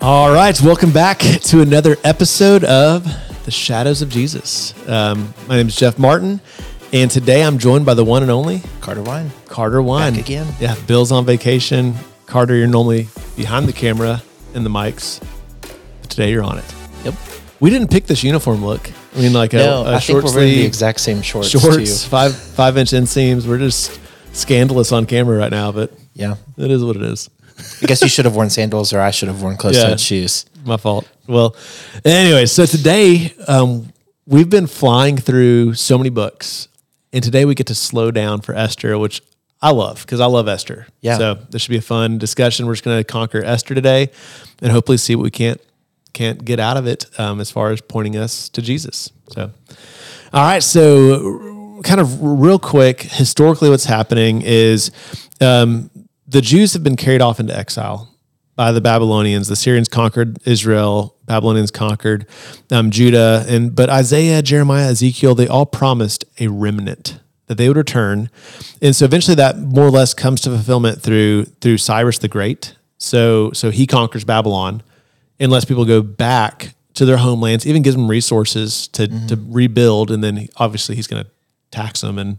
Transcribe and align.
All 0.00 0.32
right, 0.32 0.58
welcome 0.62 0.92
back 0.92 1.18
to 1.18 1.60
another 1.60 1.96
episode 2.04 2.64
of 2.64 3.04
The 3.44 3.50
Shadows 3.50 4.00
of 4.00 4.08
Jesus. 4.08 4.72
Um, 4.88 5.34
my 5.46 5.56
name 5.56 5.68
is 5.68 5.76
Jeff 5.76 5.98
Martin, 5.98 6.40
and 6.92 7.10
today 7.10 7.42
I'm 7.44 7.58
joined 7.58 7.84
by 7.84 7.92
the 7.94 8.04
one 8.04 8.22
and 8.22 8.30
only 8.30 8.62
Carter 8.80 9.02
Wine. 9.02 9.30
Carter 9.46 9.82
Wine. 9.82 10.14
Back 10.14 10.22
again. 10.22 10.46
Yeah, 10.58 10.74
Bill's 10.86 11.12
on 11.12 11.26
vacation. 11.26 11.94
Carter, 12.26 12.54
you're 12.56 12.66
normally 12.66 13.08
behind 13.36 13.66
the 13.68 13.72
camera 13.74 14.22
and 14.54 14.64
the 14.64 14.70
mics, 14.70 15.20
but 15.60 16.10
today 16.10 16.30
you're 16.30 16.44
on 16.44 16.58
it. 16.58 16.74
Yep. 17.04 17.14
We 17.60 17.68
didn't 17.68 17.90
pick 17.90 18.06
this 18.06 18.24
uniform 18.24 18.64
look. 18.64 18.90
I 19.14 19.20
mean, 19.20 19.34
like 19.34 19.52
a, 19.52 19.58
No, 19.58 19.82
a 19.84 19.96
I 19.96 19.98
think 19.98 20.02
short 20.02 20.24
we're 20.24 20.30
wearing 20.34 20.48
the 20.48 20.54
sleeve, 20.56 20.66
exact 20.66 21.00
same 21.00 21.20
shorts. 21.20 21.50
shorts, 21.50 22.04
Too. 22.04 22.08
five 22.08 22.34
five 22.34 22.78
inch 22.78 22.90
inseams. 22.90 23.46
We're 23.46 23.58
just 23.58 24.00
scandalous 24.32 24.92
on 24.92 25.04
camera 25.04 25.36
right 25.36 25.50
now, 25.50 25.72
but 25.72 25.92
Yeah. 26.14 26.36
it 26.56 26.70
is 26.70 26.82
what 26.82 26.96
it 26.96 27.02
is. 27.02 27.28
I 27.82 27.86
guess 27.86 28.02
you 28.02 28.08
should 28.08 28.24
have 28.24 28.34
worn 28.36 28.50
sandals, 28.50 28.92
or 28.92 29.00
I 29.00 29.10
should 29.10 29.28
have 29.28 29.42
worn 29.42 29.56
closed-toed 29.56 29.90
Yeah. 29.90 29.96
shoes. 29.96 30.46
my 30.64 30.76
fault. 30.76 31.06
Well, 31.26 31.56
anyway, 32.04 32.46
so 32.46 32.66
today 32.66 33.32
um, 33.48 33.92
we've 34.26 34.50
been 34.50 34.66
flying 34.66 35.16
through 35.16 35.74
so 35.74 35.96
many 35.96 36.10
books, 36.10 36.68
and 37.12 37.22
today 37.24 37.44
we 37.44 37.54
get 37.54 37.66
to 37.68 37.74
slow 37.74 38.10
down 38.10 38.40
for 38.42 38.54
Esther, 38.54 38.98
which 38.98 39.22
I 39.62 39.70
love 39.70 40.02
because 40.02 40.20
I 40.20 40.26
love 40.26 40.48
Esther. 40.48 40.86
Yeah. 41.00 41.18
So 41.18 41.34
this 41.50 41.62
should 41.62 41.70
be 41.70 41.78
a 41.78 41.82
fun 41.82 42.18
discussion. 42.18 42.66
We're 42.66 42.74
just 42.74 42.84
going 42.84 42.98
to 42.98 43.04
conquer 43.04 43.42
Esther 43.44 43.74
today, 43.74 44.10
and 44.60 44.70
hopefully 44.72 44.98
see 44.98 45.14
what 45.16 45.22
we 45.22 45.30
can't 45.30 45.60
can't 46.12 46.44
get 46.44 46.58
out 46.58 46.76
of 46.76 46.86
it 46.86 47.06
um, 47.18 47.40
as 47.40 47.50
far 47.50 47.70
as 47.70 47.80
pointing 47.80 48.16
us 48.16 48.48
to 48.50 48.60
Jesus. 48.60 49.10
So, 49.28 49.50
all 50.32 50.42
right. 50.42 50.62
So, 50.62 51.80
kind 51.84 52.00
of 52.00 52.20
real 52.20 52.58
quick, 52.58 53.02
historically, 53.02 53.70
what's 53.70 53.84
happening 53.84 54.42
is 54.42 54.90
um, 55.40 55.88
the 56.30 56.40
Jews 56.40 56.72
have 56.74 56.84
been 56.84 56.96
carried 56.96 57.20
off 57.20 57.40
into 57.40 57.56
exile 57.56 58.14
by 58.54 58.72
the 58.72 58.80
Babylonians. 58.80 59.48
The 59.48 59.54
Assyrians 59.54 59.88
conquered 59.88 60.38
Israel. 60.46 61.16
Babylonians 61.26 61.70
conquered 61.70 62.26
um, 62.70 62.90
Judah, 62.90 63.44
and 63.48 63.74
but 63.74 63.90
Isaiah, 63.90 64.40
Jeremiah, 64.42 64.90
Ezekiel, 64.90 65.34
they 65.34 65.48
all 65.48 65.66
promised 65.66 66.24
a 66.38 66.48
remnant 66.48 67.18
that 67.46 67.56
they 67.58 67.66
would 67.66 67.76
return, 67.76 68.30
and 68.80 68.94
so 68.94 69.04
eventually 69.04 69.34
that 69.34 69.58
more 69.58 69.84
or 69.84 69.90
less 69.90 70.14
comes 70.14 70.40
to 70.42 70.50
fulfillment 70.50 71.02
through 71.02 71.46
through 71.60 71.78
Cyrus 71.78 72.18
the 72.18 72.28
Great. 72.28 72.76
So 72.98 73.50
so 73.52 73.70
he 73.70 73.86
conquers 73.86 74.24
Babylon, 74.24 74.82
unless 75.40 75.64
people 75.64 75.84
go 75.84 76.00
back 76.00 76.74
to 76.94 77.04
their 77.04 77.16
homelands, 77.16 77.66
even 77.66 77.82
gives 77.82 77.96
them 77.96 78.08
resources 78.08 78.86
to 78.88 79.08
to 79.26 79.36
rebuild, 79.48 80.12
and 80.12 80.22
then 80.22 80.48
obviously 80.56 80.94
he's 80.94 81.08
going 81.08 81.24
to 81.24 81.30
tax 81.72 82.02
them 82.02 82.18
and 82.18 82.38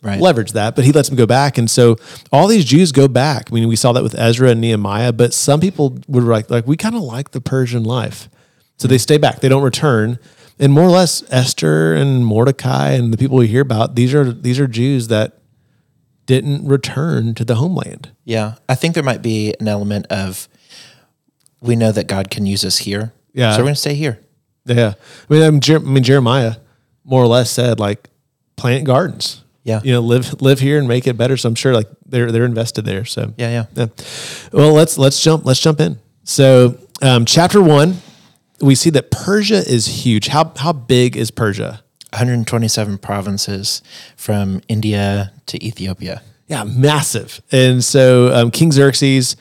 Right. 0.00 0.20
leverage 0.20 0.52
that, 0.52 0.76
but 0.76 0.84
he 0.84 0.92
lets 0.92 1.08
them 1.08 1.16
go 1.16 1.26
back. 1.26 1.58
And 1.58 1.68
so 1.68 1.96
all 2.32 2.46
these 2.46 2.64
Jews 2.64 2.92
go 2.92 3.08
back. 3.08 3.50
I 3.50 3.54
mean, 3.54 3.66
we 3.66 3.74
saw 3.74 3.92
that 3.92 4.02
with 4.04 4.14
Ezra 4.16 4.50
and 4.50 4.60
Nehemiah, 4.60 5.12
but 5.12 5.34
some 5.34 5.60
people 5.60 5.98
would 6.06 6.22
like, 6.22 6.50
like 6.50 6.66
we 6.68 6.76
kind 6.76 6.94
of 6.94 7.02
like 7.02 7.32
the 7.32 7.40
Persian 7.40 7.82
life. 7.82 8.28
So 8.76 8.86
they 8.86 8.98
stay 8.98 9.18
back. 9.18 9.40
They 9.40 9.48
don't 9.48 9.64
return. 9.64 10.18
And 10.60 10.72
more 10.72 10.84
or 10.84 10.90
less 10.90 11.24
Esther 11.30 11.94
and 11.94 12.24
Mordecai 12.24 12.90
and 12.90 13.12
the 13.12 13.18
people 13.18 13.38
we 13.38 13.48
hear 13.48 13.62
about, 13.62 13.94
these 13.96 14.14
are 14.14 14.32
these 14.32 14.58
are 14.58 14.66
Jews 14.66 15.08
that 15.08 15.38
didn't 16.26 16.66
return 16.66 17.34
to 17.34 17.44
the 17.44 17.56
homeland. 17.56 18.10
Yeah, 18.24 18.54
I 18.68 18.74
think 18.74 18.94
there 18.94 19.02
might 19.02 19.22
be 19.22 19.54
an 19.60 19.68
element 19.68 20.06
of 20.10 20.48
we 21.60 21.76
know 21.76 21.92
that 21.92 22.06
God 22.06 22.30
can 22.30 22.46
use 22.46 22.64
us 22.64 22.78
here. 22.78 23.12
Yeah. 23.32 23.52
So 23.52 23.58
we're 23.58 23.64
going 23.64 23.74
to 23.74 23.80
stay 23.80 23.94
here. 23.94 24.20
Yeah. 24.64 24.94
I 25.28 25.32
mean, 25.32 25.42
um, 25.42 25.60
Jer- 25.60 25.76
I 25.76 25.80
mean 25.80 26.02
Jeremiah 26.02 26.56
more 27.04 27.22
or 27.22 27.26
less 27.26 27.50
said 27.50 27.80
like 27.80 28.10
plant 28.56 28.84
gardens. 28.84 29.44
Yeah. 29.68 29.80
You 29.84 29.92
know, 29.92 30.00
live 30.00 30.40
live 30.40 30.60
here 30.60 30.78
and 30.78 30.88
make 30.88 31.06
it 31.06 31.18
better. 31.18 31.36
So 31.36 31.48
I'm 31.48 31.54
sure 31.54 31.74
like 31.74 31.88
they're 32.06 32.32
they're 32.32 32.46
invested 32.46 32.86
there. 32.86 33.04
So 33.04 33.34
Yeah, 33.36 33.50
yeah. 33.50 33.64
Yeah. 33.74 33.86
Well, 34.52 34.72
let's 34.72 34.96
let's 34.96 35.22
jump 35.22 35.44
let's 35.44 35.60
jump 35.60 35.78
in. 35.78 35.98
So, 36.24 36.78
um, 37.02 37.24
chapter 37.24 37.62
one, 37.62 37.98
we 38.60 38.74
see 38.74 38.90
that 38.90 39.10
Persia 39.10 39.58
is 39.70 40.04
huge. 40.04 40.28
How 40.28 40.52
how 40.56 40.72
big 40.72 41.16
is 41.16 41.30
Persia? 41.30 41.82
127 42.12 42.96
provinces 42.98 43.82
from 44.16 44.62
India 44.68 45.32
to 45.46 45.62
Ethiopia. 45.62 46.22
Yeah, 46.46 46.64
massive. 46.64 47.42
And 47.52 47.84
so 47.84 48.32
um, 48.34 48.50
King 48.50 48.72
Xerxes, 48.72 49.36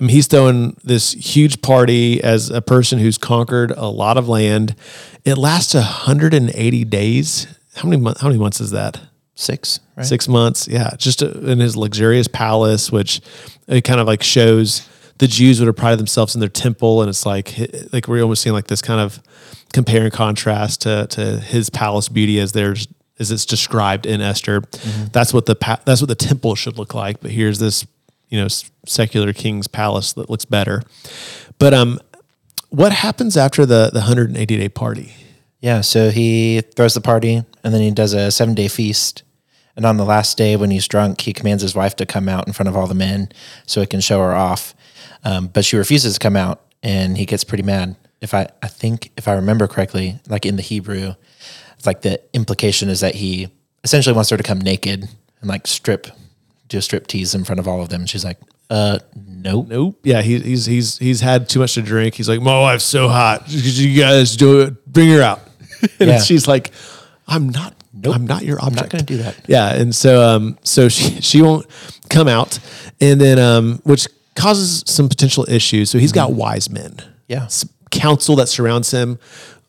um, 0.00 0.06
he's 0.08 0.28
throwing 0.28 0.76
this 0.84 1.12
huge 1.12 1.60
party 1.60 2.22
as 2.22 2.50
a 2.50 2.62
person 2.62 3.00
who's 3.00 3.18
conquered 3.18 3.72
a 3.72 3.86
lot 3.86 4.16
of 4.16 4.28
land. 4.28 4.76
It 5.24 5.36
lasts 5.36 5.74
180 5.74 6.84
days. 6.84 7.48
How 7.74 7.88
many 7.88 8.00
months? 8.00 8.20
How 8.20 8.28
many 8.28 8.38
months 8.38 8.60
is 8.60 8.70
that? 8.70 9.00
Six, 9.34 9.80
right? 9.96 10.04
Six 10.06 10.28
months. 10.28 10.68
Yeah, 10.68 10.90
just 10.96 11.22
in 11.22 11.58
his 11.58 11.76
luxurious 11.76 12.28
palace, 12.28 12.92
which 12.92 13.20
it 13.66 13.82
kind 13.82 13.98
of 14.00 14.06
like 14.06 14.22
shows 14.22 14.88
the 15.18 15.26
Jews 15.26 15.60
would 15.60 15.68
have 15.68 15.76
prided 15.76 15.98
themselves 15.98 16.34
in 16.34 16.40
their 16.40 16.48
temple, 16.48 17.00
and 17.00 17.08
it's 17.08 17.24
like 17.24 17.54
like 17.92 18.08
we're 18.08 18.22
almost 18.22 18.42
seeing 18.42 18.54
like 18.54 18.66
this 18.66 18.82
kind 18.82 19.00
of 19.00 19.22
compare 19.72 20.02
and 20.04 20.12
contrast 20.12 20.82
to 20.82 21.06
to 21.10 21.38
his 21.40 21.70
palace 21.70 22.08
beauty 22.08 22.38
as 22.40 22.52
there's 22.52 22.88
as 23.18 23.30
it's 23.30 23.46
described 23.46 24.04
in 24.04 24.20
Esther. 24.20 24.62
That's 25.12 25.32
what 25.32 25.46
the 25.46 25.54
pa- 25.54 25.80
that's 25.84 26.00
what 26.00 26.08
the 26.08 26.14
temple 26.14 26.54
should 26.54 26.76
look 26.76 26.92
like. 26.94 27.20
But 27.20 27.30
here's 27.30 27.58
this 27.58 27.86
you 28.28 28.40
know 28.40 28.48
secular 28.86 29.32
king's 29.32 29.66
palace 29.68 30.12
that 30.14 30.28
looks 30.28 30.44
better. 30.44 30.82
But 31.58 31.72
um, 31.72 32.00
what 32.70 32.92
happens 32.92 33.36
after 33.36 33.64
the 33.64 33.90
the 33.92 34.00
180 34.00 34.56
day 34.58 34.68
party? 34.68 35.14
Yeah, 35.60 35.82
so 35.82 36.10
he 36.10 36.62
throws 36.74 36.94
the 36.94 37.00
party 37.00 37.44
and 37.64 37.72
then 37.74 37.80
he 37.80 37.90
does 37.90 38.12
a 38.12 38.30
seven 38.30 38.54
day 38.54 38.68
feast. 38.68 39.22
And 39.74 39.86
on 39.86 39.96
the 39.96 40.04
last 40.04 40.36
day, 40.36 40.54
when 40.56 40.70
he's 40.70 40.86
drunk, 40.86 41.22
he 41.22 41.32
commands 41.32 41.62
his 41.62 41.74
wife 41.74 41.96
to 41.96 42.04
come 42.06 42.28
out 42.28 42.46
in 42.46 42.52
front 42.52 42.68
of 42.68 42.76
all 42.76 42.86
the 42.86 42.94
men 42.94 43.30
so 43.66 43.80
he 43.80 43.86
can 43.86 44.00
show 44.00 44.18
her 44.20 44.34
off. 44.34 44.74
Um, 45.24 45.46
but 45.46 45.64
she 45.64 45.76
refuses 45.76 46.14
to 46.14 46.20
come 46.20 46.36
out 46.36 46.60
and 46.82 47.16
he 47.16 47.24
gets 47.24 47.42
pretty 47.42 47.62
mad. 47.62 47.96
If 48.20 48.34
I, 48.34 48.48
I 48.62 48.68
think, 48.68 49.10
if 49.16 49.28
I 49.28 49.32
remember 49.32 49.66
correctly, 49.66 50.20
like 50.28 50.44
in 50.44 50.56
the 50.56 50.62
Hebrew, 50.62 51.14
it's 51.76 51.86
like 51.86 52.02
the 52.02 52.20
implication 52.34 52.90
is 52.90 53.00
that 53.00 53.14
he 53.14 53.48
essentially 53.82 54.14
wants 54.14 54.28
her 54.30 54.36
to 54.36 54.42
come 54.42 54.60
naked 54.60 55.08
and 55.40 55.48
like 55.48 55.66
strip, 55.66 56.06
do 56.68 56.76
a 56.78 56.82
strip 56.82 57.06
tease 57.06 57.34
in 57.34 57.44
front 57.44 57.58
of 57.58 57.66
all 57.66 57.80
of 57.80 57.88
them. 57.88 58.02
And 58.02 58.10
she's 58.10 58.24
like, 58.26 58.38
uh, 58.68 58.98
nope. 59.26 59.68
Nope. 59.68 59.98
Yeah, 60.02 60.20
he, 60.22 60.38
he's 60.38 60.66
he's 60.66 60.98
he's 60.98 61.20
had 61.20 61.48
too 61.48 61.58
much 61.60 61.74
to 61.74 61.82
drink. 61.82 62.14
He's 62.14 62.28
like, 62.28 62.40
my 62.42 62.60
wife's 62.60 62.84
so 62.84 63.08
hot. 63.08 63.44
You 63.48 63.98
guys 64.00 64.36
do 64.36 64.60
it. 64.60 64.86
Bring 64.86 65.08
her 65.10 65.22
out. 65.22 65.40
and 65.98 66.10
Yeah. 66.10 66.20
she's 66.20 66.46
like, 66.46 66.72
I'm 67.26 67.48
not. 67.48 67.74
I'm 68.04 68.26
not 68.26 68.44
your 68.44 68.58
object. 68.58 68.78
I'm 68.78 68.82
not 68.84 68.90
gonna 68.90 69.02
do 69.02 69.16
that. 69.18 69.36
Yeah, 69.46 69.74
and 69.74 69.94
so 69.94 70.22
um, 70.22 70.58
so 70.62 70.88
she 70.96 71.20
she 71.20 71.42
won't 71.42 71.66
come 72.08 72.28
out, 72.28 72.58
and 73.00 73.20
then 73.20 73.38
um, 73.38 73.80
which 73.84 74.06
causes 74.34 74.82
some 74.86 75.08
potential 75.08 75.44
issues. 75.48 75.90
So 75.90 75.98
he's 75.98 76.12
got 76.12 76.32
wise 76.32 76.70
men. 76.70 76.92
Mm-hmm. 76.92 77.08
Yeah. 77.28 77.48
counsel 77.90 78.36
that 78.36 78.48
surrounds 78.48 78.90
him. 78.90 79.18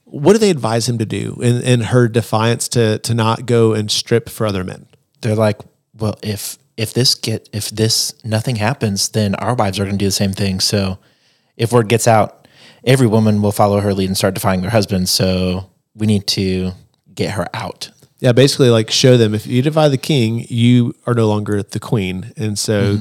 What 0.06 0.34
do 0.34 0.40
they 0.40 0.50
advise 0.50 0.88
him 0.88 0.98
to 0.98 1.06
do 1.06 1.40
in, 1.42 1.62
in 1.62 1.82
her 1.82 2.08
defiance 2.08 2.68
to 2.70 3.00
to 3.00 3.14
not 3.14 3.46
go 3.46 3.74
and 3.74 3.90
strip 3.90 4.30
for 4.30 4.46
other 4.46 4.64
men? 4.64 4.88
they're 5.24 5.36
like, 5.36 5.60
well, 5.98 6.16
if 6.22 6.58
if 6.78 6.94
this 6.94 7.16
get 7.16 7.50
if 7.52 7.70
this 7.72 8.14
nothing 8.24 8.58
happens, 8.58 9.10
then 9.10 9.34
our 9.36 9.56
wives 9.56 9.80
are 9.80 9.84
going 9.84 9.98
to 9.98 10.00
do 10.00 10.06
the 10.08 10.12
same 10.12 10.34
thing. 10.34 10.60
So 10.60 11.00
if 11.58 11.72
word 11.72 11.90
gets 11.90 12.08
out, 12.08 12.48
every 12.84 13.08
woman 13.08 13.42
will 13.42 13.52
follow 13.52 13.80
her 13.80 13.94
lead 13.94 14.10
and 14.10 14.18
start 14.18 14.36
defying 14.36 14.62
their 14.62 14.70
husbands. 14.70 15.10
So 15.10 15.70
we 15.96 16.06
need 16.06 16.28
to 16.28 16.74
get 17.16 17.32
her 17.32 17.48
out. 17.54 17.92
Yeah, 18.20 18.32
basically, 18.32 18.70
like 18.70 18.90
show 18.90 19.18
them 19.18 19.34
if 19.36 19.46
you 19.48 19.62
defy 19.62 19.90
the 19.90 19.98
king, 19.98 20.46
you 20.50 20.96
are 21.06 21.14
no 21.14 21.28
longer 21.28 21.62
the 21.62 21.80
queen, 21.80 22.32
and 22.38 22.58
so 22.58 22.98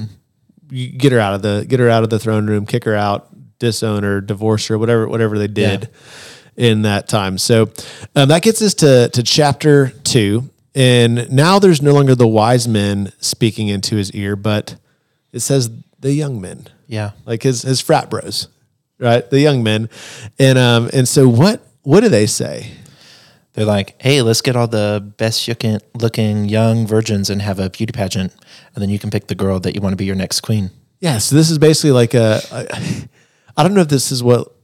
you 0.70 0.88
get 0.90 1.12
her 1.12 1.20
out 1.20 1.34
of 1.34 1.42
the 1.42 1.64
get 1.68 1.78
her 1.80 1.88
out 1.88 2.02
of 2.02 2.10
the 2.10 2.18
throne 2.18 2.46
room, 2.46 2.66
kick 2.66 2.84
her 2.84 2.96
out, 2.96 3.28
disown 3.58 4.02
her, 4.02 4.20
divorce 4.20 4.66
her, 4.66 4.76
whatever 4.78 5.06
whatever 5.08 5.38
they 5.38 5.46
did 5.46 5.88
in 6.56 6.82
that 6.82 7.06
time. 7.08 7.38
So 7.38 7.70
um, 8.16 8.28
that 8.30 8.42
gets 8.42 8.60
us 8.62 8.74
to 8.74 9.08
to 9.10 9.22
chapter 9.22 9.90
two, 10.02 10.50
and 10.74 11.30
now 11.30 11.60
there's 11.60 11.80
no 11.82 11.92
longer 11.94 12.14
the 12.16 12.26
wise 12.26 12.66
men 12.66 13.12
speaking 13.20 13.68
into 13.68 13.94
his 13.96 14.10
ear, 14.12 14.34
but 14.34 14.74
it 15.32 15.40
says 15.40 15.70
the 16.00 16.12
young 16.12 16.40
men 16.40 16.66
Yeah. 16.88 17.12
like 17.26 17.44
his 17.44 17.62
his 17.62 17.80
frat 17.80 18.10
bros, 18.10 18.48
right? 18.98 19.28
The 19.30 19.38
young 19.38 19.62
men, 19.62 19.88
and 20.40 20.58
um 20.58 20.90
and 20.92 21.06
so 21.06 21.28
what 21.28 21.64
what 21.82 22.00
do 22.00 22.08
they 22.08 22.26
say? 22.26 22.72
They're 23.54 23.66
like, 23.66 24.00
hey, 24.00 24.22
let's 24.22 24.40
get 24.40 24.56
all 24.56 24.66
the 24.66 25.12
best 25.18 25.46
looking, 25.94 26.48
young 26.48 26.86
virgins 26.86 27.28
and 27.28 27.42
have 27.42 27.58
a 27.58 27.68
beauty 27.68 27.92
pageant, 27.92 28.32
and 28.74 28.82
then 28.82 28.88
you 28.88 28.98
can 28.98 29.10
pick 29.10 29.26
the 29.26 29.34
girl 29.34 29.60
that 29.60 29.74
you 29.74 29.80
want 29.80 29.92
to 29.92 29.96
be 29.96 30.06
your 30.06 30.16
next 30.16 30.40
queen. 30.40 30.70
Yeah, 31.00 31.18
so 31.18 31.36
this 31.36 31.50
is 31.50 31.58
basically 31.58 31.90
like 31.90 32.14
a. 32.14 32.40
I 32.50 33.08
I 33.56 33.62
don't 33.62 33.74
know 33.74 33.82
if 33.82 33.88
this 33.88 34.10
is 34.10 34.22
what 34.22 34.54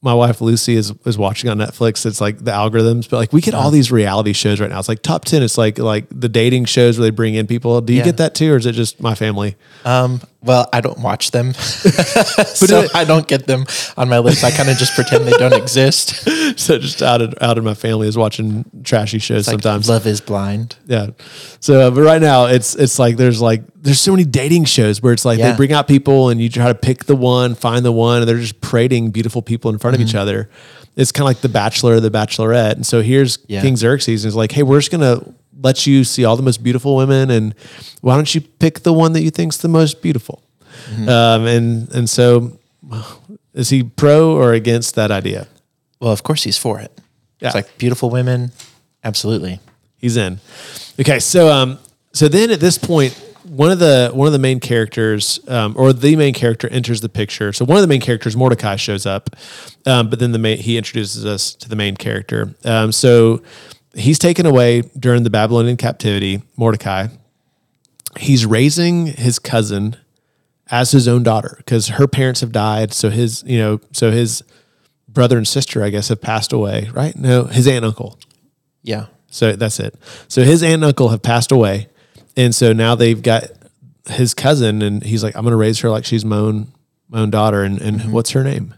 my 0.00 0.14
wife 0.14 0.40
Lucy 0.40 0.74
is 0.76 0.92
is 1.04 1.18
watching 1.18 1.50
on 1.50 1.58
Netflix. 1.58 2.06
It's 2.06 2.20
like 2.20 2.38
the 2.38 2.52
algorithms, 2.52 3.10
but 3.10 3.16
like 3.16 3.32
we 3.32 3.40
get 3.40 3.54
all 3.54 3.70
these 3.70 3.90
reality 3.90 4.32
shows 4.32 4.60
right 4.60 4.70
now. 4.70 4.78
It's 4.78 4.88
like 4.88 5.02
top 5.02 5.24
ten. 5.24 5.42
It's 5.42 5.58
like 5.58 5.78
like 5.78 6.06
the 6.10 6.28
dating 6.28 6.66
shows 6.66 6.98
where 6.98 7.04
they 7.06 7.10
bring 7.10 7.34
in 7.34 7.46
people. 7.46 7.80
Do 7.80 7.92
you 7.92 7.98
Yeah. 8.00 8.04
get 8.04 8.16
that 8.18 8.34
too, 8.34 8.52
or 8.52 8.56
is 8.56 8.66
it 8.66 8.72
just 8.72 9.00
my 9.00 9.14
family? 9.16 9.56
Um, 9.84 10.20
well, 10.40 10.68
I 10.72 10.80
don't 10.80 11.00
watch 11.00 11.32
them, 11.32 11.52
so 11.54 12.80
it- 12.82 12.94
I 12.94 13.04
don't 13.04 13.26
get 13.26 13.46
them 13.46 13.66
on 13.96 14.08
my 14.08 14.18
list. 14.18 14.44
I 14.44 14.50
kind 14.50 14.68
of 14.68 14.76
just 14.76 14.94
pretend 14.94 15.26
they 15.26 15.32
don't 15.32 15.52
exist. 15.52 16.14
so 16.58 16.78
just 16.78 17.02
out 17.02 17.20
of 17.20 17.34
out 17.40 17.58
of 17.58 17.64
my 17.64 17.74
family 17.74 18.06
is 18.08 18.16
watching 18.16 18.64
trashy 18.84 19.18
shows 19.18 19.46
Like, 19.48 19.54
sometimes. 19.54 19.88
love 19.88 20.06
is 20.06 20.20
blind. 20.20 20.76
Yeah. 20.86 21.08
So, 21.60 21.88
uh, 21.88 21.90
but 21.90 22.02
right 22.02 22.22
now 22.22 22.46
it's 22.46 22.74
it's 22.76 22.98
like 22.98 23.16
there's 23.16 23.40
like 23.40 23.62
there's 23.80 24.00
so 24.00 24.12
many 24.12 24.24
dating 24.24 24.64
shows 24.64 25.02
where 25.02 25.12
it's 25.12 25.24
like 25.24 25.38
Yeah. 25.38 25.50
they 25.52 25.56
bring 25.56 25.72
out 25.72 25.88
people 25.88 26.28
and 26.28 26.40
you 26.40 26.48
try 26.48 26.66
to 26.68 26.74
pick 26.74 27.04
the 27.06 27.16
one, 27.16 27.54
find 27.54 27.84
the 27.84 27.92
one, 27.92 28.20
and 28.20 28.28
they're 28.28 28.38
just 28.38 28.60
parading 28.60 29.10
beautiful 29.10 29.42
people 29.42 29.70
in 29.70 29.78
front 29.78 29.87
of 29.94 30.00
each 30.00 30.08
Mm-hmm. 30.08 30.18
other. 30.18 30.50
It's 30.96 31.12
kind 31.12 31.22
of 31.22 31.26
like 31.26 31.40
the 31.42 31.48
Bachelor 31.48 31.94
or 31.94 32.00
the 32.00 32.10
Bachelorette. 32.10 32.72
And 32.72 32.84
so 32.86 33.02
here's 33.02 33.38
Yeah. 33.46 33.62
King 33.62 33.76
Xerxes 33.76 34.24
and 34.24 34.30
it's 34.30 34.36
like, 34.36 34.52
hey, 34.52 34.62
we're 34.64 34.80
just 34.80 34.90
gonna 34.90 35.20
let 35.60 35.86
you 35.86 36.04
see 36.04 36.24
all 36.24 36.36
the 36.36 36.42
most 36.42 36.62
beautiful 36.62 36.94
women, 36.96 37.30
and 37.30 37.52
why 38.00 38.14
don't 38.14 38.32
you 38.34 38.40
pick 38.40 38.80
the 38.80 38.92
one 38.92 39.12
that 39.14 39.22
you 39.22 39.30
think's 39.30 39.56
the 39.56 39.68
most 39.68 40.00
beautiful? 40.02 40.42
Mm-hmm. 40.90 41.08
Um, 41.08 41.46
and 41.46 41.88
and 41.92 42.08
so, 42.10 42.58
is 43.54 43.70
he 43.70 43.82
pro 43.82 44.32
or 44.36 44.52
against 44.52 44.94
that 44.94 45.10
idea? 45.10 45.46
Well, 46.00 46.12
of 46.12 46.22
course 46.22 46.44
he's 46.44 46.56
for 46.58 46.78
it. 46.80 46.92
Yeah. 47.40 47.48
It's 47.48 47.54
like 47.56 47.76
beautiful 47.78 48.08
women. 48.10 48.52
Absolutely. 49.02 49.58
He's 49.96 50.16
in. 50.16 50.38
Okay, 51.00 51.18
so 51.18 51.48
um, 51.52 51.78
so 52.12 52.28
then 52.28 52.50
at 52.52 52.60
this 52.60 52.78
point, 52.78 53.14
one 53.48 53.70
of 53.70 53.78
the 53.78 54.10
one 54.12 54.26
of 54.26 54.32
the 54.32 54.38
main 54.38 54.60
characters, 54.60 55.40
um, 55.48 55.74
or 55.76 55.92
the 55.92 56.16
main 56.16 56.34
character, 56.34 56.68
enters 56.68 57.00
the 57.00 57.08
picture. 57.08 57.52
So 57.52 57.64
one 57.64 57.76
of 57.76 57.82
the 57.82 57.88
main 57.88 58.00
characters, 58.00 58.36
Mordecai, 58.36 58.76
shows 58.76 59.06
up, 59.06 59.30
um, 59.86 60.10
but 60.10 60.18
then 60.18 60.32
the 60.32 60.38
main, 60.38 60.58
he 60.58 60.76
introduces 60.76 61.24
us 61.24 61.54
to 61.54 61.68
the 61.68 61.76
main 61.76 61.96
character. 61.96 62.54
Um, 62.64 62.92
so 62.92 63.42
he's 63.94 64.18
taken 64.18 64.46
away 64.46 64.82
during 64.98 65.22
the 65.22 65.30
Babylonian 65.30 65.76
captivity. 65.76 66.42
Mordecai. 66.56 67.08
He's 68.18 68.46
raising 68.46 69.06
his 69.06 69.38
cousin 69.38 69.96
as 70.70 70.90
his 70.90 71.06
own 71.06 71.22
daughter 71.22 71.54
because 71.58 71.88
her 71.88 72.06
parents 72.06 72.40
have 72.40 72.52
died. 72.52 72.92
So 72.92 73.10
his, 73.10 73.44
you 73.46 73.58
know, 73.58 73.80
so 73.92 74.10
his 74.10 74.42
brother 75.08 75.36
and 75.36 75.46
sister, 75.46 75.84
I 75.84 75.90
guess, 75.90 76.08
have 76.08 76.20
passed 76.20 76.52
away. 76.52 76.90
Right? 76.92 77.16
No, 77.16 77.44
his 77.44 77.66
aunt 77.66 77.78
and 77.78 77.86
uncle. 77.86 78.18
Yeah. 78.82 79.06
So 79.30 79.52
that's 79.52 79.78
it. 79.78 79.94
So 80.26 80.42
his 80.42 80.62
aunt 80.62 80.74
and 80.74 80.84
uncle 80.84 81.10
have 81.10 81.22
passed 81.22 81.52
away, 81.52 81.88
and 82.38 82.54
so 82.54 82.72
now 82.72 82.94
they've 82.94 83.20
got 83.20 83.44
his 84.06 84.32
cousin, 84.32 84.80
and 84.80 85.02
he's 85.02 85.22
like, 85.22 85.34
"I'm 85.36 85.42
going 85.42 85.52
to 85.52 85.58
raise 85.58 85.80
her 85.80 85.90
like 85.90 86.04
she's 86.04 86.24
my 86.24 86.36
own 86.36 86.72
my 87.08 87.20
own 87.20 87.30
daughter." 87.30 87.64
And 87.64 87.80
and 87.82 88.12
what's 88.12 88.30
her 88.30 88.44
name? 88.44 88.74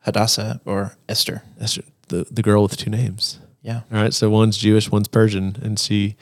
Hadassah 0.00 0.60
or 0.64 0.96
Esther. 1.08 1.42
Esther, 1.60 1.82
the 2.08 2.26
the 2.30 2.42
girl 2.42 2.64
with 2.64 2.76
two 2.76 2.90
names. 2.90 3.38
Yeah. 3.62 3.82
All 3.92 4.02
right. 4.02 4.12
So 4.12 4.28
one's 4.28 4.58
Jewish, 4.58 4.90
one's 4.90 5.08
Persian, 5.08 5.56
and 5.62 5.78
she 5.78 6.16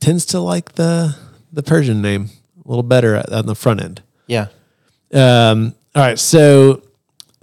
tends 0.00 0.26
to 0.26 0.40
like 0.40 0.72
the 0.72 1.16
the 1.52 1.62
Persian 1.62 2.02
name 2.02 2.30
a 2.64 2.68
little 2.68 2.82
better 2.82 3.22
on 3.30 3.46
the 3.46 3.54
front 3.54 3.80
end. 3.80 4.02
Yeah. 4.26 4.48
Um, 5.12 5.74
all 5.94 6.02
right. 6.02 6.18
So 6.18 6.82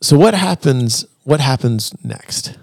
so 0.02 0.18
what 0.18 0.34
happens? 0.34 1.06
What 1.24 1.40
happens 1.40 1.94
next? 2.04 2.58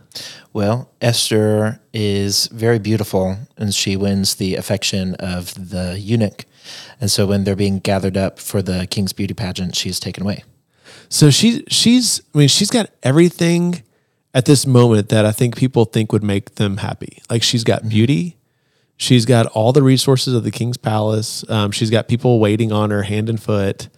Well, 0.52 0.90
Esther 1.00 1.80
is 1.92 2.46
very 2.48 2.78
beautiful 2.78 3.36
and 3.56 3.74
she 3.74 3.96
wins 3.96 4.36
the 4.36 4.56
affection 4.56 5.14
of 5.16 5.70
the 5.70 5.98
eunuch. 5.98 6.46
And 7.00 7.10
so 7.10 7.26
when 7.26 7.44
they're 7.44 7.56
being 7.56 7.78
gathered 7.78 8.16
up 8.16 8.38
for 8.38 8.62
the 8.62 8.86
king's 8.90 9.12
beauty 9.12 9.34
pageant, 9.34 9.76
she's 9.76 10.00
taken 10.00 10.22
away. 10.22 10.44
So 11.08 11.30
she's 11.30 11.62
she's 11.68 12.20
I 12.34 12.38
mean 12.38 12.48
she's 12.48 12.70
got 12.70 12.90
everything 13.02 13.82
at 14.34 14.44
this 14.44 14.66
moment 14.66 15.08
that 15.08 15.24
I 15.24 15.32
think 15.32 15.56
people 15.56 15.84
think 15.84 16.12
would 16.12 16.22
make 16.22 16.56
them 16.56 16.78
happy. 16.78 17.22
Like 17.30 17.42
she's 17.42 17.64
got 17.64 17.88
beauty, 17.88 18.36
she's 18.96 19.24
got 19.24 19.46
all 19.46 19.72
the 19.72 19.82
resources 19.82 20.34
of 20.34 20.44
the 20.44 20.50
king's 20.50 20.76
palace. 20.76 21.48
Um, 21.48 21.70
she's 21.70 21.90
got 21.90 22.08
people 22.08 22.40
waiting 22.40 22.72
on 22.72 22.90
her 22.90 23.02
hand 23.02 23.28
and 23.28 23.40
foot. 23.40 23.88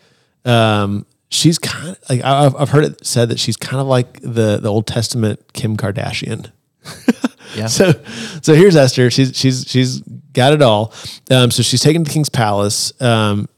Um, 0.45 1.07
she's 1.31 1.59
kind 1.59 1.91
of 1.91 1.99
like 2.11 2.23
I've, 2.23 2.55
I've 2.57 2.71
heard 2.71 2.85
it 2.85 3.07
said 3.07 3.31
that 3.31 3.39
she's 3.39 3.57
kind 3.57 3.81
of 3.81 3.87
like 3.87 4.21
the 4.21 4.59
the 4.59 4.69
Old 4.69 4.87
Testament 4.87 5.53
Kim 5.53 5.77
Kardashian. 5.77 6.53
Yeah. 7.57 7.67
So, 7.67 7.93
so 8.43 8.55
here's 8.55 8.77
Esther. 8.77 9.11
She's 9.11 9.37
she's 9.37 9.65
she's 9.69 10.01
got 10.01 10.53
it 10.53 10.63
all. 10.63 10.93
Um, 11.31 11.51
so 11.51 11.63
she's 11.63 11.83
taken 11.83 12.05
to 12.05 12.09
the 12.09 12.13
king's 12.13 12.29
palace, 12.29 12.93
um, 13.03 13.49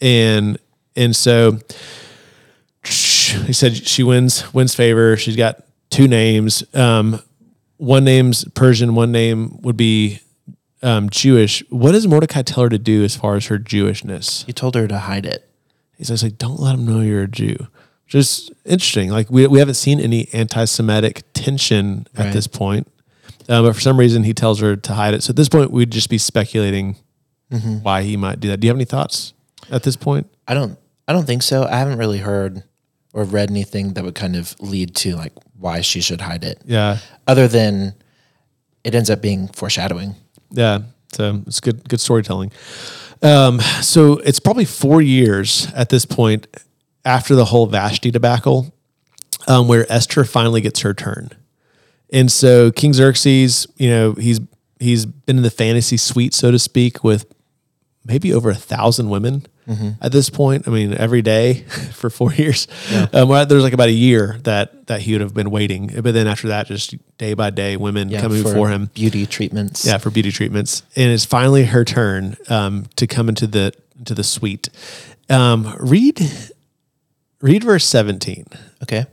and 0.00 0.58
and 0.96 1.14
so 1.14 1.58
he 2.84 3.52
said 3.52 3.76
she 3.76 4.02
wins 4.02 4.52
wins 4.54 4.74
favor. 4.74 5.16
She's 5.16 5.36
got 5.36 5.62
two 5.90 6.08
names. 6.08 6.64
Um, 6.74 7.20
one 7.76 8.04
name's 8.04 8.44
Persian. 8.50 8.94
One 8.94 9.12
name 9.12 9.58
would 9.62 9.76
be 9.76 10.20
um, 10.82 11.10
Jewish. 11.10 11.62
What 11.68 11.92
does 11.92 12.06
Mordecai 12.06 12.42
tell 12.42 12.64
her 12.64 12.70
to 12.70 12.78
do 12.78 13.04
as 13.04 13.16
far 13.16 13.36
as 13.36 13.46
her 13.46 13.58
Jewishness? 13.58 14.46
He 14.46 14.52
told 14.52 14.74
her 14.74 14.88
to 14.88 14.98
hide 14.98 15.26
it. 15.26 15.48
He 16.02 16.06
says 16.06 16.24
like, 16.24 16.36
don't 16.36 16.58
let 16.58 16.72
them 16.72 16.84
know 16.84 16.98
you're 17.00 17.22
a 17.22 17.28
Jew. 17.28 17.68
Just 18.08 18.50
interesting. 18.64 19.10
Like 19.10 19.30
we 19.30 19.46
we 19.46 19.60
haven't 19.60 19.74
seen 19.74 20.00
any 20.00 20.28
anti-Semitic 20.32 21.22
tension 21.32 22.08
at 22.16 22.24
Right. 22.24 22.32
this 22.32 22.48
point, 22.48 22.88
uh, 23.48 23.62
but 23.62 23.72
for 23.74 23.80
some 23.80 23.96
reason 23.96 24.24
he 24.24 24.34
tells 24.34 24.58
her 24.58 24.74
to 24.74 24.92
hide 24.94 25.14
it. 25.14 25.22
So 25.22 25.30
at 25.30 25.36
this 25.36 25.48
point, 25.48 25.70
we'd 25.70 25.92
just 25.92 26.10
be 26.10 26.18
speculating 26.18 26.96
why 27.82 28.02
he 28.02 28.16
might 28.16 28.40
do 28.40 28.48
that. 28.48 28.58
Do 28.58 28.66
you 28.66 28.70
have 28.70 28.76
any 28.76 28.84
thoughts 28.84 29.32
at 29.70 29.84
this 29.84 29.94
point? 29.96 30.26
I 30.48 30.54
don't 30.54 30.76
I 31.06 31.12
don't 31.12 31.24
think 31.26 31.42
so. 31.42 31.62
I 31.64 31.76
haven't 31.78 31.98
really 31.98 32.18
heard 32.18 32.64
or 33.14 33.22
read 33.24 33.50
anything 33.50 33.92
that 33.94 34.02
would 34.02 34.16
kind 34.16 34.34
of 34.34 34.56
lead 34.60 34.96
to 34.96 35.14
like 35.14 35.32
why 35.56 35.80
she 35.82 36.00
should 36.00 36.20
hide 36.20 36.42
it. 36.44 36.60
Yeah, 36.66 36.98
Other 37.28 37.46
than 37.46 37.94
it 38.82 38.94
ends 38.96 39.08
up 39.10 39.22
being 39.22 39.46
foreshadowing. 39.48 40.16
yeah. 40.50 40.80
So 41.12 41.42
it's 41.46 41.60
good 41.60 41.88
good 41.88 42.00
storytelling. 42.00 42.50
Um, 43.22 43.60
so 43.60 44.14
it's 44.18 44.40
probably 44.40 44.64
four 44.64 45.00
years 45.00 45.68
at 45.74 45.88
this 45.88 46.04
point 46.04 46.46
after 47.04 47.34
the 47.34 47.46
whole 47.46 47.66
Vashti 47.66 48.10
debacle, 48.10 48.74
um, 49.46 49.68
where 49.68 49.90
Esther 49.90 50.24
finally 50.24 50.60
gets 50.60 50.80
her 50.80 50.94
turn. 50.94 51.30
And 52.12 52.30
so 52.30 52.70
King 52.70 52.92
Xerxes, 52.92 53.66
you 53.76 53.88
know, 53.88 54.12
he's 54.12 54.40
he's 54.78 55.06
been 55.06 55.36
in 55.36 55.42
the 55.42 55.50
fantasy 55.50 55.96
suite, 55.96 56.34
so 56.34 56.50
to 56.50 56.58
speak, 56.58 57.02
with 57.04 57.24
maybe 58.04 58.32
over 58.32 58.50
a 58.50 58.54
thousand 58.54 59.08
women 59.08 59.46
at 60.00 60.12
this 60.12 60.28
point. 60.30 60.66
I 60.66 60.70
mean, 60.70 60.94
every 60.94 61.22
day 61.22 61.54
for 61.92 62.10
four 62.10 62.32
years. 62.34 62.66
Um, 63.12 63.28
well, 63.28 63.46
there's 63.46 63.62
like 63.62 63.72
about 63.72 63.88
a 63.88 63.92
year 63.92 64.38
that 64.44 64.86
that 64.86 65.00
he 65.02 65.12
would 65.12 65.20
have 65.20 65.34
been 65.34 65.50
waiting, 65.50 65.88
but 66.02 66.12
then 66.14 66.26
after 66.26 66.48
that, 66.48 66.66
just 66.66 66.94
day 67.18 67.34
by 67.34 67.50
day, 67.50 67.76
women 67.76 68.10
coming 68.10 68.42
for 68.42 68.68
him. 68.68 68.90
Beauty 68.94 69.26
treatments. 69.26 69.84
Yeah, 69.86 69.98
for 69.98 70.10
beauty 70.10 70.30
treatments, 70.32 70.82
and 70.96 71.12
it's 71.12 71.24
finally 71.24 71.64
her 71.64 71.84
turn 71.84 72.36
um, 72.48 72.86
to 72.96 73.06
come 73.06 73.28
into 73.28 73.46
the 73.46 73.72
into 73.98 74.14
the 74.14 74.24
suite. 74.24 74.68
Um, 75.30 75.74
read 75.78 76.20
read 77.40 77.64
verse 77.64 77.84
seventeen. 77.84 78.46
Okay. 78.82 79.06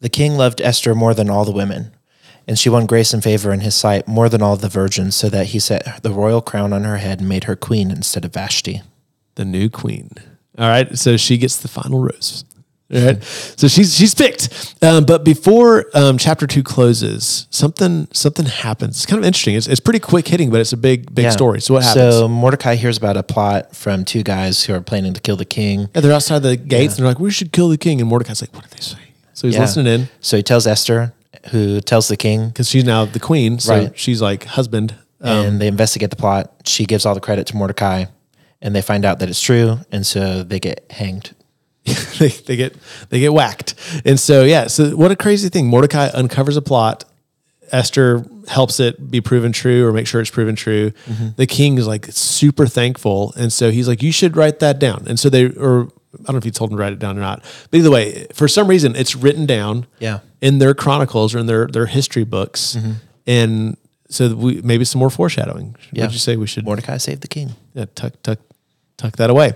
The 0.00 0.08
king 0.08 0.36
loved 0.36 0.62
Esther 0.62 0.94
more 0.94 1.12
than 1.12 1.28
all 1.28 1.44
the 1.44 1.52
women, 1.52 1.92
and 2.48 2.58
she 2.58 2.70
won 2.70 2.86
grace 2.86 3.12
and 3.12 3.22
favor 3.22 3.52
in 3.52 3.60
his 3.60 3.74
sight 3.74 4.08
more 4.08 4.30
than 4.30 4.40
all 4.40 4.56
the 4.56 4.68
virgins, 4.68 5.14
so 5.14 5.28
that 5.28 5.48
he 5.48 5.58
set 5.58 6.02
the 6.02 6.10
royal 6.10 6.40
crown 6.40 6.72
on 6.72 6.84
her 6.84 6.96
head 6.96 7.20
and 7.20 7.28
made 7.28 7.44
her 7.44 7.54
queen 7.54 7.90
instead 7.90 8.24
of 8.24 8.32
Vashti. 8.32 8.80
The 9.36 9.44
new 9.44 9.68
queen. 9.70 10.10
All 10.58 10.68
right, 10.68 10.96
so 10.98 11.16
she 11.16 11.38
gets 11.38 11.56
the 11.58 11.68
final 11.68 12.00
rose. 12.00 12.44
All 12.92 13.00
right, 13.06 13.22
so 13.22 13.68
she's 13.68 13.94
she's 13.94 14.14
picked. 14.16 14.74
Um, 14.82 15.04
but 15.04 15.24
before 15.24 15.86
um, 15.94 16.18
chapter 16.18 16.46
two 16.48 16.64
closes, 16.64 17.46
something 17.50 18.08
something 18.12 18.46
happens. 18.46 18.96
It's 18.96 19.06
kind 19.06 19.20
of 19.20 19.24
interesting. 19.24 19.54
It's, 19.54 19.68
it's 19.68 19.78
pretty 19.80 20.00
quick 20.00 20.26
hitting, 20.26 20.50
but 20.50 20.60
it's 20.60 20.72
a 20.72 20.76
big 20.76 21.14
big 21.14 21.24
Yeah. 21.26 21.30
story. 21.30 21.60
So 21.60 21.74
what 21.74 21.84
happens? 21.84 22.14
So 22.14 22.26
Mordecai 22.28 22.74
hears 22.74 22.98
about 22.98 23.16
a 23.16 23.22
plot 23.22 23.76
from 23.76 24.04
two 24.04 24.24
guys 24.24 24.64
who 24.64 24.74
are 24.74 24.80
planning 24.80 25.12
to 25.14 25.20
kill 25.20 25.36
the 25.36 25.44
king. 25.44 25.88
yeah, 25.94 26.00
they're 26.00 26.12
outside 26.12 26.40
the 26.40 26.56
gates, 26.56 26.94
and 26.96 27.04
they're 27.04 27.10
like, 27.12 27.20
"We 27.20 27.30
should 27.30 27.52
kill 27.52 27.68
the 27.68 27.78
king." 27.78 28.00
And 28.00 28.08
Mordecai's 28.10 28.40
like, 28.42 28.52
"What 28.54 28.64
did 28.68 28.72
they 28.72 28.82
say?" 28.82 28.98
So 29.34 29.46
he's 29.46 29.54
Yeah. 29.54 29.60
listening 29.62 29.86
in 29.86 30.08
So 30.20 30.36
he 30.36 30.42
tells 30.42 30.66
Esther, 30.66 31.14
who 31.52 31.80
tells 31.80 32.08
the 32.08 32.16
king, 32.16 32.48
because 32.48 32.68
she's 32.68 32.84
now 32.84 33.04
the 33.04 33.20
queen. 33.20 33.60
So 33.60 33.72
Right. 33.72 33.92
she's 33.98 34.20
like 34.20 34.44
husband. 34.44 34.94
and 35.22 35.60
they 35.60 35.68
investigate 35.68 36.08
the 36.10 36.16
plot. 36.16 36.50
She 36.64 36.86
gives 36.86 37.04
all 37.06 37.14
the 37.14 37.20
credit 37.20 37.46
to 37.48 37.56
Mordecai, 37.56 38.06
and 38.62 38.74
they 38.74 38.82
find 38.82 39.04
out 39.04 39.18
that 39.20 39.28
it's 39.28 39.40
true, 39.40 39.78
and 39.90 40.06
so 40.06 40.42
they 40.42 40.60
get 40.60 40.84
hanged. 40.90 41.34
they, 42.18 42.28
they 42.28 42.56
get 42.56 42.76
they 43.08 43.20
get 43.20 43.32
whacked. 43.32 43.74
And 44.04 44.20
so 44.20 44.44
yeah, 44.44 44.66
so 44.66 44.96
what 44.96 45.10
a 45.10 45.16
crazy 45.16 45.48
thing. 45.48 45.66
Mordecai 45.66 46.08
uncovers 46.12 46.56
a 46.56 46.62
plot. 46.62 47.04
Esther 47.72 48.24
helps 48.48 48.80
it 48.80 49.10
be 49.10 49.20
proven 49.20 49.52
true 49.52 49.86
or 49.86 49.92
make 49.92 50.06
sure 50.06 50.20
it's 50.20 50.28
proven 50.30 50.56
true. 50.56 50.90
Mm-hmm. 51.06 51.28
The 51.36 51.46
king 51.46 51.78
is 51.78 51.86
like 51.86 52.06
super 52.10 52.66
thankful. 52.66 53.32
And 53.36 53.52
so 53.52 53.70
he's 53.70 53.86
like, 53.86 54.02
you 54.02 54.10
should 54.10 54.36
write 54.36 54.58
that 54.58 54.80
down. 54.80 55.04
And 55.08 55.18
so 55.20 55.30
they 55.30 55.46
or 55.46 55.84
I 56.14 56.22
don't 56.24 56.30
know 56.32 56.38
if 56.38 56.44
he 56.44 56.50
told 56.50 56.70
him 56.72 56.76
to 56.76 56.80
write 56.82 56.92
it 56.92 56.98
down 56.98 57.16
or 57.16 57.20
not. 57.20 57.44
But 57.70 57.78
either 57.78 57.90
way, 57.90 58.26
for 58.34 58.48
some 58.48 58.66
reason 58.66 58.96
it's 58.96 59.14
written 59.14 59.46
down 59.46 59.86
Yeah. 60.00 60.18
in 60.40 60.58
their 60.58 60.74
chronicles 60.74 61.32
or 61.34 61.38
in 61.38 61.46
their 61.46 61.66
their 61.68 61.86
history 61.86 62.24
books. 62.24 62.76
Mm-hmm. 62.76 62.92
And 63.28 63.76
so 64.08 64.34
we 64.34 64.60
maybe 64.62 64.84
some 64.84 64.98
more 64.98 65.10
foreshadowing. 65.10 65.76
Yeah. 65.92 66.04
Would 66.06 66.12
you 66.12 66.18
say 66.18 66.36
we 66.36 66.48
should 66.48 66.64
Mordecai 66.64 66.96
saved 66.96 67.20
the 67.22 67.28
king. 67.28 67.52
yeah, 67.74 67.84
tuck, 67.94 68.14
tuck, 68.24 68.38
tuck 69.00 69.16
that 69.16 69.30
away. 69.30 69.52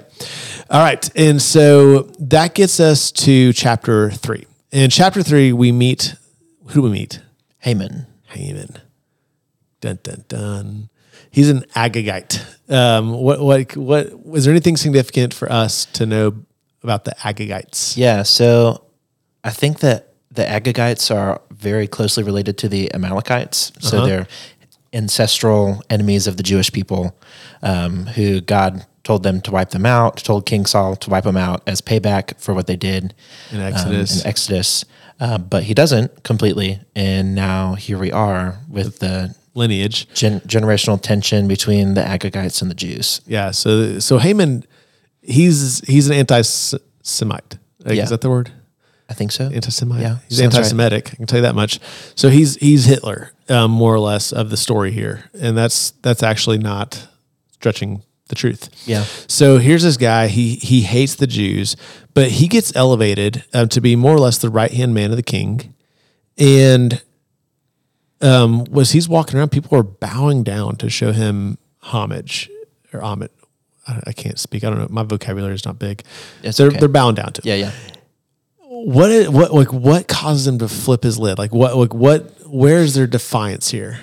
All 0.71 0.81
right. 0.83 1.09
And 1.17 1.41
so 1.41 2.03
that 2.19 2.55
gets 2.55 2.81
us 2.81 3.13
to 3.13 3.53
chapter 3.53 4.11
three. 4.11 4.47
In 4.73 4.91
chapter 4.91 5.23
three, 5.23 5.53
we 5.53 5.71
meet, 5.71 6.15
who 6.69 6.75
do 6.75 6.83
we 6.83 6.91
meet? 6.91 7.21
Haman. 7.59 8.07
Haman. 8.29 8.79
Dun, 9.81 9.99
dun, 10.03 10.25
dun. 10.29 10.89
He's 11.31 11.51
an 11.51 11.61
Agagite. 11.77 12.41
Um, 12.71 13.13
what, 13.13 13.41
what, 13.41 13.77
what, 13.77 14.27
was 14.27 14.45
there 14.45 14.53
anything 14.53 14.77
significant 14.77 15.35
for 15.35 15.51
us 15.51 15.85
to 15.87 16.07
know 16.07 16.45
about 16.83 17.05
the 17.05 17.13
Agagites? 17.23 17.97
Yeah, 17.97 18.23
so 18.23 18.85
I 19.43 19.51
think 19.51 19.81
that 19.81 20.15
the 20.31 20.45
Agagites 20.45 21.15
are 21.15 21.41
very 21.51 21.87
closely 21.87 22.25
related 22.25 22.57
to 22.59 22.69
the 22.69 22.93
Amalekites. 22.95 23.73
So 23.81 23.99
Uh-huh. 23.99 24.07
they're 24.07 24.27
ancestral 24.93 25.83
enemies 25.91 26.27
of 26.27 26.37
the 26.37 26.43
Jewish 26.43 26.73
people 26.73 27.17
um, 27.63 28.07
who 28.07 28.41
God 28.41 28.87
told 29.05 29.23
them 29.23 29.41
to 29.43 29.51
wipe 29.51 29.71
them 29.71 29.87
out, 29.87 30.17
told 30.17 30.47
King 30.47 30.67
Saul 30.67 30.97
to 30.97 31.11
wipe 31.11 31.25
them 31.25 31.37
out 31.37 31.63
as 31.67 31.81
payback 31.81 32.41
for 32.41 32.53
what 32.55 32.67
they 32.67 32.77
did 32.77 33.15
In 33.53 33.61
um, 33.61 33.67
Exodus. 33.73 34.21
in 34.23 34.27
Exodus. 34.27 34.85
Uh, 35.21 35.39
but 35.39 35.63
he 35.65 35.75
doesn't 35.75 36.25
completely. 36.25 36.81
And 36.97 37.35
now 37.35 37.75
here 37.75 37.99
we 37.99 38.11
are 38.11 38.59
with 38.69 38.99
the 38.99 39.35
lineage. 39.55 40.09
gen- 40.15 40.41
generational 40.41 41.01
tension 41.01 41.47
between 41.47 41.95
the 41.95 42.01
Agagites 42.03 42.61
and 42.63 42.71
the 42.71 42.75
Jews. 42.75 43.21
Yeah. 43.27 43.53
So 43.53 43.99
so 44.01 44.19
Haman, 44.19 44.65
he's 45.23 45.81
he's 45.87 46.09
an 46.09 46.15
anti-Semite. 46.17 47.59
Like, 47.85 47.97
Yeah. 47.97 48.03
Is 48.05 48.11
that 48.11 48.23
the 48.23 48.31
word? 48.31 48.51
I 49.09 49.13
think 49.15 49.33
so. 49.33 49.51
Anti-Semite. 49.53 50.01
Yeah, 50.01 50.17
He's 50.29 50.39
sounds 50.39 50.55
anti-Semitic. 50.57 51.11
I 51.13 51.17
can 51.17 51.27
tell 51.27 51.39
you 51.39 51.43
that 51.43 51.55
much. 51.55 51.79
So 52.17 52.31
he's 52.31 52.57
he's 52.57 52.87
Hitler, 52.87 53.33
um, 53.51 53.71
more 53.71 53.95
or 53.95 53.99
less, 54.01 54.33
of 54.33 54.49
the 54.49 54.57
story 54.57 54.93
here, 54.93 55.31
and 55.39 55.57
that's 55.57 55.91
that's 56.03 56.23
actually 56.23 56.57
not 56.59 57.07
stretching 57.53 58.03
the 58.29 58.35
truth. 58.35 58.71
Yeah. 58.87 59.05
So 59.29 59.59
here's 59.59 59.83
this 59.83 59.97
guy. 59.97 60.29
He 60.29 60.57
he 60.57 60.83
hates 60.83 61.15
the 61.15 61.27
Jews, 61.27 61.77
but 62.15 62.31
he 62.31 62.49
gets 62.49 62.75
elevated 62.75 63.45
uh, 63.53 63.67
to 63.67 63.81
be 63.81 63.97
more 63.97 64.15
or 64.15 64.19
less 64.19 64.39
the 64.39 64.51
right 64.51 64.71
hand 64.71 64.95
man 64.95 65.11
of 65.11 65.17
the 65.17 65.23
king, 65.23 65.75
and 66.39 67.03
um, 68.21 68.65
was 68.65 68.93
he's 68.93 69.09
walking 69.09 69.39
around, 69.39 69.51
people 69.51 69.79
are 69.79 69.83
bowing 69.83 70.43
down 70.43 70.77
to 70.77 70.89
show 70.89 71.13
him 71.13 71.59
homage 71.81 72.51
or 72.93 73.03
homage. 73.03 73.31
I, 73.87 74.01
I 74.09 74.13
can't 74.13 74.39
speak. 74.39 74.65
I 74.65 74.71
don't 74.71 74.79
know. 74.79 74.89
My 74.89 75.03
vocabulary 75.03 75.55
is 75.55 75.65
not 75.65 75.79
big. 75.79 76.03
It's 76.43 76.57
they're 76.57 76.69
okay. 76.69 76.79
they're 76.79 76.89
bowing 76.89 77.15
down 77.15 77.33
to. 77.35 77.43
him 77.43 77.49
Yeah, 77.49 77.67
yeah. 77.67 77.73
what 78.63 79.11
is, 79.11 79.29
what 79.29 79.53
like 79.53 79.73
what 79.73 80.09
causes 80.09 80.47
him 80.47 80.59
to 80.59 80.69
flip 80.69 81.03
his 81.03 81.19
lid? 81.19 81.39
Like 81.39 81.53
what 81.53 81.77
like 81.77 81.95
what 81.95 82.33
where's 82.47 82.95
their 82.95 83.07
defiance 83.07 83.71
here? 83.71 83.99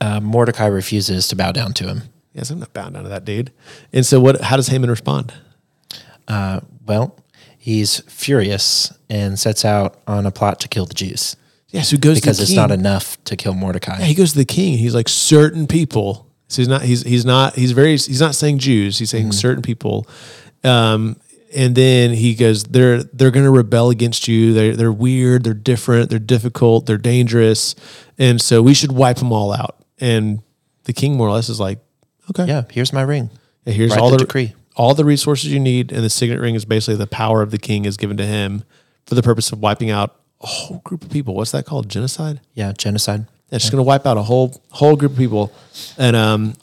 Uh, 0.00 0.20
Mordecai 0.20 0.66
refuses 0.66 1.28
to 1.28 1.36
bow 1.36 1.52
down 1.52 1.72
to 1.74 1.86
him. 1.86 2.02
Yes, 2.34 2.50
I'm 2.50 2.58
not 2.60 2.72
bound 2.72 2.94
down 2.94 3.02
to 3.04 3.08
that 3.10 3.24
dude. 3.24 3.52
And 3.92 4.04
so 4.06 4.20
what 4.20 4.40
how 4.40 4.56
does 4.56 4.68
Haman 4.68 4.88
respond? 4.90 5.34
Uh, 6.28 6.60
well, 6.86 7.18
he's 7.58 8.00
furious 8.00 8.92
and 9.10 9.38
sets 9.38 9.64
out 9.64 10.00
on 10.06 10.24
a 10.26 10.30
plot 10.30 10.60
to 10.60 10.68
kill 10.68 10.86
the 10.86 10.94
Jews 10.94 11.36
Yeah, 11.68 11.82
so 11.82 11.96
goes 11.96 12.20
because 12.20 12.40
it's 12.40 12.54
not 12.54 12.70
enough 12.70 13.22
to 13.24 13.36
kill 13.36 13.54
Mordecai. 13.54 13.98
yeah, 13.98 14.04
he 14.06 14.14
goes 14.14 14.32
to 14.32 14.38
the 14.38 14.44
king 14.44 14.78
he's 14.78 14.94
like 14.94 15.08
certain 15.08 15.66
people. 15.66 16.26
So 16.48 16.62
he's 16.62 16.68
not 16.68 16.82
he's 16.82 17.02
he's 17.02 17.24
not 17.24 17.54
he's 17.54 17.72
very 17.72 17.92
he's 17.92 18.20
not 18.20 18.34
saying 18.34 18.58
Jews, 18.58 18.98
he's 18.98 19.10
saying 19.10 19.32
certain 19.32 19.62
people. 19.62 20.06
Um 20.64 21.16
and 21.54 21.74
then 21.74 22.12
he 22.14 22.34
goes, 22.34 22.64
they're 22.64 23.02
they're 23.02 23.30
going 23.30 23.44
to 23.44 23.50
rebel 23.50 23.90
against 23.90 24.26
you. 24.26 24.54
They're 24.54 24.74
they're 24.74 24.92
weird. 24.92 25.44
They're 25.44 25.52
different. 25.52 26.08
They're 26.08 26.18
difficult. 26.18 26.86
They're 26.86 26.96
dangerous, 26.96 27.74
and 28.18 28.40
so 28.40 28.62
we 28.62 28.72
should 28.72 28.92
wipe 28.92 29.18
them 29.18 29.32
all 29.32 29.52
out. 29.52 29.76
And 30.00 30.42
the 30.84 30.94
king 30.94 31.14
more 31.16 31.28
or 31.28 31.32
less 31.32 31.50
is 31.50 31.60
like, 31.60 31.78
okay, 32.30 32.46
yeah, 32.46 32.62
here's 32.70 32.92
my 32.92 33.02
ring. 33.02 33.30
Yeah, 33.64 33.72
here's 33.74 33.90
Write 33.92 34.00
all 34.00 34.10
the 34.10 34.18
the, 34.18 34.24
decree. 34.24 34.54
all 34.76 34.94
the 34.94 35.04
resources 35.04 35.52
you 35.52 35.60
need, 35.60 35.92
and 35.92 36.02
the 36.04 36.10
signet 36.10 36.40
ring 36.40 36.54
is 36.54 36.64
basically 36.64 36.96
the 36.96 37.06
power 37.06 37.42
of 37.42 37.50
the 37.50 37.58
king 37.58 37.84
is 37.84 37.96
given 37.96 38.16
to 38.16 38.26
him 38.26 38.64
for 39.06 39.14
the 39.14 39.22
purpose 39.22 39.52
of 39.52 39.60
wiping 39.60 39.90
out 39.90 40.16
a 40.40 40.46
whole 40.46 40.78
group 40.78 41.04
of 41.04 41.10
people. 41.10 41.34
What's 41.34 41.52
that 41.52 41.66
called? 41.66 41.88
Genocide. 41.88 42.40
Yeah, 42.54 42.72
genocide. 42.72 43.26
Yeah, 43.48 43.56
it's 43.56 43.64
just 43.64 43.72
going 43.72 43.84
to 43.84 43.86
wipe 43.86 44.06
out 44.06 44.16
a 44.16 44.22
whole 44.22 44.60
whole 44.70 44.96
group 44.96 45.12
of 45.12 45.18
people, 45.18 45.52
and 45.98 46.16
um, 46.16 46.54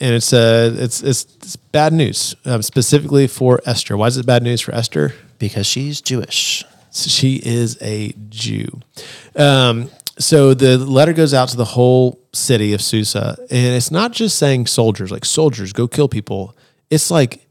and 0.00 0.14
it's 0.14 0.32
uh, 0.32 0.74
it's 0.78 1.02
it's, 1.02 1.24
it's 1.36 1.56
bad 1.56 1.92
news 1.92 2.34
um, 2.44 2.62
specifically 2.62 3.26
for 3.26 3.60
Esther. 3.66 3.96
Why 3.96 4.06
is 4.06 4.16
it 4.16 4.26
bad 4.26 4.42
news 4.42 4.60
for 4.60 4.74
Esther? 4.74 5.14
Because 5.38 5.66
she's 5.66 6.00
Jewish. 6.00 6.64
So 6.90 7.10
she 7.10 7.36
is 7.36 7.76
a 7.80 8.12
Jew. 8.28 8.80
Um, 9.36 9.90
so 10.18 10.54
the 10.54 10.78
letter 10.78 11.12
goes 11.12 11.32
out 11.32 11.48
to 11.50 11.56
the 11.56 11.64
whole 11.64 12.20
city 12.32 12.72
of 12.72 12.82
Susa, 12.82 13.36
and 13.50 13.76
it's 13.76 13.90
not 13.90 14.12
just 14.12 14.38
saying 14.38 14.66
soldiers, 14.66 15.10
like 15.10 15.24
soldiers, 15.24 15.72
go 15.72 15.88
kill 15.88 16.08
people. 16.08 16.56
It's 16.90 17.10
like 17.10 17.46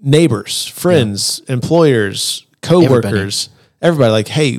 neighbors, 0.00 0.66
friends, 0.66 1.40
employers, 1.48 2.46
co-workers, 2.62 3.50
everybody. 3.82 4.10
Like, 4.10 4.28
hey, 4.28 4.58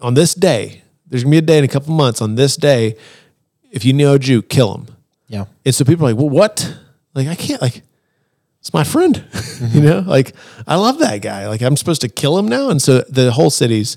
on 0.00 0.14
this 0.14 0.34
day, 0.34 0.82
there's 1.06 1.24
gonna 1.24 1.32
be 1.32 1.38
a 1.38 1.42
day 1.42 1.58
in 1.58 1.64
a 1.64 1.68
couple 1.68 1.92
months. 1.92 2.22
On 2.22 2.36
this 2.36 2.56
day, 2.56 2.96
if 3.70 3.84
you 3.84 3.92
know 3.92 4.14
a 4.14 4.18
Jew, 4.18 4.42
kill 4.42 4.74
him. 4.74 4.86
Yeah. 5.28 5.44
And 5.64 5.74
so 5.74 5.84
people 5.84 6.06
are 6.06 6.12
like, 6.12 6.18
well, 6.18 6.30
what? 6.30 6.76
Like, 7.14 7.28
I 7.28 7.34
can't, 7.34 7.60
like, 7.60 7.82
it's 8.60 8.72
my 8.72 8.84
friend, 8.84 9.24
you 9.72 9.80
know? 9.80 10.00
Like, 10.06 10.34
I 10.66 10.76
love 10.76 10.98
that 11.00 11.18
guy. 11.22 11.48
Like, 11.48 11.60
I'm 11.62 11.76
supposed 11.76 12.00
to 12.02 12.08
kill 12.08 12.38
him 12.38 12.46
now. 12.46 12.68
And 12.70 12.80
so 12.80 13.00
the 13.08 13.32
whole 13.32 13.50
city's 13.50 13.96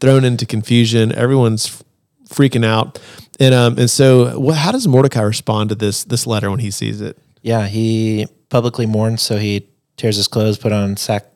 thrown 0.00 0.24
into 0.24 0.46
confusion. 0.46 1.12
Everyone's 1.12 1.82
freaking 2.28 2.64
out. 2.64 2.98
And, 3.40 3.54
um, 3.54 3.78
and 3.78 3.90
so 3.90 4.38
what, 4.38 4.56
how 4.56 4.70
does 4.72 4.86
Mordecai 4.86 5.22
respond 5.22 5.68
to 5.70 5.74
this, 5.74 6.04
this 6.04 6.26
letter 6.26 6.50
when 6.50 6.60
he 6.60 6.70
sees 6.70 7.00
it? 7.00 7.18
Yeah, 7.42 7.66
he 7.66 8.26
publicly 8.48 8.86
mourns, 8.86 9.20
so 9.22 9.36
he 9.36 9.68
tears 9.96 10.16
his 10.16 10.28
clothes, 10.28 10.56
put 10.58 10.72
on 10.72 10.96
sack, 10.96 11.26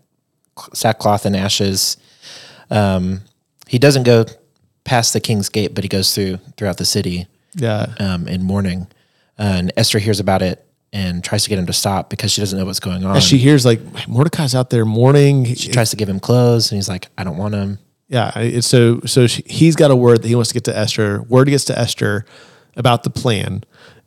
sackcloth 0.73 1.27
and 1.27 1.37
ashes. 1.37 1.97
Um, 2.71 3.23
he 3.67 3.79
doesn't 3.79 4.05
go 4.05 4.25
past 4.85 5.13
the 5.13 5.21
king's 5.21 5.49
gate, 5.49 5.75
but 5.75 5.85
he 5.85 5.89
goes 5.89 6.15
through 6.15 6.39
throughout 6.57 6.77
the 6.79 6.85
city 6.85 7.27
Yeah. 7.55 7.87
um, 7.99 8.29
in 8.29 8.43
mourning. 8.45 8.87
and 9.37 9.73
Esther 9.77 9.99
hears 9.99 10.21
about 10.21 10.43
it 10.43 10.65
and 10.93 11.23
tries 11.23 11.43
to 11.45 11.51
get 11.51 11.59
him 11.59 11.67
to 11.67 11.73
stop 11.73 12.09
because 12.11 12.33
she 12.33 12.41
doesn't 12.41 12.59
know 12.59 12.65
what's 12.65 12.81
going 12.81 13.05
on. 13.05 13.21
She 13.21 13.39
hears 13.39 13.65
like 13.67 13.81
Mordecai's 14.09 14.55
out 14.55 14.71
there 14.71 14.85
mourning. 14.85 15.45
she 15.55 15.71
tries 15.71 15.91
to 15.91 15.97
give 15.97 16.09
him 16.09 16.19
clothes, 16.21 16.71
and 16.71 16.77
he's 16.79 16.89
like, 16.89 17.09
"I 17.19 17.25
don't 17.25 17.37
want 17.37 17.55
him." 17.55 17.79
Yeah, 18.09 18.33
it's 18.39 18.67
so 18.67 19.01
so 19.05 19.27
she, 19.27 19.43
he's 19.47 19.77
got 19.77 19.91
a 19.91 19.97
word 19.97 20.23
that 20.23 20.29
he 20.29 20.35
wants 20.35 20.49
to 20.51 20.55
get 20.55 20.65
to 20.65 20.77
Esther. 20.77 21.23
Word 21.23 21.49
gets 21.49 21.65
to 21.67 21.79
Esther 21.79 22.25
about 22.77 23.03
the 23.03 23.11
plan, 23.11 23.65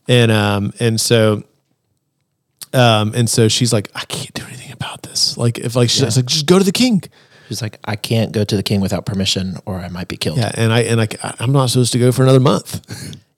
and 0.07 0.31
um 0.31 0.73
and 0.79 0.99
so 0.99 1.43
um 2.73 3.11
and 3.15 3.29
so 3.29 3.47
she's 3.47 3.73
like, 3.73 3.89
I 3.95 4.05
can't 4.05 4.33
do 4.33 4.43
anything 4.45 4.71
about 4.71 5.03
this. 5.03 5.37
Like 5.37 5.59
if 5.59 5.75
like 5.75 5.89
she's 5.89 6.15
like, 6.17 6.25
just 6.25 6.45
go 6.45 6.57
to 6.57 6.63
the 6.65 6.71
king. 6.71 7.03
She's 7.47 7.61
like, 7.61 7.79
"I 7.83 7.97
can't 7.97 8.31
go 8.31 8.45
to 8.45 8.55
the 8.55 8.63
king 8.63 8.79
without 8.79 9.05
permission, 9.05 9.57
or 9.65 9.75
I 9.75 9.89
might 9.89 10.07
be 10.07 10.15
killed." 10.15 10.37
Yeah, 10.37 10.51
and 10.55 10.71
I 10.71 10.79
and 10.83 10.97
like 10.97 11.23
I- 11.23 11.35
I'm 11.39 11.51
not 11.51 11.65
supposed 11.69 11.91
to 11.91 11.99
go 11.99 12.11
for 12.13 12.23
another 12.23 12.39
month. 12.39 12.79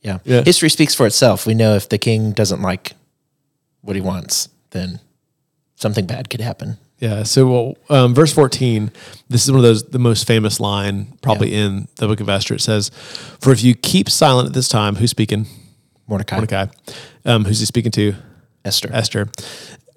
Yeah. 0.02 0.20
Yeah. 0.26 0.44
History 0.44 0.70
speaks 0.70 0.94
for 0.94 1.06
itself. 1.08 1.46
We 1.48 1.54
know 1.54 1.76
if 1.76 1.88
the 1.88 1.98
king 1.98 2.34
doesn't 2.34 2.62
like 2.62 2.92
what 3.84 3.96
he 3.96 4.02
wants, 4.02 4.50
then 4.72 5.00
something 5.76 6.08
bad 6.08 6.30
could 6.30 6.42
happen. 6.42 6.78
Yeah. 7.00 7.24
So, 7.24 7.48
well, 7.48 7.78
um, 7.90 8.16
verse 8.16 8.34
14, 8.34 8.92
this 9.28 9.44
is 9.44 9.52
one 9.52 9.60
of 9.60 9.64
those, 9.64 9.84
the 9.84 10.00
most 10.00 10.26
famous 10.26 10.60
line 10.60 11.18
probably 11.22 11.54
in 11.54 11.90
the 11.98 12.08
book 12.08 12.22
of 12.22 12.30
Esther. 12.30 12.56
It 12.56 12.62
says, 12.62 12.90
For 13.42 13.52
if 13.52 13.62
you 13.64 13.76
keep 13.76 14.10
silent 14.10 14.48
at 14.48 14.54
this 14.54 14.70
time, 14.70 14.96
who's 14.96 15.12
speaking? 15.12 15.46
Mordecai, 16.08 16.38
Mordecai. 16.38 16.68
Um, 17.26 17.46
who's 17.46 17.60
he 17.60 17.66
speaking 17.66 17.92
to? 17.92 18.16
Esther. 18.64 18.90
Esther. 18.94 19.30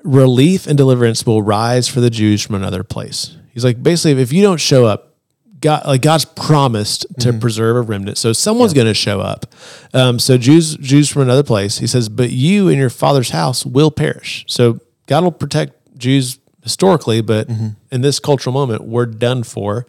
Relief 0.02 0.66
and 0.66 0.76
deliverance 0.76 1.24
will 1.24 1.42
rise 1.42 1.88
for 1.88 2.00
the 2.00 2.10
Jews 2.10 2.42
from 2.42 2.56
another 2.56 2.82
place. 2.82 3.36
He's 3.52 3.64
like, 3.64 3.82
basically, 3.82 4.20
if 4.20 4.32
you 4.32 4.42
don't 4.42 4.60
show 4.60 4.84
up, 4.84 5.15
God, 5.60 5.86
like 5.86 6.02
God's 6.02 6.24
promised 6.24 7.06
to 7.20 7.32
preserve 7.32 7.76
a 7.76 7.80
remnant, 7.80 8.18
so 8.18 8.32
someone's 8.32 8.74
going 8.74 8.86
to 8.86 8.94
show 8.94 9.20
up. 9.20 9.46
Um, 9.94 10.18
so 10.18 10.36
Jews, 10.36 10.76
Jews 10.76 11.10
from 11.10 11.22
another 11.22 11.42
place. 11.42 11.78
He 11.78 11.86
says, 11.86 12.08
but 12.08 12.30
you 12.30 12.68
and 12.68 12.76
your 12.76 12.90
father's 12.90 13.30
house 13.30 13.64
will 13.64 13.90
perish. 13.90 14.44
So 14.48 14.80
God 15.06 15.24
will 15.24 15.32
protect 15.32 15.96
Jews 15.96 16.38
historically, 16.62 17.20
but 17.20 17.48
in 17.92 18.00
this 18.00 18.18
cultural 18.18 18.52
moment, 18.52 18.82
we're 18.82 19.06
done 19.06 19.44
for. 19.44 19.86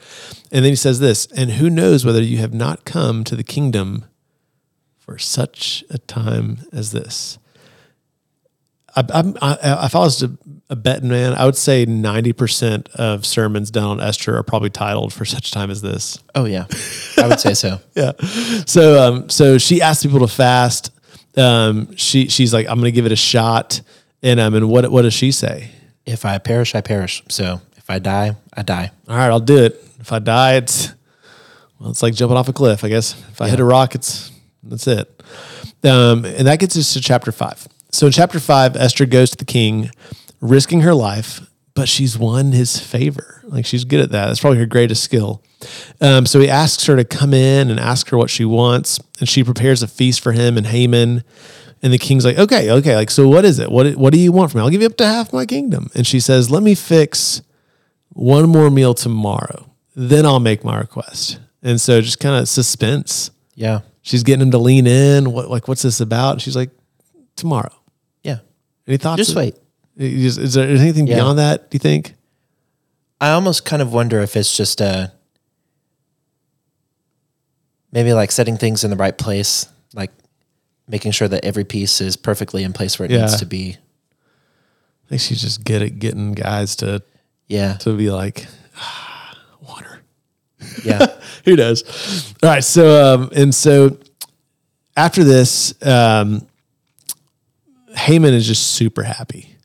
And 0.51 0.63
then 0.63 0.71
he 0.71 0.75
says 0.75 0.99
this, 0.99 1.25
and 1.35 1.51
who 1.51 1.69
knows 1.69 2.05
whether 2.05 2.21
you 2.21 2.37
have 2.37 2.53
not 2.53 2.85
come 2.85 3.23
to 3.23 3.35
the 3.35 3.43
kingdom 3.43 4.05
for 4.97 5.17
such 5.17 5.83
a 5.89 5.97
time 5.97 6.59
as 6.71 6.91
this. 6.91 7.39
I, 8.97 9.03
I'm- 9.13 9.37
if 9.85 9.95
I 9.95 9.99
was 9.99 10.17
to 10.19 10.37
a 10.69 10.75
betting 10.75 11.07
man, 11.09 11.33
I 11.33 11.45
would 11.45 11.55
say 11.55 11.85
90% 11.85 12.89
of 12.95 13.25
sermons 13.25 13.71
done 13.71 13.85
on 13.85 14.01
Esther 14.01 14.35
are 14.37 14.43
probably 14.43 14.69
titled 14.69 15.13
for 15.13 15.23
such 15.23 15.51
time 15.51 15.71
as 15.71 15.81
this. 15.81 16.21
Oh 16.35 16.43
yeah, 16.45 16.65
I 17.17 17.27
would 17.27 17.39
say 17.39 17.53
so. 17.53 17.79
Yeah. 17.95 18.11
So, 18.65 19.01
um, 19.01 19.29
so 19.29 19.57
she 19.57 19.81
asked 19.81 20.03
people 20.03 20.19
to 20.19 20.27
fast. 20.27 20.91
Um, 21.37 21.95
she, 21.95 22.27
she's 22.27 22.53
like, 22.53 22.67
I'm 22.67 22.75
going 22.79 22.85
to 22.91 22.91
give 22.91 23.05
it 23.05 23.11
a 23.11 23.15
shot. 23.15 23.79
And, 24.23 24.39
um, 24.39 24.55
and 24.55 24.67
what, 24.69 24.89
what 24.91 25.03
does 25.03 25.13
she 25.13 25.31
say? 25.31 25.69
If 26.05 26.25
I 26.25 26.37
perish, 26.39 26.73
I 26.75 26.81
perish. 26.81 27.23
So 27.29 27.61
if 27.77 27.89
I 27.89 27.99
die, 27.99 28.35
I 28.53 28.63
die. 28.63 28.91
All 29.07 29.15
right, 29.15 29.29
I'll 29.29 29.39
do 29.39 29.57
it. 29.63 29.81
If 29.99 30.11
I 30.11 30.19
die, 30.19 30.55
it's, 30.55 30.91
well, 31.79 31.91
it's 31.91 32.01
like 32.03 32.13
jumping 32.15 32.35
off 32.37 32.49
a 32.49 32.53
cliff, 32.53 32.83
I 32.83 32.89
guess. 32.89 33.13
If 33.31 33.39
I 33.41 33.47
hit 33.49 33.59
a 33.59 33.63
rock, 33.63 33.93
it's, 33.95 34.31
that's 34.63 34.87
it. 34.87 35.23
Um, 35.83 36.25
and 36.25 36.47
that 36.47 36.59
gets 36.59 36.75
us 36.75 36.93
to 36.93 37.01
chapter 37.01 37.31
five. 37.31 37.67
So 37.97 38.05
in 38.05 38.11
chapter 38.11 38.39
five, 38.39 38.75
Esther 38.75 39.07
goes 39.07 39.31
to 39.31 39.37
the 39.37 39.43
king, 39.43 39.89
risking 40.39 40.81
her 40.81 40.93
life, 40.93 41.41
but 41.73 41.89
she's 41.89 42.15
won 42.15 42.51
his 42.51 42.79
favor. 42.79 43.41
Like 43.45 43.65
she's 43.65 43.85
good 43.85 43.99
at 43.99 44.11
that. 44.11 44.27
That's 44.27 44.39
probably 44.39 44.59
her 44.59 44.67
greatest 44.67 45.03
skill. 45.03 45.41
Um, 45.99 46.27
so 46.27 46.39
he 46.39 46.47
asks 46.47 46.85
her 46.85 46.95
to 46.95 47.03
come 47.03 47.33
in 47.33 47.71
and 47.71 47.79
ask 47.79 48.09
her 48.09 48.17
what 48.17 48.29
she 48.29 48.45
wants, 48.45 48.99
and 49.19 49.27
she 49.27 49.43
prepares 49.43 49.81
a 49.81 49.87
feast 49.87 50.21
for 50.21 50.31
him 50.31 50.57
and 50.57 50.67
Haman. 50.67 51.23
And 51.81 51.91
the 51.91 51.97
king's 51.97 52.23
like, 52.23 52.37
okay, 52.37 52.69
okay, 52.69 52.95
like 52.95 53.09
so, 53.09 53.27
what 53.27 53.45
is 53.45 53.57
it? 53.57 53.71
What 53.71 53.95
what 53.95 54.13
do 54.13 54.19
you 54.19 54.31
want 54.31 54.51
from 54.51 54.59
me? 54.59 54.65
I'll 54.65 54.69
give 54.69 54.81
you 54.81 54.87
up 54.87 54.97
to 54.97 55.05
half 55.07 55.33
my 55.33 55.47
kingdom. 55.47 55.89
And 55.95 56.05
she 56.05 56.19
says, 56.19 56.51
let 56.51 56.61
me 56.61 56.75
fix 56.75 57.41
one 58.09 58.47
more 58.47 58.69
meal 58.69 58.93
tomorrow, 58.93 59.71
then 59.95 60.23
I'll 60.23 60.39
make 60.39 60.63
my 60.63 60.77
request. 60.77 61.39
And 61.63 61.81
so 61.81 61.99
just 62.01 62.19
kind 62.19 62.39
of 62.39 62.47
suspense. 62.47 63.31
Yeah, 63.55 63.79
She's 64.03 64.21
getting 64.21 64.43
him 64.43 64.51
to 64.51 64.59
lean 64.59 64.85
in. 64.85 65.31
What 65.31 65.49
like 65.49 65.67
what's 65.67 65.81
this 65.81 65.99
about? 65.99 66.41
She's 66.41 66.55
like, 66.55 66.69
tomorrow. 67.35 67.71
Any 68.87 68.97
thoughts? 68.97 69.17
Just 69.17 69.35
wait. 69.35 69.55
Is, 69.97 70.37
is 70.37 70.53
there 70.53 70.67
anything 70.67 71.07
Yeah. 71.07 71.15
beyond 71.15 71.39
that? 71.39 71.69
Do 71.71 71.75
you 71.75 71.79
think? 71.79 72.13
I 73.19 73.31
almost 73.31 73.65
kind 73.65 73.81
of 73.81 73.91
wonder 73.93 74.19
if 74.21 74.35
it's 74.35 74.55
just 74.55 74.79
a 74.79 75.11
maybe 77.91 78.13
like 78.13 78.31
setting 78.31 78.57
things 78.57 78.83
in 78.83 78.89
the 78.89 78.95
right 78.95 79.17
place, 79.17 79.67
like 79.93 80.11
making 80.87 81.11
sure 81.11 81.27
that 81.27 81.43
every 81.43 81.63
piece 81.63 81.99
is 82.01 82.15
perfectly 82.15 82.63
in 82.63 82.73
place 82.73 82.99
where 82.99 83.05
it 83.05 83.11
Yeah. 83.11 83.21
needs 83.21 83.37
to 83.37 83.45
be. 83.45 83.77
I 85.05 85.09
think 85.09 85.21
she's 85.21 85.41
just 85.41 85.63
good 85.63 85.81
at 85.81 85.99
getting 85.99 86.33
guys 86.33 86.75
to 86.77 87.01
Yeah. 87.47 87.73
to 87.77 87.95
be 87.95 88.11
like 88.11 88.45
"Ah, 88.77 89.37
water. 89.61 90.01
Yeah. 90.83 91.07
Who 91.45 91.55
knows? 91.55 92.33
All 92.43 92.49
right. 92.49 92.63
So, 92.63 93.13
um, 93.15 93.29
and 93.35 93.55
so 93.55 93.97
after 94.95 95.23
this, 95.23 95.73
um, 95.85 96.46
Haman 97.97 98.33
is 98.33 98.45
just 98.47 98.69
super 98.73 99.03
happy. 99.03 99.55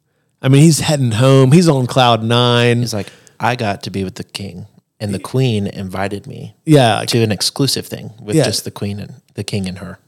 I 0.41 0.49
mean, 0.49 0.63
he's 0.63 0.81
heading 0.81 1.13
home. 1.13 1.53
He's 1.53 1.69
on 1.69 1.87
cloud 1.87 2.23
nine. 2.25 2.81
He's 2.81 2.95
like, 2.95 3.09
I 3.39 3.55
got 3.57 3.83
to 3.85 3.91
be 3.91 4.03
with 4.05 4.17
the 4.17 4.25
king, 4.25 4.67
and 4.99 5.15
the 5.15 5.19
queen 5.21 5.67
invited 5.67 6.27
me 6.27 6.55
Yeah. 6.65 6.97
like, 7.01 7.09
to 7.11 7.23
an 7.23 7.31
exclusive 7.33 7.87
thing 7.87 8.13
with 8.21 8.35
Yeah. 8.37 8.45
just 8.45 8.65
the 8.65 8.71
queen 8.71 8.99
and 8.99 9.15
the 9.35 9.45
king 9.45 9.69
and 9.69 9.79
her. 9.79 9.99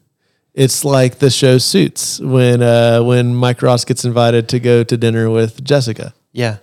It's 0.54 0.84
like 0.84 1.18
the 1.18 1.30
show 1.30 1.58
Suits 1.58 2.20
when 2.20 2.62
uh, 2.62 3.02
when 3.02 3.34
Mike 3.34 3.60
Ross 3.62 3.84
gets 3.84 4.04
invited 4.04 4.48
to 4.50 4.60
go 4.60 4.84
to 4.84 4.96
dinner 4.96 5.28
with 5.30 5.62
Jessica. 5.64 6.14
Yeah. 6.32 6.58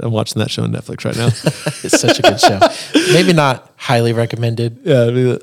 I'm 0.00 0.12
watching 0.12 0.40
that 0.40 0.50
show 0.50 0.62
on 0.64 0.72
Netflix 0.72 1.04
right 1.04 1.16
now. 1.16 1.26
It's 1.84 2.00
such 2.00 2.18
a 2.18 2.22
good 2.22 2.40
show. 2.40 2.58
Maybe 3.12 3.32
not 3.32 3.72
highly 3.76 4.12
recommended, 4.12 4.80
yeah, 4.84 5.04
I 5.04 5.10
mean, 5.10 5.38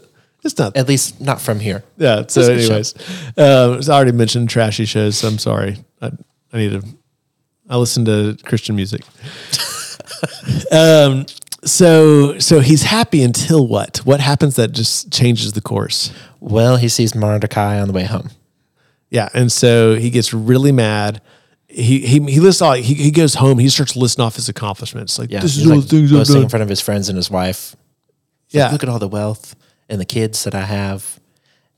it's 0.46 0.58
not. 0.58 0.76
at 0.78 0.88
least 0.88 1.20
not 1.20 1.42
from 1.42 1.60
here. 1.60 1.84
Yeah. 1.98 2.18
So, 2.18 2.20
It's 2.22 2.38
a 2.38 2.42
good 2.56 2.62
show. 2.62 2.68
anyways, 2.68 3.88
um, 3.90 3.94
I 3.94 3.96
already 3.96 4.12
mentioned 4.12 4.50
trashy 4.50 4.86
shows. 4.86 5.18
So 5.18 5.28
I'm 5.28 5.38
sorry. 5.40 5.78
I, 6.02 6.12
I 6.54 6.58
need 6.58 6.72
to. 6.72 6.84
I 7.70 7.78
listen 7.78 8.06
to 8.06 8.38
Christian 8.46 8.76
music. 8.76 9.02
um. 10.72 11.26
So 11.64 12.38
so 12.38 12.60
he's 12.60 12.84
happy 12.84 13.24
until 13.24 13.66
what? 13.68 13.98
What 14.06 14.20
happens 14.20 14.56
that 14.58 14.72
just 14.72 15.12
changes 15.12 15.54
the 15.54 15.62
course? 15.62 16.14
Well, 16.40 16.78
he 16.78 16.88
sees 16.90 17.16
Mordecai 17.16 17.80
on 17.80 17.88
the 17.88 17.94
way 17.94 18.04
home. 18.04 18.30
Yeah, 19.10 19.30
and 19.34 19.52
so 19.52 19.96
he 19.96 20.12
gets 20.12 20.32
really 20.32 20.72
mad. 20.72 21.22
He 21.68 22.02
he 22.06 22.20
he 22.26 22.40
lists 22.40 22.62
all. 22.62 22.74
He, 22.74 22.94
he 22.94 23.10
goes 23.10 23.34
home. 23.36 23.58
He 23.58 23.70
starts 23.70 23.96
listing 23.96 24.24
off 24.24 24.36
his 24.36 24.48
accomplishments. 24.48 25.18
Like 25.18 25.32
Yeah. 25.32 25.40
this 25.40 25.58
is 25.58 25.66
all 25.66 25.78
like 25.78 25.88
the 25.88 25.90
things 25.98 26.12
I've 26.14 26.20
boasting 26.20 26.44
in 26.44 26.50
front 26.50 26.62
of 26.64 26.70
his 26.70 26.82
friends 26.82 27.10
and 27.10 27.16
his 27.18 27.32
wife. 27.32 27.76
He's 28.48 28.60
Yeah, 28.60 28.64
like, 28.66 28.74
look 28.74 28.84
at 28.84 28.90
all 28.90 29.00
the 29.00 29.08
wealth 29.08 29.56
and 29.90 30.00
the 30.00 30.06
kids 30.06 30.44
that 30.44 30.56
I 30.56 30.64
have 30.66 31.20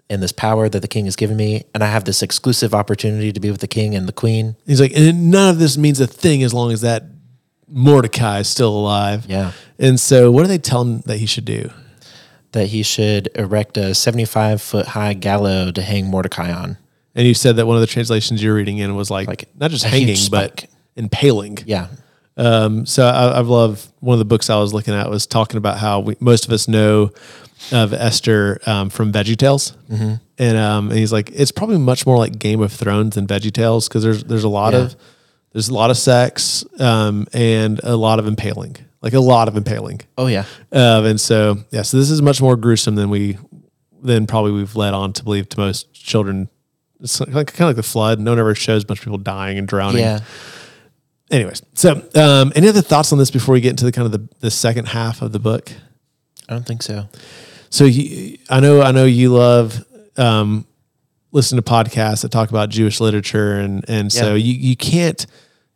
and 0.10 0.24
this 0.24 0.32
power 0.32 0.70
that 0.70 0.80
the 0.80 0.88
king 0.88 1.06
has 1.06 1.16
given 1.16 1.36
me. 1.36 1.66
And 1.74 1.84
I 1.84 1.88
have 1.88 2.06
this 2.06 2.22
exclusive 2.22 2.74
opportunity 2.74 3.32
to 3.32 3.40
be 3.40 3.52
with 3.52 3.60
the 3.60 3.68
king 3.68 3.96
and 3.96 4.08
the 4.08 4.14
queen. 4.14 4.56
he's 4.66 4.80
like, 4.80 4.94
and 4.96 5.32
none 5.32 5.50
of 5.50 5.60
this 5.60 5.78
means 5.78 6.00
a 6.00 6.08
thing 6.08 6.44
as 6.44 6.54
long 6.54 6.72
as 6.72 6.82
that 6.82 7.04
Mordecai 7.68 8.40
is 8.40 8.48
still 8.48 8.72
alive. 8.72 9.26
Yeah. 9.28 9.52
And 9.78 10.00
so, 10.00 10.32
what 10.32 10.44
do 10.44 10.48
they 10.48 10.58
tell 10.58 10.82
him 10.82 11.02
that 11.02 11.18
he 11.18 11.26
should 11.26 11.46
do? 11.46 11.70
That 12.54 12.68
he 12.68 12.82
should 12.82 13.30
erect 13.36 13.78
a 13.78 13.94
75 13.94 14.62
foot 14.62 14.88
high 14.88 15.14
gallows 15.14 15.74
to 15.74 15.82
hang 15.82 16.06
Mordecai 16.06 16.52
on. 16.52 16.78
And 17.14 17.28
you 17.28 17.34
said 17.34 17.58
that 17.58 17.68
one 17.68 17.76
of 17.76 17.82
the 17.82 17.88
translations 17.88 18.42
you're 18.42 18.56
reading 18.56 18.78
in 18.78 18.96
was 18.96 19.12
like, 19.12 19.28
Like 19.28 19.50
not 19.56 19.72
just 19.72 19.84
hanging, 19.84 20.18
but 20.32 20.66
impaling. 20.96 21.58
Yeah. 21.66 21.88
Um, 22.38 22.86
so 22.86 23.06
I, 23.06 23.40
I've 23.40 23.48
loved 23.48 23.88
one 24.00 24.14
of 24.14 24.20
the 24.20 24.26
books 24.26 24.50
I 24.50 24.58
was 24.58 24.74
looking 24.74 24.94
at 24.94 25.10
was 25.10 25.26
talking 25.26 25.58
about 25.58 25.80
how 25.80 26.00
we, 26.00 26.16
most 26.20 26.46
of 26.46 26.52
us 26.52 26.68
know 26.68 27.12
of 27.72 27.94
Esther 27.94 28.60
um, 28.66 28.90
from 28.90 29.12
VeggieTales, 29.12 29.76
Mm-hmm. 29.90 30.14
and 30.38 30.58
um, 30.58 30.90
and 30.90 31.00
he's 31.00 31.12
like 31.12 31.32
it's 31.34 31.52
probably 31.52 31.78
much 31.78 32.06
more 32.06 32.18
like 32.18 32.38
Game 32.40 32.62
of 32.62 32.72
Thrones 32.72 33.16
than 33.16 33.28
VeggieTales 33.28 33.88
because 33.88 34.04
there's 34.04 34.24
there's 34.24 34.44
a 34.44 34.50
lot 34.50 34.74
Yeah. 34.74 34.80
of 34.82 34.96
there's 35.54 35.70
a 35.70 35.74
lot 35.74 35.90
of 35.90 35.98
sex 35.98 36.64
um, 36.80 37.26
and 37.34 37.80
a 37.84 37.96
lot 37.96 38.20
of 38.20 38.28
impaling, 38.28 38.76
like 39.02 39.14
a 39.14 39.20
lot 39.20 39.48
of 39.48 39.58
impaling, 39.58 40.02
Oh, 40.18 40.28
yeah. 40.28 40.44
um, 40.72 41.06
and 41.06 41.20
so 41.20 41.58
yeah, 41.72 41.82
so 41.82 41.98
this 41.98 42.12
is 42.12 42.22
much 42.22 42.42
more 42.42 42.56
gruesome 42.56 42.96
than 42.96 43.10
we 43.10 43.38
than 44.04 44.28
probably 44.28 44.52
we've 44.52 44.76
led 44.76 44.94
on 44.94 45.12
to 45.14 45.24
believe 45.24 45.50
to 45.50 45.60
most 45.60 45.92
children. 45.94 46.50
It's 47.00 47.20
like, 47.20 47.30
kind 47.32 47.62
of 47.62 47.70
like 47.70 47.76
the 47.76 47.84
flood. 47.84 48.20
No 48.20 48.32
one 48.32 48.40
ever 48.40 48.56
shows 48.56 48.84
a 48.84 48.86
bunch 48.86 49.00
of 49.00 49.04
people 49.06 49.18
dying 49.20 49.58
and 49.58 49.68
drowning 49.68 50.00
Yeah. 50.02 50.20
anyways 51.32 51.62
so 51.74 52.02
um, 52.16 52.52
any 52.56 52.68
other 52.70 52.82
thoughts 52.82 53.12
on 53.12 53.20
this 53.20 53.30
before 53.32 53.54
we 53.54 53.62
get 53.62 53.70
into 53.72 53.86
the 53.86 53.92
kind 53.92 54.06
of 54.06 54.12
the, 54.12 54.28
the 54.40 54.52
second 54.52 54.88
half 54.88 55.22
of 55.22 55.32
the 55.32 55.40
book 55.40 55.72
I 56.50 56.54
don't 56.54 56.66
think 56.66 56.82
so. 56.84 57.08
so 57.70 57.84
you, 57.86 58.38
i 58.50 58.60
know 58.60 58.82
i 58.82 58.92
know 58.92 59.06
you 59.06 59.34
love 59.34 59.84
um, 60.18 60.66
listening 61.32 61.62
to 61.62 61.70
podcasts 61.72 62.22
that 62.22 62.30
talk 62.32 62.50
about 62.50 62.70
jewish 62.70 63.00
literature 63.00 63.60
and 63.60 63.84
and 63.90 64.12
so 64.12 64.34
you, 64.36 64.54
you 64.54 64.76
can't 64.76 65.26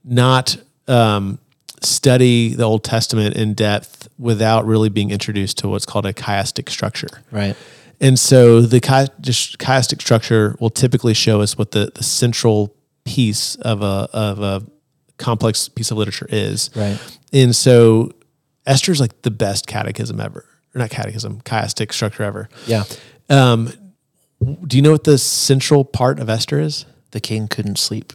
not 0.04 0.58
um, 0.88 1.38
study 1.82 2.54
the 2.56 2.64
old 2.64 2.84
testament 2.84 3.36
in 3.36 3.54
depth 3.54 4.08
without 4.18 4.66
really 4.66 4.90
being 4.90 5.12
introduced 5.12 5.58
to 5.60 5.68
what's 5.68 5.86
called 5.86 6.06
a 6.06 6.14
chiastic 6.14 6.70
structure 6.70 7.10
Right. 7.32 7.56
and 8.00 8.18
so 8.18 8.62
the 8.62 8.80
chiastic 8.80 10.02
structure 10.02 10.56
will 10.60 10.70
typically 10.72 11.14
show 11.14 11.42
us 11.42 11.58
what 11.58 11.72
the, 11.72 11.92
the 11.94 12.04
central 12.04 12.74
piece 13.04 13.56
of 13.58 13.82
a 13.82 14.08
of 14.14 14.42
a 14.42 14.64
complex 15.18 15.70
piece 15.70 15.92
of 15.92 15.98
literature 15.98 16.28
is. 16.30 16.70
Right. 16.76 16.98
And 17.32 17.56
so 17.56 18.12
Esther's 18.66 19.00
like 19.00 19.22
the 19.22 19.30
best 19.32 19.68
catechism 19.68 20.20
ever. 20.20 20.46
Or 20.74 20.80
not 20.80 20.90
catechism, 20.90 21.42
chiastic 21.42 21.92
structure 21.94 22.24
ever. 22.24 22.50
Yeah. 22.66 22.84
Um, 23.30 23.74
do 24.66 24.78
you 24.78 24.82
know 24.82 24.92
what 24.92 25.04
the 25.04 25.18
central 25.18 25.84
part 25.84 26.20
of 26.20 26.30
Esther 26.30 26.60
is? 26.60 26.86
The 27.12 27.20
king 27.20 27.48
couldn't 27.48 27.78
sleep. 27.78 28.14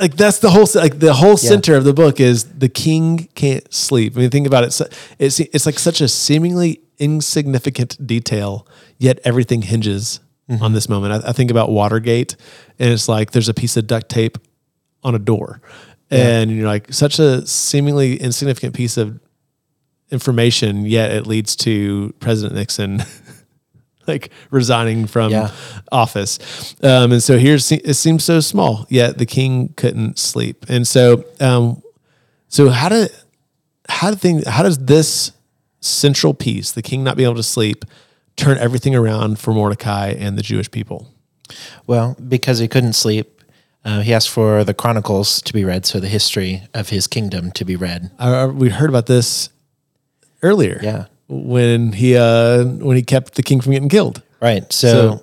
Like 0.00 0.16
that's 0.16 0.40
the 0.40 0.50
whole 0.50 0.66
like 0.74 0.98
the 0.98 1.14
whole 1.14 1.36
center 1.36 1.76
of 1.76 1.84
the 1.84 1.92
book 1.92 2.18
is 2.20 2.44
the 2.44 2.68
king 2.68 3.28
can't 3.34 3.72
sleep. 3.72 4.16
I 4.16 4.20
mean, 4.20 4.30
think 4.30 4.46
about 4.46 4.64
it. 4.64 4.80
It's 5.18 5.40
it's 5.40 5.66
like 5.66 5.78
such 5.78 6.00
a 6.00 6.08
seemingly 6.08 6.80
insignificant 6.98 8.04
detail, 8.04 8.66
yet 8.98 9.20
everything 9.24 9.62
hinges 9.62 10.20
on 10.60 10.72
this 10.72 10.88
moment. 10.88 11.24
I, 11.24 11.30
I 11.30 11.32
think 11.32 11.50
about 11.50 11.70
Watergate, 11.70 12.36
and 12.78 12.92
it's 12.92 13.08
like 13.08 13.30
there's 13.32 13.48
a 13.48 13.54
piece 13.54 13.76
of 13.76 13.86
duct 13.86 14.08
tape 14.08 14.38
on 15.04 15.14
a 15.14 15.18
door, 15.20 15.60
and 16.10 16.50
you're 16.50 16.66
like 16.66 16.92
such 16.92 17.18
a 17.18 17.46
seemingly 17.46 18.16
insignificant 18.16 18.74
piece 18.74 18.96
of 18.96 19.20
information, 20.10 20.86
yet 20.86 21.10
it 21.12 21.26
leads 21.26 21.56
to 21.56 22.14
President 22.20 22.54
Nixon. 22.56 23.02
Like 24.08 24.30
resigning 24.52 25.08
from 25.08 25.32
Yeah. 25.32 25.50
office, 25.90 26.76
um, 26.80 27.10
and 27.10 27.20
so 27.20 27.38
here's 27.38 27.72
it 27.72 27.94
seems 27.94 28.22
so 28.22 28.38
small. 28.38 28.86
Yet 28.88 29.18
the 29.18 29.26
king 29.26 29.74
couldn't 29.76 30.20
sleep, 30.20 30.64
and 30.68 30.86
so 30.86 31.24
um, 31.40 31.82
so 32.46 32.68
how 32.68 32.88
did 32.88 33.10
how 33.88 34.10
do 34.12 34.16
things 34.16 34.46
how 34.46 34.62
does 34.62 34.78
this 34.78 35.32
central 35.80 36.34
piece, 36.34 36.70
the 36.70 36.82
king 36.82 37.02
not 37.02 37.16
being 37.16 37.26
able 37.26 37.34
to 37.34 37.42
sleep, 37.42 37.84
turn 38.36 38.58
everything 38.58 38.94
around 38.94 39.40
for 39.40 39.52
Mordecai 39.52 40.10
and 40.16 40.38
the 40.38 40.42
Jewish 40.42 40.70
people? 40.70 41.12
Well, 41.88 42.16
because 42.28 42.60
he 42.60 42.68
couldn't 42.68 42.92
sleep, 42.92 43.42
uh, 43.84 44.02
he 44.02 44.14
asked 44.14 44.30
for 44.30 44.62
the 44.62 44.72
Chronicles 44.72 45.42
to 45.42 45.52
be 45.52 45.64
read, 45.64 45.84
so 45.84 45.98
the 45.98 46.06
history 46.06 46.62
of 46.74 46.90
his 46.90 47.08
kingdom 47.08 47.50
to 47.50 47.64
be 47.64 47.74
read. 47.74 48.12
I, 48.20 48.30
I- 48.32 48.46
we 48.46 48.68
heard 48.68 48.88
about 48.88 49.06
this 49.06 49.48
earlier. 50.42 50.78
Yeah. 50.82 51.06
when 51.28 51.92
he 51.92 52.16
uh, 52.16 52.64
when 52.64 52.96
he 52.96 53.02
kept 53.02 53.34
the 53.34 53.42
king 53.42 53.60
from 53.60 53.72
getting 53.72 53.88
killed, 53.88 54.22
Right. 54.40 54.70
So, 54.72 54.88
So- 54.88 55.22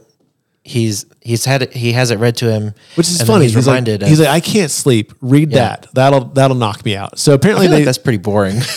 he's 0.64 1.06
he's 1.22 1.46
had 1.46 1.62
it, 1.64 1.74
he 1.74 1.92
has 1.94 2.10
it 2.12 2.18
read 2.20 2.36
to 2.38 2.52
him, 2.52 2.74
which 2.96 3.08
is 3.08 3.22
funny. 3.22 3.46
He's, 3.46 3.54
He's, 3.56 3.66
reminded. 3.68 4.02
like, 4.02 4.10
he's 4.10 4.20
like, 4.20 4.30
I 4.30 4.40
can't 4.40 4.72
sleep. 4.72 5.14
Read 5.22 5.52
that. 5.52 5.88
That'll 5.94 6.26
that'll 6.26 6.58
knock 6.58 6.84
me 6.86 6.96
out. 6.96 7.20
So 7.20 7.34
apparently 7.34 7.68
they 7.68 7.78
like 7.78 7.86
that's 7.86 7.98
pretty 7.98 8.18
boring. 8.18 8.60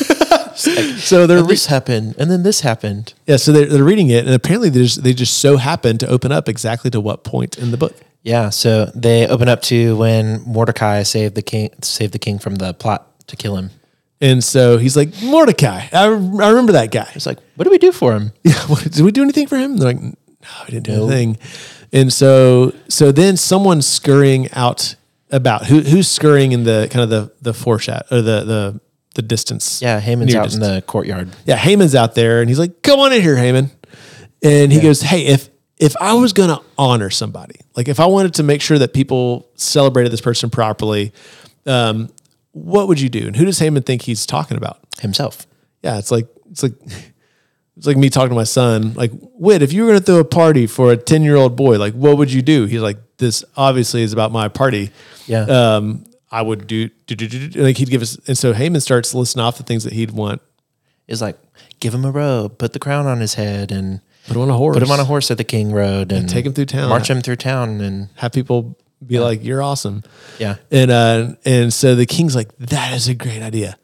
so 0.57 1.27
they're 1.27 1.39
and 1.39 1.47
re- 1.47 1.53
this 1.55 1.67
happened, 1.67 2.15
and 2.19 2.31
then 2.31 2.43
this 2.43 2.61
happened. 2.61 3.13
yeah. 3.27 3.37
So 3.37 3.53
they're, 3.53 3.67
they're 3.67 3.85
reading 3.85 4.09
it, 4.11 4.25
and 4.25 4.35
apparently 4.35 4.69
they 4.71 4.83
just 4.83 5.03
they 5.03 5.13
just 5.13 5.39
so 5.39 5.57
happen 5.59 5.99
to 5.99 6.07
open 6.09 6.33
up 6.33 6.49
exactly 6.49 6.91
to 6.91 7.01
what 7.01 7.25
point 7.25 7.59
in 7.59 7.71
the 7.73 7.77
book. 7.77 7.95
Yeah. 8.23 8.51
So 8.51 8.87
they 8.95 9.27
open 9.27 9.49
up 9.49 9.63
to 9.63 9.97
when 9.97 10.43
Mordecai 10.47 11.03
saved 11.03 11.35
the 11.35 11.43
king, 11.43 11.71
saved 11.83 12.13
the 12.13 12.19
king 12.19 12.39
from 12.39 12.57
the 12.57 12.75
plot 12.75 13.07
to 13.29 13.37
kill 13.37 13.57
him. 13.57 13.71
And 14.21 14.43
so 14.43 14.79
he's 14.79 14.97
like 14.97 15.11
Mordecai. 15.23 15.87
I, 15.93 16.05
I 16.05 16.07
remember 16.09 16.73
that 16.73 16.91
guy. 16.91 17.11
It's 17.15 17.27
like, 17.27 17.39
what 17.57 17.65
do 17.65 17.71
we 17.71 17.79
do 17.79 17.93
for 17.93 18.13
him? 18.15 18.33
Yeah, 18.45 18.55
what, 18.67 18.83
did 18.85 19.01
we 19.01 19.13
do 19.13 19.23
anything 19.23 19.47
for 19.47 19.57
him? 19.57 19.77
They're 19.77 19.89
like, 19.93 20.01
no, 20.01 20.15
we 20.67 20.71
didn't 20.71 20.85
do 20.85 20.93
No. 20.97 21.05
anything. 21.09 21.39
And 21.93 22.13
so, 22.13 22.75
so 22.89 23.13
then 23.13 23.37
someone's 23.37 23.87
scurrying 23.87 24.49
out 24.53 24.95
about 25.31 25.67
who 25.67 25.81
who's 25.81 26.07
scurrying 26.09 26.53
in 26.53 26.63
the 26.65 26.89
kind 26.91 27.03
of 27.03 27.11
the 27.11 27.33
the 27.43 27.53
foreshadow 27.53 28.07
or 28.11 28.23
the 28.23 28.45
the 28.45 28.81
the 29.17 29.23
distance. 29.23 29.83
Yeah, 29.83 29.99
Haman's 30.01 30.35
out 30.35 30.45
distance. 30.45 30.65
in 30.67 30.75
the 30.75 30.83
courtyard. 30.83 31.31
yeah. 31.47 31.57
Haman's 31.57 31.95
out 31.95 32.15
there, 32.15 32.41
and 32.41 32.49
he's 32.49 32.59
like, 32.59 32.83
"Come 32.83 33.01
on 33.01 33.13
in 33.13 33.21
here, 33.23 33.37
Haman." 33.37 33.71
And 34.43 34.73
he 34.73 34.81
goes, 34.81 35.01
"Hey, 35.03 35.27
if 35.27 35.49
if 35.79 35.97
I 36.01 36.15
was 36.15 36.33
going 36.33 36.51
to 36.51 36.61
honor 36.79 37.11
somebody, 37.11 37.57
like 37.77 37.89
if 37.89 37.99
I 38.01 38.07
wanted 38.07 38.35
to 38.35 38.43
make 38.43 38.61
sure 38.63 38.79
that 38.79 38.93
people 38.95 39.49
celebrated 39.57 40.13
this 40.13 40.21
person 40.21 40.49
properly, 40.51 41.13
um, 41.67 42.09
what 42.65 42.89
would 42.89 43.01
you 43.01 43.09
do?" 43.09 43.27
And 43.27 43.37
who 43.37 43.45
does 43.45 43.59
Haman 43.59 43.83
think 43.83 44.03
he's 44.03 44.25
talking 44.27 44.57
about? 44.57 44.79
Himself. 45.01 45.47
yeah, 45.83 45.99
it's 45.99 46.11
like 46.11 46.27
it's 46.51 46.63
like 46.63 46.73
it's 47.77 47.87
like 47.87 47.97
me 47.97 48.09
talking 48.11 48.31
to 48.31 48.35
my 48.35 48.45
son. 48.45 48.95
Like, 48.95 49.13
Wit, 49.35 49.63
if 49.63 49.73
you 49.73 49.83
were 49.83 49.89
gonna 49.89 50.01
throw 50.01 50.19
a 50.21 50.25
party 50.25 50.67
for 50.67 50.91
a 50.93 50.97
ten 50.97 51.23
year 51.23 51.37
old 51.37 51.57
boy, 51.57 51.79
like, 51.79 51.95
what 51.95 52.17
would 52.19 52.33
you 52.33 52.43
do? 52.43 52.65
He's 52.65 52.81
like, 52.81 52.99
this 53.19 53.45
obviously 53.57 54.03
is 54.03 54.13
about 54.13 54.33
my 54.33 54.49
party. 54.49 54.91
Yeah. 55.27 55.43
Um, 55.43 56.05
I 56.31 56.43
would 56.43 56.67
do, 56.67 56.89
do, 57.07 57.15
do, 57.15 57.29
do, 57.29 57.49
do. 57.49 57.63
like 57.63 57.77
he'd 57.77 57.89
give 57.89 58.03
us, 58.03 58.19
and 58.27 58.37
so 58.37 58.53
Haman 58.53 58.81
starts 58.81 59.15
listing 59.15 59.41
off 59.41 59.59
the 59.59 59.63
things 59.63 59.85
that 59.85 59.93
he'd 59.93 60.11
want. 60.11 60.43
Is 61.07 61.23
like 61.23 61.39
give 61.79 61.95
him 61.95 62.05
a 62.05 62.11
robe, 62.11 62.59
put 62.59 62.73
the 62.73 62.79
crown 62.79 63.07
on 63.07 63.21
his 63.21 63.35
head, 63.35 63.71
and 63.71 64.01
Put 64.27 64.35
him 64.37 64.43
on 64.43 64.51
a 64.51 64.55
horse. 64.57 64.75
put 64.75 64.83
him 64.83 64.91
on 64.91 64.99
a 64.99 65.05
horse 65.05 65.31
at 65.31 65.39
the 65.39 65.45
king 65.45 65.71
rode, 65.73 66.11
and, 66.11 66.29
take 66.29 66.45
him 66.45 66.53
through 66.53 66.65
town. 66.67 66.89
march 66.89 67.09
him 67.09 67.21
through 67.21 67.37
town, 67.37 67.81
and 67.81 68.09
Have 68.17 68.33
people 68.33 68.77
be 69.05 69.19
like, 69.19 69.45
"You're 69.45 69.63
awesome," 69.63 70.05
yeah, 70.39 70.57
and 70.71 70.91
uh, 70.91 71.35
and 71.45 71.73
so 71.73 71.95
the 71.95 72.07
king's 72.07 72.37
like, 72.37 72.57
"That 72.59 72.95
is 72.95 73.09
a 73.09 73.15
great 73.15 73.43
idea. 73.43 73.77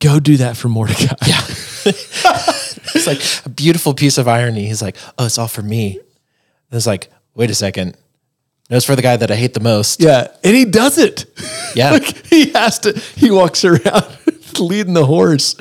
Go 0.00 0.20
do 0.20 0.36
that 0.38 0.56
for 0.56 0.68
Mordecai." 0.68 1.14
Yeah, 1.26 1.42
it's 1.86 3.06
like 3.06 3.20
a 3.46 3.48
beautiful 3.48 3.94
piece 3.94 4.18
of 4.18 4.26
irony. 4.26 4.66
He's 4.66 4.82
like, 4.82 4.96
oh, 5.18 5.26
it's 5.26 5.38
all 5.38 5.46
for 5.46 5.62
me. 5.62 5.92
And 5.98 6.76
it's 6.76 6.86
like, 6.86 7.10
wait 7.34 7.48
a 7.50 7.54
second, 7.54 7.96
no, 8.70 8.76
it's 8.76 8.86
for 8.86 8.96
the 8.96 9.02
guy 9.02 9.16
that 9.16 9.30
I 9.30 9.36
hate 9.36 9.54
the 9.54 9.60
most. 9.60 10.00
yeah, 10.02 10.28
and 10.44 10.56
he 10.56 10.64
does 10.64 10.98
it. 10.98 11.26
Yeah. 11.74 11.90
like 11.92 12.26
he 12.26 12.50
has 12.50 12.78
to. 12.80 12.92
He 13.16 13.30
walks 13.30 13.64
around 13.64 14.04
leading 14.58 14.94
the 14.94 15.04
horse, 15.06 15.54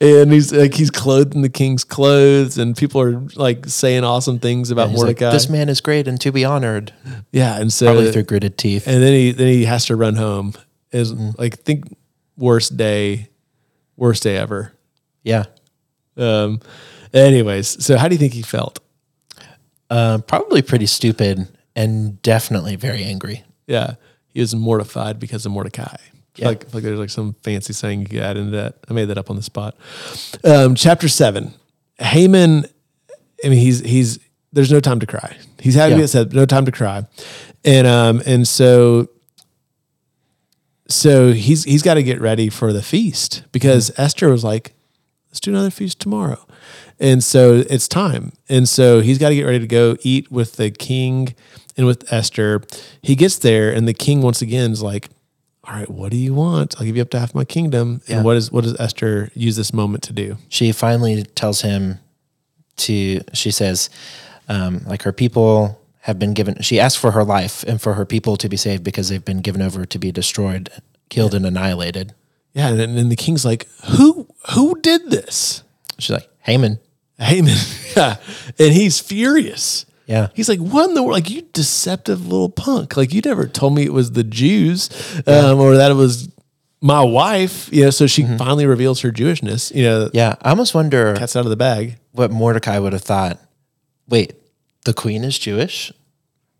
and 0.00 0.32
he's 0.32 0.52
like 0.52 0.74
he's 0.74 0.90
clothed 0.90 1.34
in 1.34 1.42
the 1.42 1.48
king's 1.48 1.84
clothes, 1.84 2.58
and 2.58 2.76
people 2.76 3.00
are 3.00 3.20
like 3.36 3.66
saying 3.66 4.04
awesome 4.04 4.38
things 4.38 4.70
about 4.70 4.90
He's 4.90 4.98
like, 4.98 5.20
Mordecai. 5.20 5.30
this 5.32 5.48
man 5.48 5.68
is 5.68 5.80
great 5.80 6.06
and 6.08 6.20
to 6.20 6.32
be 6.32 6.44
honored, 6.44 6.92
yeah, 7.32 7.58
and 7.60 7.72
so 7.72 7.86
probably 7.86 8.12
through 8.12 8.24
gritted 8.24 8.58
teeth. 8.58 8.86
and 8.86 9.02
then 9.02 9.12
he 9.12 9.32
then 9.32 9.46
he 9.46 9.64
has 9.64 9.86
to 9.86 9.96
run 9.96 10.16
home. 10.16 10.54
Is 10.92 11.12
Mm-hmm. 11.12 11.30
like 11.40 11.60
think 11.60 11.84
worst 12.36 12.76
day, 12.76 13.28
worst 13.96 14.22
day 14.24 14.36
ever. 14.36 14.72
yeah, 15.22 15.44
Um. 16.16 16.60
Anyways, 17.14 17.84
so 17.84 17.96
how 17.96 18.06
do 18.08 18.14
you 18.14 18.18
think 18.18 18.34
he 18.34 18.42
felt? 18.42 18.80
uh, 19.90 20.18
probably 20.18 20.62
pretty 20.62 20.86
stupid 20.86 21.48
and 21.76 22.20
definitely 22.22 22.76
very 22.76 23.04
angry. 23.04 23.44
Yeah, 23.66 23.94
he 24.28 24.40
was 24.40 24.54
mortified 24.54 25.18
because 25.18 25.46
of 25.46 25.52
Mordecai. 25.52 25.96
Yeah. 26.36 26.48
Like, 26.48 26.72
like 26.72 26.82
there's 26.82 26.98
like 26.98 27.10
some 27.10 27.34
fancy 27.42 27.72
saying 27.72 28.00
you 28.02 28.06
could 28.06 28.20
add 28.20 28.36
into 28.36 28.52
that. 28.52 28.76
I 28.88 28.92
made 28.94 29.06
that 29.06 29.18
up 29.18 29.30
on 29.30 29.36
the 29.36 29.42
spot. 29.42 29.76
Um, 30.44 30.74
chapter 30.74 31.08
seven, 31.08 31.54
Haman. 31.98 32.66
I 33.44 33.48
mean, 33.48 33.58
he's 33.58 33.80
he's 33.80 34.18
there's 34.52 34.70
no 34.72 34.80
time 34.80 35.00
to 35.00 35.06
cry. 35.06 35.36
He's 35.60 35.74
to 35.74 35.88
Yeah. 35.88 35.96
be 35.96 36.06
said, 36.06 36.32
no 36.32 36.46
time 36.46 36.64
to 36.66 36.72
cry, 36.72 37.06
and 37.64 37.86
um 37.86 38.22
and 38.26 38.46
so 38.48 39.08
so 40.88 41.32
he's 41.32 41.64
he's 41.64 41.82
got 41.82 41.94
to 41.94 42.02
get 42.02 42.20
ready 42.20 42.48
for 42.48 42.72
the 42.72 42.82
feast 42.82 43.42
because 43.52 43.90
Esther 43.96 44.28
was 44.28 44.42
like, 44.44 44.72
let's 45.30 45.40
do 45.40 45.50
another 45.50 45.70
feast 45.70 46.00
tomorrow. 46.00 46.44
And 46.98 47.24
so 47.24 47.64
it's 47.68 47.88
time. 47.88 48.32
And 48.48 48.68
so 48.68 49.00
he's 49.00 49.18
got 49.18 49.30
to 49.30 49.34
get 49.34 49.44
ready 49.44 49.60
to 49.60 49.66
go 49.66 49.96
eat 50.02 50.30
with 50.30 50.56
the 50.56 50.70
king 50.70 51.34
and 51.76 51.86
with 51.86 52.12
Esther. 52.12 52.62
He 53.02 53.14
gets 53.14 53.38
there 53.38 53.72
and 53.72 53.88
the 53.88 53.94
king 53.94 54.20
once 54.20 54.42
again 54.42 54.72
is 54.72 54.82
like, 54.82 55.08
all 55.64 55.74
right, 55.74 55.90
what 55.90 56.10
do 56.10 56.16
you 56.16 56.34
want? 56.34 56.74
I'll 56.78 56.86
give 56.86 56.96
you 56.96 57.02
up 57.02 57.10
to 57.10 57.20
half 57.20 57.34
my 57.34 57.44
kingdom. 57.44 58.02
Yeah. 58.06 58.16
And 58.16 58.24
what 58.24 58.36
is 58.36 58.50
what 58.50 58.64
does 58.64 58.78
Esther 58.80 59.30
use 59.34 59.56
this 59.56 59.72
moment 59.72 60.02
to 60.04 60.12
do? 60.12 60.36
She 60.48 60.72
finally 60.72 61.22
tells 61.22 61.60
him 61.60 61.98
to. 62.78 63.20
She 63.34 63.50
says, 63.50 63.90
um, 64.48 64.80
like 64.86 65.02
her 65.02 65.12
people 65.12 65.80
have 66.00 66.18
been 66.18 66.34
given. 66.34 66.60
She 66.62 66.80
asked 66.80 66.98
for 66.98 67.12
her 67.12 67.22
life 67.24 67.62
and 67.64 67.80
for 67.80 67.94
her 67.94 68.04
people 68.04 68.36
to 68.38 68.48
be 68.48 68.56
saved 68.56 68.82
because 68.82 69.10
they've 69.10 69.24
been 69.24 69.42
given 69.42 69.62
over 69.62 69.84
to 69.84 69.98
be 69.98 70.10
destroyed, 70.10 70.70
killed, 71.08 71.34
and 71.34 71.44
annihilated. 71.46 72.14
Yeah, 72.52 72.68
and, 72.68 72.96
then 72.96 73.08
the 73.08 73.16
king's 73.16 73.44
like, 73.44 73.68
who 73.96 74.26
who 74.52 74.78
did 74.80 75.10
this? 75.10 75.62
She's 75.98 76.10
like, 76.10 76.28
Haman. 76.40 76.78
Haman. 77.18 77.56
yeah. 77.96 78.16
And 78.58 78.72
he's 78.72 78.98
furious. 78.98 79.86
Yeah. 80.06 80.28
He's 80.34 80.48
like, 80.48 80.58
what 80.58 80.88
in 80.88 80.94
the 80.94 81.02
world? 81.02 81.12
Like, 81.12 81.30
you 81.30 81.42
deceptive 81.52 82.26
little 82.26 82.48
punk. 82.48 82.96
Like, 82.96 83.12
you 83.12 83.20
never 83.20 83.46
told 83.46 83.74
me 83.74 83.84
it 83.84 83.92
was 83.92 84.12
the 84.12 84.24
Jews 84.24 84.90
um, 85.26 85.60
or 85.60 85.76
that 85.76 85.90
it 85.92 85.94
was 85.94 86.28
my 86.80 87.02
wife. 87.02 87.68
You 87.72 87.84
know, 87.84 87.90
so 87.90 88.06
she 88.08 88.24
finally 88.36 88.66
reveals 88.66 89.00
her 89.02 89.12
Jewishness. 89.12 89.72
You 89.74 89.84
know, 89.84 90.10
Yeah, 90.12 90.34
I 90.42 90.50
almost 90.50 90.74
wonder 90.74 91.14
cat's 91.14 91.36
out 91.36 91.44
of 91.44 91.50
the 91.50 91.56
bag. 91.56 91.98
what 92.12 92.32
Mordecai 92.32 92.78
would 92.78 92.92
have 92.92 93.02
thought. 93.02 93.38
Wait, 94.08 94.34
the 94.84 94.94
queen 94.94 95.22
is 95.22 95.38
Jewish. 95.38 95.92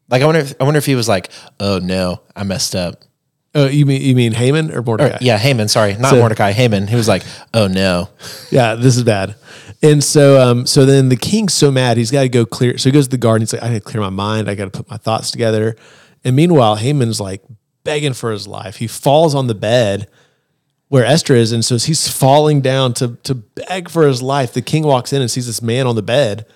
Like 0.09 0.23
I 0.23 0.27
wonder. 0.27 0.41
If, 0.43 0.55
I 0.61 0.65
wonder 0.65 0.79
if 0.79 0.87
he 0.87 0.95
was 0.95 1.09
like, 1.09 1.31
"Oh 1.59 1.79
no, 1.79 2.21
I 2.35 2.43
messed 2.43 2.75
up." 2.75 3.05
Oh, 3.55 3.67
you 3.67 3.85
mean 3.85 4.01
you 4.03 4.15
mean 4.15 4.33
Haman 4.33 4.71
or 4.73 4.83
Mordecai? 4.83 5.19
Yeah, 5.21 5.37
Haman. 5.39 5.69
Sorry, 5.69 5.95
not 5.97 6.11
So- 6.11 6.19
Mordecai. 6.19 6.53
Haman. 6.53 6.87
He 6.87 6.95
was 6.97 7.09
like, 7.09 7.25
"Oh 7.53 7.67
no." 7.67 8.09
yeah, 8.51 8.75
this 8.77 8.97
is 8.97 9.03
bad. 9.03 9.35
And 9.83 10.05
so, 10.05 10.41
um, 10.41 10.67
so 10.67 10.85
then 10.85 11.09
the 11.09 11.17
king's 11.17 11.55
so 11.55 11.71
mad, 11.71 11.97
he's 11.97 12.11
got 12.11 12.21
to 12.23 12.29
go 12.29 12.45
clear. 12.45 12.77
So 12.77 12.91
he 12.91 12.93
goes 12.93 13.07
to 13.07 13.11
the 13.13 13.17
garden. 13.17 13.41
He's 13.43 13.53
like, 13.55 13.63
I 13.63 13.69
got 13.69 13.75
to 13.75 13.81
clear 13.81 14.03
my 14.03 14.11
mind. 14.11 14.51
I 14.51 14.55
got 14.55 14.67
to 14.67 14.71
put 14.71 14.91
my 14.91 14.99
thoughts 14.99 15.31
together. 15.31 15.75
And 16.23 16.37
meanwhile, 16.37 16.77
Haman's 16.77 17.19
like 17.19 17.43
begging 17.83 18.13
for 18.13 18.31
his 18.31 18.47
life. 18.47 18.77
He 18.77 18.87
falls 18.87 19.35
on 19.35 19.47
the 19.47 19.55
bed 19.55 20.07
where 20.89 21.05
Esther 21.05 21.35
is, 21.35 21.51
and 21.53 21.65
so 21.65 21.77
as 21.77 21.85
he's 21.87 22.09
falling 22.09 22.61
down 22.61 22.93
to 22.95 23.17
to 23.23 23.35
beg 23.35 23.89
for 23.89 24.07
his 24.07 24.21
life, 24.23 24.53
the 24.53 24.63
king 24.63 24.83
walks 24.85 25.13
in 25.13 25.23
and 25.23 25.31
sees 25.31 25.47
this 25.47 25.63
man 25.63 25.87
on 25.87 25.97
the 25.97 26.03
bed. 26.03 26.47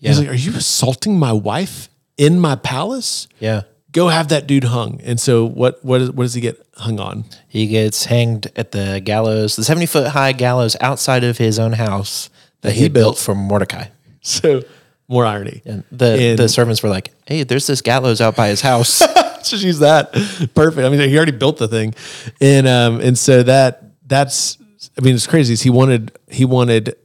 Yeah. 0.00 0.08
He's 0.10 0.18
like, 0.18 0.28
"Are 0.28 0.34
you 0.34 0.52
assaulting 0.56 1.18
my 1.18 1.32
wife 1.32 1.88
in 2.18 2.40
my 2.40 2.56
palace? 2.56 3.28
Yeah, 3.38 3.62
Go 3.92 4.08
have 4.08 4.28
that 4.28 4.46
dude 4.46 4.64
hung." 4.64 5.00
And 5.02 5.18
so, 5.20 5.44
what 5.44 5.84
what 5.84 6.00
is, 6.00 6.10
what 6.10 6.24
does 6.24 6.34
he 6.34 6.40
get 6.40 6.56
hung 6.76 7.00
on? 7.00 7.24
he 7.48 7.66
gets 7.66 8.04
hanged 8.06 8.50
at 8.56 8.72
the 8.72 9.00
gallows, 9.04 9.56
the 9.56 9.64
seventy 9.64 9.86
foot 9.86 10.08
high 10.08 10.32
gallows 10.32 10.76
outside 10.80 11.24
of 11.24 11.38
his 11.38 11.58
own 11.58 11.72
house 11.72 12.30
that 12.62 12.72
he, 12.72 12.82
he 12.82 12.88
built 12.88 13.14
built. 13.14 13.18
for 13.18 13.34
Mordecai. 13.34 13.86
So 14.22 14.62
more 15.08 15.24
irony. 15.24 15.62
And 15.64 15.82
the 15.90 16.06
And- 16.06 16.38
the 16.38 16.48
servants 16.48 16.82
were 16.82 16.90
like, 16.90 17.10
"Hey, 17.26 17.42
there's 17.42 17.66
this 17.66 17.80
gallows 17.82 18.20
out 18.20 18.36
by 18.36 18.48
his 18.48 18.60
house." 18.60 18.98
just 19.42 19.64
use 19.64 19.78
that. 19.78 20.12
Perfect. 20.54 20.84
I 20.86 20.90
mean, 20.90 21.08
he 21.08 21.16
already 21.16 21.32
built 21.32 21.56
the 21.56 21.66
thing, 21.68 21.94
and 22.40 22.68
um, 22.68 23.00
and 23.00 23.16
so 23.18 23.42
that 23.42 23.82
that's. 24.06 24.58
I 24.98 25.02
mean, 25.02 25.14
it's 25.14 25.26
crazy. 25.26 25.54
He 25.56 25.70
wanted 25.70 26.12
he 26.28 26.44
wanted 26.44 26.96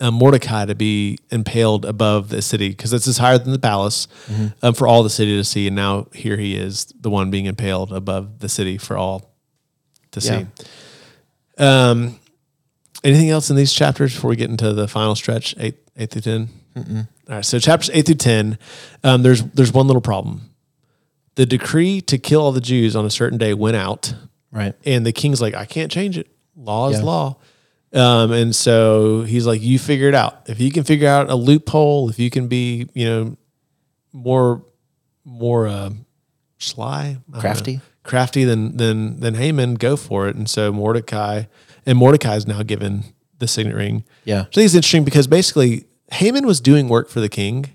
uh, 0.00 0.10
Mordecai 0.10 0.64
to 0.66 0.74
be 0.74 1.18
impaled 1.30 1.84
above 1.84 2.28
the 2.28 2.40
city 2.42 2.68
because 2.68 2.90
this 2.90 3.06
is 3.06 3.18
higher 3.18 3.38
than 3.38 3.52
the 3.52 3.58
palace 3.58 4.06
um, 4.62 4.74
for 4.74 4.86
all 4.86 5.02
the 5.02 5.10
city 5.10 5.36
to 5.36 5.44
see, 5.44 5.66
and 5.66 5.74
now 5.76 6.06
here 6.12 6.36
he 6.36 6.54
is, 6.56 6.86
the 7.00 7.10
one 7.10 7.30
being 7.30 7.46
impaled 7.46 7.92
above 7.92 8.38
the 8.38 8.48
city 8.48 8.78
for 8.78 8.96
all 8.96 9.32
to 10.12 10.20
Yeah. 10.20 10.38
see. 10.40 11.62
Um, 11.64 12.18
anything 13.02 13.30
else 13.30 13.50
in 13.50 13.56
these 13.56 13.72
chapters 13.72 14.14
before 14.14 14.30
we 14.30 14.36
get 14.36 14.50
into 14.50 14.72
the 14.72 14.86
final 14.88 15.14
stretch, 15.14 15.54
eight 15.58 15.76
eight 15.96 16.10
through 16.10 16.22
10 16.22 16.48
All 17.28 17.34
right, 17.34 17.44
so 17.44 17.58
chapters 17.58 17.90
eight 17.92 18.06
through 18.06 18.14
ten, 18.14 18.58
um, 19.02 19.22
there's 19.22 19.42
there's 19.42 19.72
one 19.72 19.86
little 19.86 20.02
problem. 20.02 20.42
The 21.34 21.46
decree 21.46 22.00
to 22.02 22.18
kill 22.18 22.40
all 22.42 22.52
the 22.52 22.60
Jews 22.60 22.94
on 22.96 23.04
a 23.04 23.10
certain 23.10 23.38
day 23.38 23.54
went 23.54 23.76
out, 23.76 24.14
right. 24.52 24.74
and 24.84 25.04
the 25.06 25.12
king's 25.12 25.40
like, 25.40 25.54
I 25.54 25.64
can't 25.66 25.90
change 25.90 26.16
it. 26.18 26.28
Law 26.56 26.88
is 26.90 26.98
Yeah. 26.98 27.04
law. 27.04 27.36
Um, 27.92 28.32
and 28.32 28.54
so 28.54 29.22
he's 29.22 29.46
like, 29.46 29.62
you 29.62 29.78
figure 29.78 30.08
it 30.08 30.14
out. 30.14 30.42
If 30.48 30.60
you 30.60 30.70
can 30.70 30.84
figure 30.84 31.08
out 31.08 31.30
a 31.30 31.34
loophole, 31.34 32.10
if 32.10 32.18
you 32.18 32.30
can 32.30 32.48
be, 32.48 32.88
you 32.92 33.06
know, 33.06 33.36
more, 34.12 34.62
more, 35.24 35.66
uh, 35.66 35.90
sly, 36.58 37.18
don't 37.30 37.34
know, 37.34 37.40
Crafty? 37.40 37.80
crafty 38.02 38.44
than, 38.44 38.76
than, 38.76 39.20
than 39.20 39.34
Haman, 39.34 39.74
go 39.74 39.96
for 39.96 40.28
it. 40.28 40.36
And 40.36 40.48
so 40.48 40.72
Mordecai 40.72 41.44
and 41.86 41.96
Mordecai 41.96 42.36
is 42.36 42.46
now 42.46 42.62
given 42.62 43.04
the 43.38 43.48
signet 43.48 43.74
ring. 43.74 44.04
Yeah. 44.24 44.40
I 44.40 44.44
think 44.44 44.64
it's 44.66 44.74
interesting 44.74 45.04
because 45.04 45.26
basically 45.26 45.86
Haman 46.12 46.46
was 46.46 46.60
doing 46.60 46.88
work 46.88 47.08
for 47.08 47.20
the 47.20 47.28
king. 47.28 47.74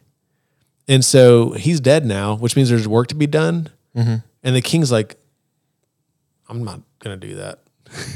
And 0.87 1.03
so 1.03 1.51
he's 1.51 1.79
dead 1.79 2.05
now, 2.05 2.35
which 2.35 2.55
means 2.55 2.69
there's 2.69 2.87
work 2.87 3.07
to 3.07 3.15
be 3.15 3.27
done. 3.27 3.69
Mm-hmm. 3.95 4.15
And 4.43 4.55
the 4.55 4.61
king's 4.61 4.91
like, 4.91 5.15
I'm 6.49 6.63
not 6.63 6.81
going 6.99 7.19
to 7.19 7.27
do 7.27 7.35
that. 7.35 7.62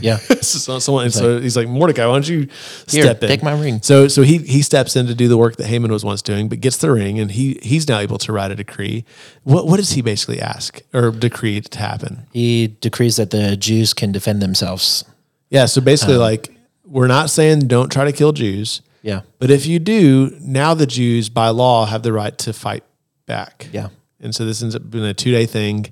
Yeah. 0.01 0.17
This 0.29 0.55
is 0.55 0.67
not 0.67 0.81
someone. 0.81 1.05
And 1.05 1.13
so 1.13 1.41
he's 1.41 1.57
like, 1.57 1.67
Mordecai, 1.67 2.05
why 2.05 2.13
don't 2.13 2.27
you 2.29 2.47
Here, 2.87 3.03
step 3.03 3.21
in? 3.23 3.29
take 3.29 3.43
my 3.43 3.51
ring. 3.59 3.81
So 3.81 4.07
so 4.07 4.21
he 4.21 4.37
he 4.39 4.61
steps 4.61 4.95
in 4.95 5.07
to 5.07 5.15
do 5.15 5.27
the 5.27 5.37
work 5.37 5.55
that 5.57 5.67
Haman 5.67 5.91
was 5.91 6.05
once 6.05 6.21
doing, 6.21 6.47
but 6.49 6.61
gets 6.61 6.77
the 6.77 6.91
ring, 6.91 7.19
and 7.19 7.31
he 7.31 7.59
he's 7.61 7.87
now 7.87 7.99
able 7.99 8.17
to 8.19 8.31
write 8.31 8.51
a 8.51 8.55
decree. 8.55 9.03
What 9.43 9.67
what 9.67 9.77
does 9.77 9.91
he 9.91 10.01
basically 10.01 10.39
ask 10.41 10.81
or 10.93 11.11
decree 11.11 11.59
to 11.61 11.79
happen? 11.79 12.27
He 12.31 12.67
decrees 12.81 13.15
that 13.17 13.31
the 13.31 13.57
Jews 13.57 13.93
can 13.93 14.11
defend 14.11 14.41
themselves. 14.41 15.03
Yeah. 15.49 15.65
So 15.67 15.81
basically, 15.81 16.15
Um, 16.15 16.21
like 16.21 16.49
we're 16.85 17.07
not 17.07 17.29
saying 17.29 17.67
don't 17.67 17.91
try 17.91 18.05
to 18.05 18.13
kill 18.13 18.31
Jews, 18.31 18.81
Yeah. 19.03 19.21
but 19.39 19.49
if 19.51 19.65
you 19.65 19.79
do, 19.79 20.35
now 20.39 20.73
the 20.73 20.85
Jews 20.87 21.27
by 21.29 21.49
law 21.49 21.85
have 21.85 22.01
the 22.03 22.13
right 22.13 22.37
to 22.39 22.53
fight 22.53 22.83
back. 23.25 23.67
Yeah. 23.73 23.89
And 24.21 24.33
so 24.33 24.45
this 24.45 24.61
ends 24.63 24.75
up 24.75 24.89
being 24.89 25.03
a 25.05 25.13
two 25.13 25.31
day 25.31 25.45
thing 25.45 25.91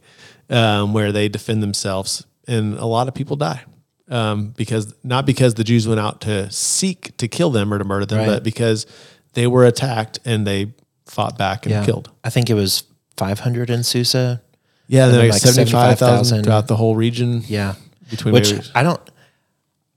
um, 0.49 0.93
where 0.93 1.11
they 1.11 1.27
defend 1.29 1.61
themselves, 1.61 2.25
and 2.47 2.77
a 2.77 2.85
lot 2.85 3.07
of 3.07 3.13
people 3.13 3.35
die 3.35 3.61
um, 4.09 4.49
because 4.57 4.93
not 5.03 5.25
because 5.25 5.55
the 5.55 5.63
Jews 5.63 5.87
went 5.87 5.99
out 5.99 6.21
to 6.21 6.49
seek 6.51 7.15
to 7.17 7.27
kill 7.27 7.49
them 7.49 7.73
or 7.73 7.77
to 7.79 7.83
murder 7.83 8.05
them, 8.05 8.19
Right. 8.19 8.27
but 8.27 8.43
because 8.43 8.85
they 9.33 9.47
were 9.47 9.65
attacked 9.65 10.19
and 10.25 10.45
they 10.45 10.73
fought 11.05 11.37
back 11.37 11.65
and 11.65 11.73
Yeah. 11.73 11.85
killed. 11.85 12.09
I 12.23 12.29
think 12.29 12.49
it 12.49 12.53
was 12.55 12.83
500 13.17 13.69
in 13.69 13.83
Susa. 13.83 14.41
Yeah, 14.87 15.05
and 15.05 15.13
then 15.13 15.19
then 15.21 15.29
like 15.29 15.33
like 15.33 15.41
seventy 15.41 15.71
five 15.71 15.97
thousand 15.97 16.25
75,000. 16.25 16.43
throughout 16.43 16.67
the 16.67 16.75
whole 16.75 16.95
region. 16.95 17.43
Yeah. 17.47 17.73
Between 18.09 18.33
Which 18.33 18.53
I 18.75 18.83
don't 18.83 18.99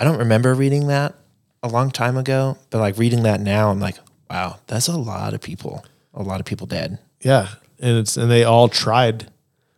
I 0.01 0.05
don't 0.05 0.18
remember 0.18 0.55
reading 0.55 0.87
that 0.87 1.14
a 1.62 1.68
long 1.68 1.90
time 1.90 2.16
ago, 2.16 2.57
but 2.71 2.79
like 2.79 2.97
reading 2.97 3.25
that 3.25 3.40
now 3.40 3.71
I'm 3.71 3.81
like, 3.81 3.97
wow, 4.31 4.57
that's 4.66 4.88
a 4.88 4.97
lot 4.97 5.35
of 5.35 5.40
people. 5.42 5.85
A 6.14 6.23
lot 6.23 6.40
of 6.40 6.47
people 6.47 6.66
dead. 6.66 6.99
Yeah, 7.21 7.49
and 7.81 7.99
it's 7.99 8.16
and 8.16 8.31
they 8.31 8.44
all 8.44 8.68
tried. 8.68 9.27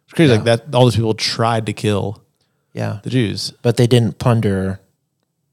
It's 0.05 0.13
crazy 0.15 0.33
like 0.33 0.45
that. 0.45 0.73
All 0.75 0.85
those 0.85 0.95
people 0.97 1.15
tried 1.15 1.67
to 1.67 1.73
kill 1.73 2.23
Yeah. 2.73 3.01
the 3.03 3.11
Jews. 3.11 3.53
But 3.63 3.77
they 3.77 3.87
didn't 3.87 4.19
plunder 4.19 4.81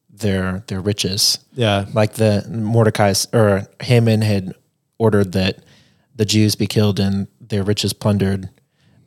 their 0.09 0.63
their 0.67 0.81
riches. 0.81 1.39
Yeah, 1.53 1.85
Like 1.93 2.13
the 2.13 2.45
Mordecai's 2.49 3.27
or 3.33 3.67
Haman 3.81 4.21
had 4.21 4.53
ordered 4.97 5.31
that 5.33 5.59
the 6.15 6.25
Jews 6.25 6.55
be 6.55 6.65
killed 6.67 6.99
and 6.99 7.27
their 7.39 7.63
riches 7.63 7.93
plundered, 7.93 8.49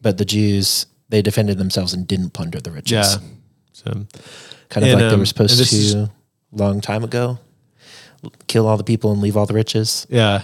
but 0.03 0.19
the 0.19 0.25
Jews 0.25 0.87
they 1.09 1.23
defended 1.23 1.59
themselves 1.59 1.93
and 1.93 2.07
didn't 2.07 2.31
plunder 2.31 2.61
the 2.61 2.71
riches. 2.71 2.93
yeah. 2.93 3.29
So 3.73 4.07
Kind 4.69 4.87
of 4.87 4.93
And, 4.93 5.01
like 5.01 5.09
they 5.11 5.15
um, 5.15 5.19
were 5.21 5.27
supposed 5.27 5.57
to 5.57 5.63
is- 5.77 5.97
long 6.53 6.81
time 6.81 7.03
ago. 7.03 7.39
Kill 8.47 8.67
all 8.69 8.77
the 8.77 8.85
people 8.85 9.11
and 9.13 9.21
leave 9.21 9.37
all 9.37 9.47
the 9.47 9.55
riches. 9.55 10.07
Yeah. 10.11 10.43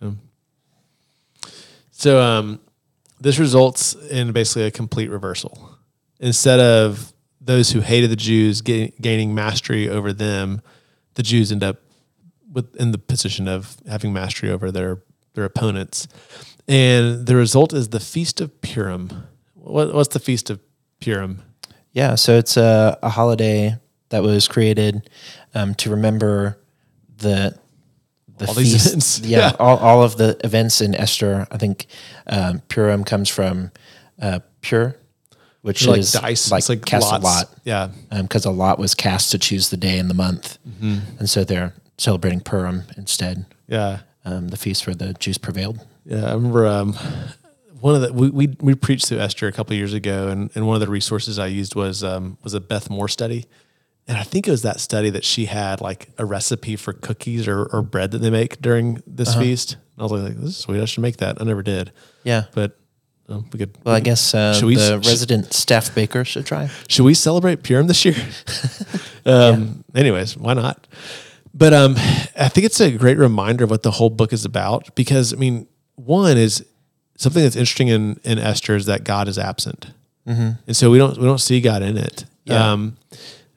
So, 0.00 0.14
so 1.90 2.20
um, 2.22 2.60
this 3.20 3.38
results 3.38 3.94
in 3.94 4.32
basically 4.32 4.64
a 4.64 4.70
complete 4.70 5.10
reversal. 5.10 5.71
Instead 6.22 6.60
of 6.60 7.12
those 7.40 7.72
who 7.72 7.80
hated 7.80 8.08
the 8.08 8.16
Jews 8.16 8.62
gaining 8.62 9.34
mastery 9.34 9.88
over 9.88 10.12
them, 10.12 10.62
the 11.14 11.22
Jews 11.22 11.52
end 11.52 11.62
up 11.62 11.80
with 12.50 12.74
in 12.76 12.92
the 12.92 12.98
position 12.98 13.48
of 13.48 13.76
having 13.86 14.12
mastery 14.12 14.50
over 14.50 14.70
their 14.70 15.02
their 15.34 15.44
opponents. 15.44 16.08
And 16.68 17.26
the 17.26 17.36
result 17.36 17.72
is 17.72 17.88
the 17.88 18.00
Feast 18.00 18.40
of 18.40 18.60
Purim. 18.60 19.26
What, 19.54 19.92
what's 19.92 20.14
the 20.14 20.20
Feast 20.20 20.48
of 20.48 20.60
Purim? 21.00 21.42
Yeah, 21.92 22.14
so 22.14 22.38
it's 22.38 22.56
a, 22.56 22.98
a 23.02 23.10
holiday 23.10 23.76
that 24.10 24.22
was 24.22 24.48
created 24.48 25.10
um, 25.54 25.74
to 25.76 25.90
remember 25.90 26.58
the 27.18 27.58
the 28.38 28.46
All 28.46 28.54
feast-. 28.54 29.24
Yeah, 29.24 29.38
Yeah. 29.38 29.56
All, 29.58 29.78
all 29.78 30.02
of 30.02 30.16
the 30.16 30.38
events 30.44 30.80
in 30.80 30.94
Esther. 30.94 31.46
I 31.50 31.58
think 31.58 31.86
um, 32.26 32.60
Purim 32.68 33.04
comes 33.04 33.28
from 33.28 33.72
uh, 34.20 34.40
pure, 34.60 34.96
which 35.62 35.86
Like 35.86 36.00
is 36.00 36.12
dice. 36.12 36.50
like, 36.50 36.68
like 36.68 36.84
cast 36.84 37.10
lots. 37.10 37.22
a 37.24 37.26
lot 37.26 37.50
Yeah. 37.64 37.88
because 38.22 38.44
a 38.44 38.50
lot 38.50 38.78
was 38.78 38.94
cast 38.94 39.30
to 39.32 39.38
choose 39.38 39.70
the 39.70 39.76
day 39.76 39.98
and 39.98 40.08
the 40.10 40.14
month, 40.14 40.58
Mm-hmm. 40.68 40.98
and 41.18 41.30
so 41.30 41.42
they're 41.44 41.72
celebrating 41.98 42.40
Purim 42.40 42.82
instead. 42.96 43.46
Yeah. 43.68 44.00
Um, 44.24 44.48
the 44.48 44.56
feast 44.56 44.86
where 44.86 44.94
the 44.94 45.14
Jews 45.14 45.38
prevailed. 45.38 45.84
Yeah, 46.04 46.26
I 46.30 46.34
remember 46.34 46.66
um, 46.66 46.94
one 47.80 47.94
of 47.96 48.02
the 48.02 48.12
we, 48.12 48.28
we 48.30 48.56
we 48.60 48.74
preached 48.74 49.06
through 49.06 49.18
Esther 49.18 49.48
a 49.48 49.52
couple 49.52 49.74
years 49.74 49.94
ago, 49.94 50.28
and, 50.28 50.50
and 50.54 50.66
one 50.66 50.74
of 50.76 50.80
the 50.80 50.88
resources 50.90 51.38
I 51.38 51.46
used 51.48 51.74
was 51.74 52.04
um, 52.04 52.38
was 52.44 52.54
a 52.54 52.60
Beth 52.60 52.88
Moore 52.90 53.08
study, 53.08 53.46
and 54.06 54.16
I 54.16 54.22
think 54.22 54.46
it 54.46 54.50
was 54.52 54.62
that 54.62 54.78
study 54.80 55.10
that 55.10 55.24
she 55.24 55.46
had 55.46 55.80
like 55.80 56.08
a 56.18 56.24
recipe 56.24 56.76
for 56.76 56.92
cookies 56.92 57.48
or, 57.48 57.64
or 57.66 57.82
bread 57.82 58.10
that 58.12 58.18
they 58.18 58.30
make 58.30 58.60
during 58.60 59.02
this 59.06 59.30
Uh-huh. 59.30 59.40
feast. 59.40 59.72
And 59.96 60.00
I 60.00 60.02
was 60.02 60.12
like, 60.22 60.34
"This 60.36 60.50
is 60.50 60.56
sweet. 60.56 60.80
I 60.80 60.84
should 60.86 61.02
make 61.02 61.16
that." 61.18 61.40
I 61.40 61.44
never 61.44 61.62
did, 61.62 61.90
Yeah. 62.24 62.44
but 62.54 62.78
um, 63.28 63.46
we 63.52 63.58
could. 63.58 63.70
Well, 63.84 63.94
I 63.94 64.00
guess 64.00 64.34
uh, 64.34 64.60
we- 64.64 64.76
the 64.76 65.00
should- 65.00 65.06
resident 65.06 65.52
staff 65.52 65.94
baker 65.94 66.24
should 66.24 66.46
try. 66.46 66.68
Should 66.88 67.04
we 67.04 67.14
celebrate 67.14 67.62
Purim 67.62 67.86
this 67.86 68.04
year? 68.04 68.16
um, 69.26 69.84
Anyways, 69.94 70.36
why 70.36 70.54
not? 70.54 70.86
But 71.54 71.74
um, 71.74 71.94
I 71.96 72.48
think 72.48 72.64
it's 72.64 72.80
a 72.80 72.90
great 72.90 73.18
reminder 73.18 73.64
of 73.64 73.70
what 73.70 73.82
the 73.82 73.90
whole 73.90 74.10
book 74.10 74.32
is 74.32 74.44
about 74.44 74.94
because 74.94 75.32
I 75.32 75.36
mean, 75.36 75.66
one 75.96 76.38
is 76.38 76.64
something 77.16 77.42
that's 77.42 77.56
interesting 77.56 77.88
in 77.88 78.18
in 78.24 78.38
Esther 78.38 78.74
is 78.74 78.86
that 78.86 79.04
God 79.04 79.28
is 79.28 79.38
absent, 79.38 79.88
and 80.24 80.76
so 80.76 80.90
we 80.90 80.98
don't 80.98 81.18
we 81.18 81.24
don't 81.24 81.40
see 81.40 81.60
God 81.60 81.82
in 81.82 81.98
it. 81.98 82.24
Yeah. 82.44 82.72
Um, 82.72 82.96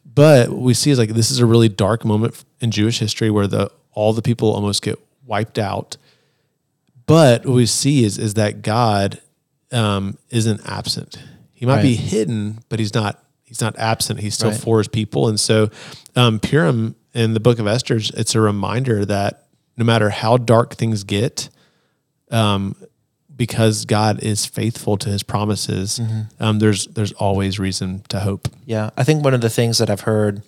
but 0.06 0.50
what 0.50 0.62
we 0.62 0.74
see 0.74 0.92
is 0.92 1.00
like 1.00 1.10
this 1.10 1.32
is 1.32 1.40
a 1.40 1.46
really 1.46 1.70
dark 1.70 2.04
moment 2.06 2.44
in 2.60 2.72
Jewish 2.72 3.00
history 3.00 3.30
where 3.30 3.48
the 3.48 3.72
all 3.94 4.12
the 4.14 4.22
people 4.22 4.54
almost 4.54 4.82
get 4.82 5.00
wiped 5.26 5.58
out. 5.58 5.96
But 7.06 7.46
what 7.46 7.56
we 7.56 7.66
see 7.66 8.04
is 8.04 8.18
is 8.18 8.34
that 8.34 8.62
God 8.62 9.22
um, 9.76 10.18
isn't 10.30 10.62
absent. 10.66 11.18
He 11.54 11.66
might 11.66 11.82
be 11.82 11.96
hidden, 11.96 12.60
but 12.70 12.80
he's 12.80 12.94
not. 12.94 13.22
He's 13.44 13.62
not 13.62 13.78
absent. 13.78 14.20
He's 14.22 14.34
still 14.34 14.50
Right. 14.50 14.60
for 14.60 14.80
his 14.80 14.88
people. 14.88 15.28
And 15.28 15.40
so, 15.40 15.70
um, 16.16 16.40
Purim 16.40 16.96
in 17.14 17.34
the 17.36 17.40
Book 17.40 17.60
of 17.60 17.68
Esther, 17.68 17.98
it's 17.98 18.34
a 18.34 18.42
reminder 18.42 19.06
that 19.06 19.46
no 19.78 19.86
matter 19.86 20.10
how 20.10 20.38
dark 20.38 20.76
things 20.76 21.04
get, 21.04 21.50
um, 22.32 22.76
because 23.36 23.86
God 23.86 24.24
is 24.24 24.46
faithful 24.46 24.98
to 24.98 25.10
His 25.10 25.22
promises, 25.22 26.02
um, 26.40 26.60
there's 26.60 26.88
there's 26.88 27.12
always 27.14 27.60
reason 27.60 28.02
to 28.10 28.20
hope. 28.22 28.48
Yeah, 28.66 28.90
I 28.98 29.04
think 29.04 29.24
one 29.24 29.34
of 29.34 29.42
the 29.42 29.50
things 29.50 29.78
that 29.78 29.90
I've 29.90 30.02
heard 30.02 30.42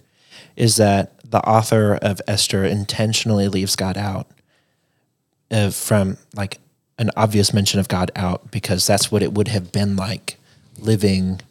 is 0.55 0.77
that 0.77 1.13
the 1.29 1.39
author 1.47 1.95
of 2.01 2.19
Esther 2.27 2.63
intentionally 2.65 3.47
leaves 3.47 3.75
God 3.75 3.97
out 3.97 4.27
uh, 5.51 5.69
from 5.69 6.17
like 6.35 6.59
an 6.97 7.11
obvious 7.15 7.53
mention 7.53 7.79
of 7.79 7.87
God 7.87 8.11
out 8.15 8.51
because 8.51 8.87
that's 8.87 9.11
what 9.11 9.21
it 9.21 9.33
would 9.33 9.47
have 9.49 9.71
been 9.71 9.95
like 9.95 10.37
living 10.79 11.41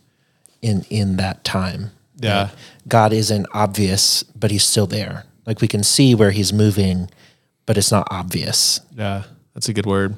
in 0.63 0.85
in 0.91 1.17
that 1.17 1.45
time. 1.45 1.91
Yeah. 2.19 2.43
Like, 2.43 2.51
God 2.89 3.13
isn't 3.13 3.47
obvious, 3.53 4.23
but 4.23 4.51
he's 4.51 4.65
still 4.65 4.87
there. 4.87 5.25
Like 5.47 5.61
we 5.61 5.69
can 5.69 5.83
see 5.83 6.15
where 6.15 6.31
he's 6.33 6.53
moving, 6.53 7.11
but 7.67 7.79
it's 7.79 7.93
not 7.93 8.09
obvious. 8.11 8.81
Yeah, 8.97 9.25
that's 9.55 9.69
a 9.69 9.73
good 9.73 9.87
word. 9.87 10.17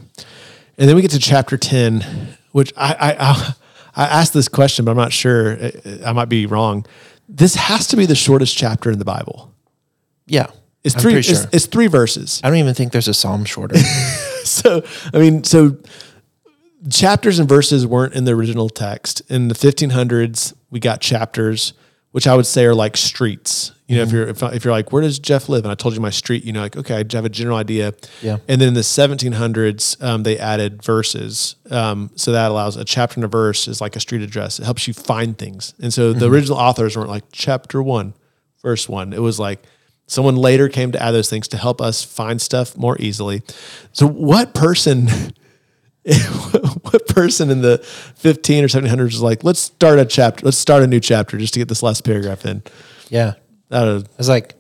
And 0.79 0.88
then 0.88 0.97
we 0.97 1.03
get 1.03 1.11
to 1.11 1.19
chapter 1.19 1.57
ten, 1.57 2.37
which 2.53 2.73
I 2.77 2.95
I, 2.95 3.17
I, 3.19 3.55
I 3.97 4.05
asked 4.07 4.33
this 4.33 4.49
question, 4.49 4.85
but 4.85 4.93
I'm 4.93 4.97
not 4.97 5.12
sure. 5.12 5.59
I 6.05 6.12
might 6.12 6.29
be 6.29 6.47
wrong. 6.47 6.87
This 7.29 7.57
has 7.57 7.87
to 7.88 7.97
be 7.97 8.07
the 8.07 8.14
shortest 8.14 8.57
chapter 8.57 8.91
in 8.91 8.99
the 8.99 9.05
Bible. 9.05 9.53
Yeah. 10.27 10.47
It's 10.85 10.95
I'm 10.95 11.03
three. 11.03 11.12
pretty 11.14 11.33
It's, 11.33 11.47
it's 11.53 11.67
three 11.67 11.88
verses. 11.88 12.41
I 12.45 12.49
don't 12.49 12.59
even 12.59 12.75
think 12.75 12.93
there's 12.93 13.09
a 13.09 13.14
psalm 13.14 13.45
shorter. 13.45 13.77
so 14.45 14.83
I 15.12 15.19
mean, 15.19 15.45
so 15.45 15.77
chapters 16.91 17.38
and 17.38 17.49
verses 17.49 17.87
weren't 17.87 18.14
in 18.14 18.25
the 18.25 18.33
original 18.33 18.69
text. 18.69 19.23
In 19.29 19.49
the 19.49 19.55
1500s, 19.55 20.55
we 20.71 20.81
got 20.81 21.01
chapters, 21.01 21.73
which 22.12 22.27
I 22.27 22.35
would 22.35 22.47
say 22.47 22.64
are 22.64 22.75
like 22.75 22.97
streets. 22.97 23.73
You 23.87 23.97
know, 23.97 24.03
if 24.03 24.12
you're 24.12 24.29
if, 24.29 24.43
if 24.43 24.64
you're 24.64 24.73
like, 24.73 24.93
where 24.93 25.03
does 25.03 25.19
Jeff 25.19 25.49
live? 25.49 25.64
And 25.64 25.73
I 25.73 25.75
told 25.75 25.95
you 25.95 26.01
my 26.01 26.11
street, 26.11 26.45
you 26.45 26.53
know, 26.53 26.61
like 26.61 26.77
okay, 26.77 26.95
I 26.95 27.05
have 27.17 27.25
a 27.25 27.31
general 27.31 27.57
idea. 27.57 27.95
Yeah. 28.21 28.37
And 28.47 28.61
then 28.61 28.69
in 28.69 28.75
the 28.75 28.83
1700s, 28.83 30.03
um, 30.03 30.25
they 30.25 30.38
added 30.38 30.83
verses, 30.83 31.57
um, 31.71 32.11
so 32.14 32.33
that 32.33 32.51
allows 32.51 32.77
a 32.77 32.85
chapter 32.85 33.17
and 33.17 33.25
a 33.25 33.29
verse 33.29 33.67
is 33.67 33.81
like 33.81 33.97
a 33.97 34.01
street 34.01 34.21
address. 34.21 34.61
It 34.61 34.64
helps 34.64 34.87
you 34.87 34.95
find 34.95 35.37
things. 35.38 35.75
And 35.81 35.93
so 35.93 36.12
the 36.12 36.31
original 36.31 36.59
authors 36.59 36.97
weren't 36.97 37.09
like 37.09 37.25
chapter 37.33 37.83
one, 37.83 38.12
verse 38.62 38.88
one. 38.88 39.14
It 39.14 39.23
was 39.23 39.41
like 39.41 39.62
someone 40.09 40.35
later 40.35 40.68
came 40.68 40.90
to 40.92 41.01
add 41.01 41.12
those 41.12 41.31
things 41.31 41.47
to 41.49 41.57
help 41.57 41.81
us 41.81 42.03
find 42.03 42.42
stuff 42.42 42.77
more 42.77 42.97
easily. 43.01 43.42
So 43.92 44.09
what 44.09 44.55
person? 44.55 45.09
what 46.83 47.07
person 47.09 47.51
in 47.51 47.61
the 47.62 47.79
15 48.16 48.64
or 48.64 48.68
1700s 48.68 49.07
is 49.09 49.23
like, 49.23 49.44
let's 49.44 49.61
start 49.61 49.99
a 49.99 50.05
chapter, 50.05 50.44
let's 50.44 50.57
start 50.59 50.83
a 50.83 50.87
new 50.87 51.01
chapter 51.01 51.37
just 51.38 51.53
to 51.55 51.61
get 51.61 51.68
this 51.68 51.83
last 51.83 52.05
paragraph 52.05 52.44
in. 52.47 52.62
yeah. 53.09 53.35
I. 53.71 53.83
I 53.83 54.03
was 54.16 54.29
like, 54.31 54.55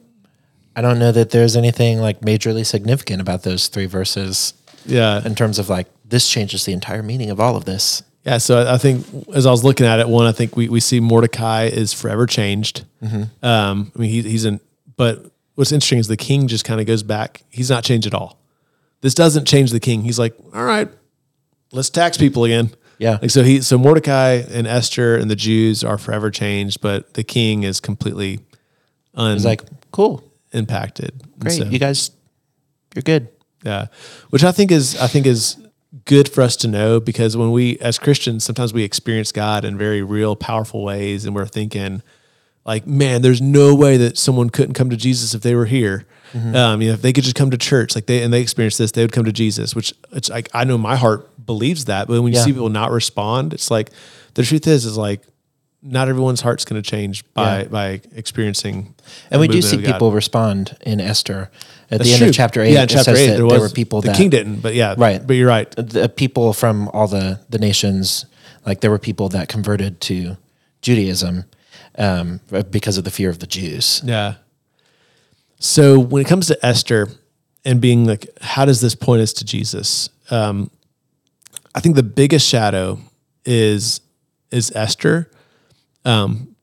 I 0.76 0.82
don't 0.82 0.98
know 0.98 1.10
that 1.12 1.30
there's 1.30 1.56
anything 1.56 1.98
like 1.98 2.20
majorly 2.20 2.64
significant 2.66 3.22
about 3.22 3.42
those 3.42 3.68
three 3.68 3.86
verses 3.86 4.52
Yeah. 4.84 5.24
in 5.24 5.34
terms 5.34 5.58
of 5.58 5.68
like 5.70 5.86
this 6.04 6.28
changes 6.30 6.64
the 6.66 6.72
entire 6.74 7.02
meaning 7.02 7.30
of 7.30 7.40
all 7.40 7.56
of 7.56 7.64
this. 7.64 8.02
Yeah, 8.24 8.36
so 8.38 8.70
I- 8.70 8.76
think 8.76 9.06
as 9.34 9.46
I 9.46 9.50
was 9.50 9.64
looking 9.64 9.86
at 9.86 9.98
it, 10.00 10.08
one, 10.08 10.26
I 10.26 10.32
think 10.32 10.54
we, 10.56 10.68
we 10.68 10.80
see 10.80 11.00
Mordecai 11.00 11.64
is 11.64 11.94
forever 11.94 12.26
changed. 12.26 12.84
Um, 13.02 13.30
I 13.94 13.98
mean, 13.98 14.10
he, 14.10 14.20
he's 14.22 14.44
in, 14.44 14.60
but 14.96 15.24
what's 15.58 15.72
interesting 15.72 15.98
is 15.98 16.06
the 16.06 16.16
king 16.16 16.46
just 16.46 16.64
kind 16.64 16.80
of 16.80 16.86
goes 16.86 17.02
back. 17.02 17.42
He's 17.50 17.68
not 17.68 17.82
changed 17.82 18.06
at 18.06 18.14
all. 18.14 18.38
This 19.00 19.12
doesn't 19.12 19.44
change 19.44 19.72
the 19.72 19.80
king. 19.80 20.02
He's 20.02 20.16
like, 20.16 20.36
all 20.54 20.62
right, 20.62 20.88
let's 21.72 21.90
tax 21.90 22.16
people 22.16 22.44
again. 22.44 22.70
Yeah. 22.98 23.18
Like 23.20 23.30
so 23.30 23.42
he 23.42 23.60
so 23.60 23.76
Mordecai 23.76 24.42
and 24.50 24.68
Esther 24.68 25.16
and 25.16 25.28
the 25.28 25.34
Jews 25.34 25.82
are 25.82 25.98
forever 25.98 26.30
changed, 26.30 26.80
but 26.80 27.14
the 27.14 27.24
king 27.24 27.64
is 27.64 27.80
completely 27.80 28.38
It's 29.16 29.44
like, 29.44 29.62
cool, 29.90 30.22
unimpacted. 30.52 31.10
And 31.24 31.40
great, 31.40 31.58
so- 31.58 31.64
you 31.64 31.80
guys, 31.80 32.12
you're 32.94 33.02
good. 33.02 33.26
yeah, 33.64 33.86
which 34.30 34.44
I 34.44 34.52
think 34.52 34.70
is 34.70 34.96
I 35.00 35.08
think 35.08 35.26
is 35.26 35.56
good 36.04 36.28
for 36.28 36.42
us 36.42 36.54
to 36.56 36.68
know 36.68 37.00
because 37.00 37.36
when 37.36 37.50
we 37.50 37.78
as 37.80 37.98
Christians 37.98 38.44
sometimes 38.44 38.72
we 38.72 38.84
experience 38.84 39.32
God 39.32 39.64
in 39.64 39.76
very 39.76 40.02
real, 40.02 40.36
powerful 40.36 40.84
ways, 40.84 41.24
and 41.24 41.34
we're 41.34 41.46
thinking 41.46 42.00
like, 42.68 42.86
man, 42.86 43.22
there's 43.22 43.40
no 43.40 43.74
way 43.74 43.96
that 43.96 44.16
someone 44.18 44.50
couldn't 44.50 44.74
come 44.74 44.90
to 44.90 44.96
Jesus 44.96 45.34
if 45.34 45.42
they 45.42 45.54
were 45.56 45.64
here. 45.66 46.06
Um, 46.34 46.82
you 46.82 46.88
know, 46.88 46.94
if 46.94 47.00
they 47.02 47.14
could 47.14 47.24
just 47.24 47.34
come 47.36 47.50
to 47.50 47.56
church, 47.56 47.94
like 47.94 48.04
they 48.04 48.22
and 48.22 48.30
they 48.32 48.42
experience 48.42 48.76
this, 48.76 48.92
they 48.92 49.00
would 49.02 49.12
come 49.12 49.24
to 49.24 49.32
Jesus. 49.32 49.74
Which 49.74 49.94
it's 50.12 50.28
like 50.28 50.50
I 50.52 50.64
know 50.64 50.76
my 50.76 50.94
heart 50.94 51.26
believes 51.46 51.86
that, 51.86 52.06
but 52.06 52.20
when 52.22 52.30
you 52.32 52.38
Yeah. 52.38 52.44
see 52.44 52.52
people 52.52 52.68
not 52.68 52.90
respond, 52.90 53.54
it's 53.54 53.70
like 53.70 53.90
the 54.34 54.42
truth 54.42 54.66
is 54.66 54.84
is 54.84 54.98
like 54.98 55.22
not 55.82 56.08
everyone's 56.08 56.42
heart's 56.42 56.66
going 56.66 56.80
to 56.82 56.88
change 56.90 57.24
by 57.32 57.62
Yeah. 57.62 57.68
by 57.68 58.00
experiencing. 58.14 58.94
And 59.30 59.40
we 59.40 59.48
do 59.48 59.62
see 59.62 59.78
people 59.78 60.12
respond 60.12 60.76
in 60.82 61.00
Esther 61.00 61.50
at 61.90 61.96
That's 61.98 62.04
the 62.04 62.12
end 62.12 62.18
true. 62.20 62.28
of 62.28 62.34
chapter 62.34 62.60
eight. 62.60 62.74
Yeah, 62.74 62.82
it 62.82 62.90
chapter 62.90 63.04
says 63.04 63.18
eight, 63.20 63.34
there, 63.36 63.44
was, 63.46 63.52
there 63.54 63.60
were 63.62 63.70
people 63.70 64.02
the 64.02 64.08
that 64.08 64.16
king 64.18 64.28
didn't, 64.28 64.56
but 64.60 64.74
yeah, 64.74 64.94
Right. 64.98 65.26
But 65.26 65.34
you're 65.36 65.48
right. 65.48 65.70
the 65.76 66.10
people 66.10 66.52
from 66.52 66.88
all 66.92 67.08
the 67.08 67.40
the 67.48 67.58
nations, 67.58 68.26
like 68.66 68.82
there 68.82 68.90
were 68.90 68.98
people 68.98 69.30
that 69.30 69.48
converted 69.48 70.02
to 70.02 70.36
Judaism 70.82 71.44
um, 71.98 72.40
because 72.70 72.96
of 72.96 73.04
the 73.04 73.10
fear 73.10 73.28
of 73.28 73.40
the 73.40 73.46
Jews. 73.46 74.00
Yeah. 74.04 74.34
So 75.58 75.98
when 75.98 76.24
it 76.24 76.28
comes 76.28 76.46
to 76.46 76.64
Esther 76.64 77.08
and 77.64 77.80
being 77.80 78.06
like, 78.06 78.26
how 78.40 78.64
does 78.64 78.80
this 78.80 78.94
point 78.94 79.20
us 79.20 79.32
to 79.34 79.44
Jesus? 79.44 80.08
Um, 80.30 80.70
I 81.74 81.80
think 81.80 81.96
the 81.96 82.02
biggest 82.02 82.48
shadow 82.48 83.00
is 83.44 84.00
is 84.50 84.72
Esther, 84.74 85.30
Um, 86.04 86.54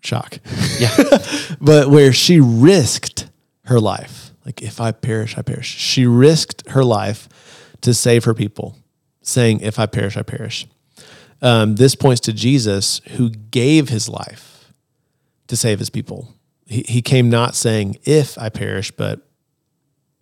shock. 0.00 0.38
Yeah. 0.78 0.94
but 1.60 1.88
where 1.90 2.12
she 2.12 2.38
risked 2.38 3.28
her 3.64 3.80
life. 3.80 4.30
Like, 4.44 4.62
if 4.62 4.80
I 4.80 4.92
perish, 4.92 5.36
I 5.36 5.42
perish. 5.42 5.66
She 5.76 6.06
risked 6.06 6.68
her 6.68 6.84
life 6.84 7.28
to 7.80 7.92
save 7.92 8.24
her 8.24 8.34
people, 8.34 8.78
saying, 9.22 9.58
If 9.60 9.80
I 9.80 9.86
perish, 9.86 10.16
I 10.16 10.22
perish. 10.22 10.68
Um, 11.42 11.74
this 11.74 11.96
points 11.96 12.20
to 12.22 12.32
Jesus 12.32 13.00
who 13.16 13.30
gave 13.30 13.88
his 13.88 14.08
life 14.08 14.55
to 15.48 15.56
save 15.56 15.78
his 15.78 15.90
people. 15.90 16.34
He, 16.66 16.84
he 16.88 17.02
came 17.02 17.30
not 17.30 17.54
saying, 17.54 17.98
If 18.04 18.38
I 18.38 18.48
perish, 18.48 18.90
but 18.90 19.26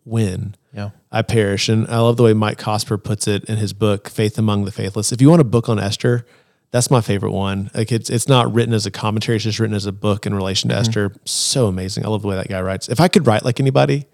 when 0.04 0.54
Yeah. 0.72 0.90
I 1.10 1.22
perish. 1.22 1.68
And 1.68 1.86
I 1.88 1.98
love 1.98 2.16
the 2.16 2.24
way 2.24 2.34
Mike 2.34 2.58
Cosper 2.58 3.02
puts 3.02 3.26
it 3.26 3.44
in 3.44 3.56
his 3.56 3.72
book, 3.72 4.08
Faith 4.08 4.38
Among 4.38 4.64
the 4.64 4.72
Faithless. 4.72 5.12
If 5.12 5.20
you 5.20 5.30
want 5.30 5.40
a 5.40 5.44
book 5.44 5.68
on 5.68 5.78
Esther, 5.78 6.26
that's 6.70 6.90
my 6.90 7.00
favorite 7.00 7.30
one. 7.30 7.70
Like 7.72 7.92
it's 7.92 8.10
it's 8.10 8.28
not 8.28 8.52
written 8.52 8.74
as 8.74 8.84
a 8.84 8.90
commentary, 8.90 9.36
it's 9.36 9.44
just 9.44 9.60
written 9.60 9.76
as 9.76 9.86
a 9.86 9.92
book 9.92 10.26
in 10.26 10.34
relation 10.34 10.70
to 10.70 10.74
mm-hmm. 10.74 10.80
Esther. 10.80 11.14
So 11.24 11.68
amazing. 11.68 12.04
I 12.04 12.08
love 12.08 12.22
the 12.22 12.28
way 12.28 12.36
that 12.36 12.48
guy 12.48 12.60
writes. 12.60 12.88
If 12.88 13.00
I 13.00 13.08
could 13.08 13.26
write 13.26 13.44
like 13.44 13.60
anybody, 13.60 14.06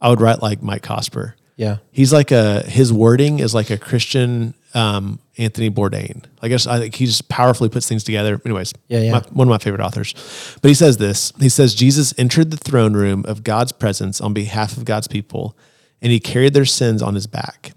I 0.00 0.08
would 0.08 0.20
write 0.20 0.40
like 0.40 0.62
Mike 0.62 0.82
Cosper. 0.82 1.34
Yeah. 1.56 1.78
He's 1.90 2.12
like 2.12 2.30
a 2.30 2.62
his 2.62 2.92
wording 2.92 3.40
is 3.40 3.54
like 3.54 3.70
a 3.70 3.78
Christian 3.78 4.54
um, 4.74 5.18
Anthony 5.38 5.70
Bourdain. 5.70 6.24
I 6.42 6.48
guess 6.48 6.66
I 6.66 6.78
think 6.78 6.94
he 6.94 7.06
just 7.06 7.28
powerfully 7.28 7.68
puts 7.68 7.88
things 7.88 8.04
together. 8.04 8.40
Anyways, 8.44 8.72
Yeah, 8.88 9.00
yeah. 9.00 9.12
my- 9.12 9.24
one 9.32 9.46
of 9.48 9.50
my 9.50 9.58
favorite 9.58 9.82
authors. 9.82 10.14
But 10.62 10.68
he 10.68 10.74
says 10.74 10.96
this. 10.96 11.32
He 11.38 11.48
says 11.48 11.74
Jesus 11.74 12.12
entered 12.18 12.50
the 12.50 12.56
throne 12.56 12.94
room 12.94 13.24
of 13.26 13.44
God's 13.44 13.72
presence 13.72 14.20
on 14.20 14.32
behalf 14.34 14.76
of 14.76 14.84
God's 14.84 15.08
people, 15.08 15.56
and 16.02 16.12
he 16.12 16.20
carried 16.20 16.54
their 16.54 16.64
sins 16.64 17.02
on 17.02 17.14
his 17.14 17.26
back. 17.26 17.72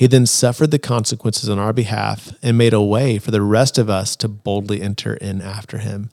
He 0.00 0.06
then 0.06 0.24
suffered 0.24 0.70
the 0.70 0.78
consequences 0.78 1.50
on 1.50 1.58
our 1.58 1.74
behalf 1.74 2.32
and 2.42 2.56
made 2.56 2.72
a 2.72 2.80
way 2.80 3.18
for 3.18 3.30
the 3.30 3.42
rest 3.42 3.76
of 3.76 3.90
us 3.90 4.16
to 4.16 4.28
boldly 4.28 4.80
enter 4.80 5.12
in 5.12 5.42
after 5.42 5.76
him. 5.76 6.08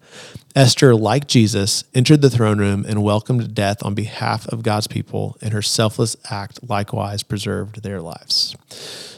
Esther, 0.57 0.93
like 0.93 1.25
Jesus, 1.25 1.85
entered 1.93 2.21
the 2.21 2.29
throne 2.29 2.59
room 2.59 2.85
and 2.85 3.01
welcomed 3.01 3.55
death 3.55 3.81
on 3.85 3.93
behalf 3.93 4.45
of 4.49 4.61
God's 4.61 4.87
people, 4.87 5.37
and 5.41 5.53
her 5.53 5.61
selfless 5.61 6.17
act 6.29 6.59
likewise 6.67 7.23
preserved 7.23 7.81
their 7.81 8.01
lives. 8.01 8.57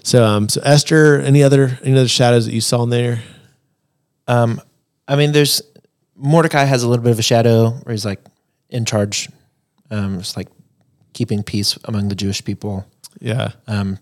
So, 0.04 0.24
um, 0.24 0.48
so 0.50 0.62
Esther, 0.64 1.20
any 1.20 1.42
other 1.42 1.80
any 1.84 1.98
other 1.98 2.08
shadows 2.08 2.46
that 2.46 2.54
you 2.54 2.62
saw 2.62 2.84
in 2.84 2.92
there? 2.92 3.24
Um, 4.28 4.62
I 5.08 5.16
mean, 5.16 5.32
there's 5.32 5.64
Mordecai 6.16 6.66
has 6.66 6.84
a 6.84 6.88
little 6.88 7.04
bit 7.04 7.12
of 7.12 7.18
a 7.18 7.24
shadow 7.24 7.72
where 7.72 7.94
he's 7.94 8.06
like 8.06 8.24
in 8.70 8.86
charge, 8.86 9.30
um, 9.90 10.20
just 10.20 10.38
like 10.38 10.48
keeping 11.14 11.42
peace 11.42 11.76
among 11.86 12.10
the 12.10 12.16
Jewish 12.16 12.46
people. 12.46 12.86
Yeah, 13.20 13.54
Um, 13.66 13.98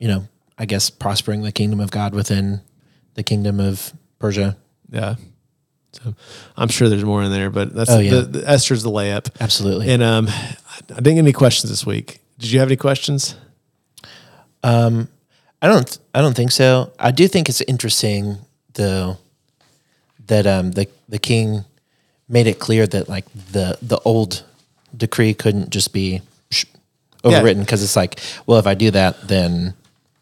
you 0.00 0.08
know, 0.08 0.26
I 0.58 0.64
guess 0.66 0.90
prospering 0.90 1.42
the 1.42 1.52
kingdom 1.52 1.78
of 1.78 1.92
God 1.92 2.12
within 2.14 2.60
the 3.14 3.22
kingdom 3.22 3.60
of 3.60 3.92
Persia. 4.18 4.56
yeah. 4.90 5.14
So 5.92 6.14
I'm 6.56 6.68
sure 6.68 6.88
there's 6.88 7.04
more 7.04 7.22
in 7.22 7.32
there, 7.32 7.50
but 7.50 7.74
that's 7.74 7.90
Oh, 7.90 7.98
yeah. 7.98 8.10
the, 8.10 8.22
the 8.22 8.48
Esther's 8.48 8.82
the 8.84 8.90
layup. 8.90 9.28
Absolutely. 9.40 9.90
And 9.90 10.02
um, 10.04 10.28
I 10.28 10.94
didn't 10.96 11.14
get 11.14 11.18
any 11.18 11.32
questions 11.32 11.68
this 11.70 11.84
week. 11.84 12.20
Did 12.38 12.50
you 12.52 12.60
have 12.60 12.68
any 12.68 12.76
questions? 12.76 13.34
Um, 14.62 15.08
I 15.62 15.66
don't. 15.68 15.98
I 16.14 16.20
don't 16.20 16.34
think 16.36 16.52
so. 16.52 16.92
I 16.98 17.10
do 17.10 17.26
think 17.28 17.48
it's 17.48 17.60
interesting 17.62 18.38
though 18.74 19.18
that 20.26 20.46
um, 20.46 20.70
the 20.72 20.86
the 21.08 21.18
king 21.18 21.64
made 22.28 22.46
it 22.46 22.58
clear 22.60 22.86
that 22.86 23.08
like 23.08 23.26
the 23.52 23.76
the 23.82 23.98
old 24.04 24.44
decree 24.96 25.34
couldn't 25.34 25.70
just 25.70 25.92
be 25.92 26.22
overwritten 27.24 27.60
because 27.60 27.82
it's 27.82 27.96
like, 27.96 28.20
well, 28.46 28.58
if 28.58 28.66
I 28.66 28.74
do 28.74 28.90
that, 28.92 29.26
then 29.28 29.74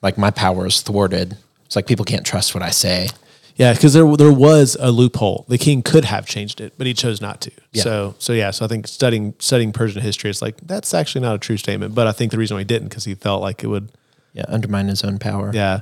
like 0.02 0.18
my 0.18 0.30
power 0.30 0.66
is 0.66 0.80
thwarted. 0.82 1.36
It's 1.66 1.76
like 1.76 1.86
people 1.86 2.04
can't 2.04 2.24
trust 2.24 2.54
what 2.54 2.62
I 2.62 2.70
say. 2.70 3.08
Yeah, 3.56 3.72
because 3.72 3.92
there 3.92 4.16
there 4.16 4.32
was 4.32 4.76
a 4.78 4.92
loophole. 4.92 5.44
The 5.48 5.58
king 5.58 5.82
could 5.82 6.04
have 6.04 6.26
changed 6.26 6.60
it, 6.60 6.74
but 6.78 6.86
he 6.86 6.94
chose 6.94 7.20
not 7.20 7.40
to. 7.42 7.50
Yeah. 7.72 7.82
So 7.82 8.14
so 8.18 8.32
yeah. 8.32 8.52
So 8.52 8.64
I 8.64 8.68
think 8.68 8.86
studying 8.86 9.34
studying 9.40 9.72
Persian 9.72 10.00
history, 10.00 10.30
is 10.30 10.40
like 10.40 10.56
that's 10.60 10.94
actually 10.94 11.22
not 11.22 11.34
a 11.34 11.38
true 11.38 11.56
statement. 11.56 11.94
But 11.94 12.06
I 12.06 12.12
think 12.12 12.30
the 12.30 12.38
reason 12.38 12.54
why 12.54 12.60
he 12.60 12.64
didn't 12.64 12.88
because 12.88 13.04
he 13.04 13.14
felt 13.16 13.42
like 13.42 13.64
it 13.64 13.66
would 13.66 13.90
Yeah, 14.32 14.44
undermine 14.48 14.86
his 14.88 15.02
own 15.02 15.18
power. 15.18 15.50
Yeah. 15.52 15.80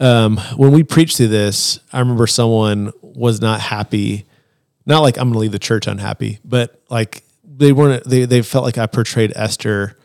Um, 0.00 0.36
when 0.56 0.70
we 0.70 0.84
preached 0.84 1.16
through 1.16 1.28
this, 1.28 1.80
I 1.92 1.98
remember 1.98 2.26
someone 2.26 2.92
was 3.02 3.40
not 3.40 3.60
happy. 3.60 4.26
Not 4.86 5.00
like 5.00 5.16
I'm 5.18 5.24
going 5.24 5.32
to 5.34 5.38
leave 5.40 5.52
the 5.52 5.58
church 5.58 5.86
unhappy, 5.86 6.38
but 6.44 6.80
like 6.88 7.24
they 7.42 7.72
weren't. 7.72 8.04
They 8.04 8.26
they 8.26 8.42
felt 8.42 8.64
like 8.64 8.78
I 8.78 8.86
portrayed 8.86 9.32
Esther 9.34 9.96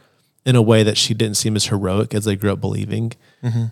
in 0.46 0.56
a 0.56 0.62
way 0.62 0.84
that 0.84 0.98
she 0.98 1.14
didn't 1.14 1.38
seem 1.38 1.56
as 1.56 1.66
heroic 1.68 2.14
as 2.14 2.26
they 2.26 2.36
grew 2.36 2.52
up 2.52 2.60
believing. 2.62 3.14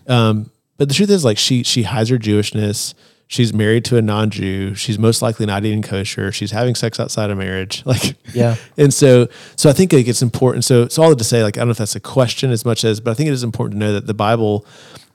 Um, 0.06 0.50
but 0.78 0.88
the 0.88 0.94
truth 0.94 1.10
is, 1.10 1.24
like 1.24 1.38
she 1.38 1.62
she 1.62 1.82
hides 1.84 2.10
her 2.10 2.18
Jewishness. 2.18 2.94
She's 3.28 3.54
married 3.54 3.86
to 3.86 3.96
a 3.96 4.02
non-Jew. 4.02 4.74
She's 4.74 4.98
most 4.98 5.22
likely 5.22 5.46
not 5.46 5.64
eating 5.64 5.80
kosher. 5.80 6.30
She's 6.32 6.50
having 6.50 6.74
sex 6.74 7.00
outside 7.00 7.30
of 7.30 7.38
marriage. 7.38 7.82
Like, 7.86 8.14
Yeah. 8.34 8.56
and 8.76 8.92
so, 8.92 9.26
so 9.56 9.70
I 9.70 9.72
think 9.72 9.94
like 9.94 10.06
it's 10.06 10.20
important. 10.20 10.64
So, 10.66 10.86
so 10.88 11.02
all 11.02 11.08
that 11.08 11.16
to 11.16 11.24
say, 11.24 11.42
like, 11.42 11.56
I 11.56 11.60
don't 11.60 11.68
know 11.68 11.72
if 11.72 11.78
that's 11.78 11.96
a 11.96 12.00
question 12.00 12.50
as 12.50 12.66
much 12.66 12.84
as, 12.84 13.00
but 13.00 13.12
I 13.12 13.14
think 13.14 13.28
it 13.28 13.32
is 13.32 13.42
important 13.42 13.80
to 13.80 13.86
know 13.86 13.92
that 13.94 14.06
the 14.06 14.12
Bible, 14.12 14.66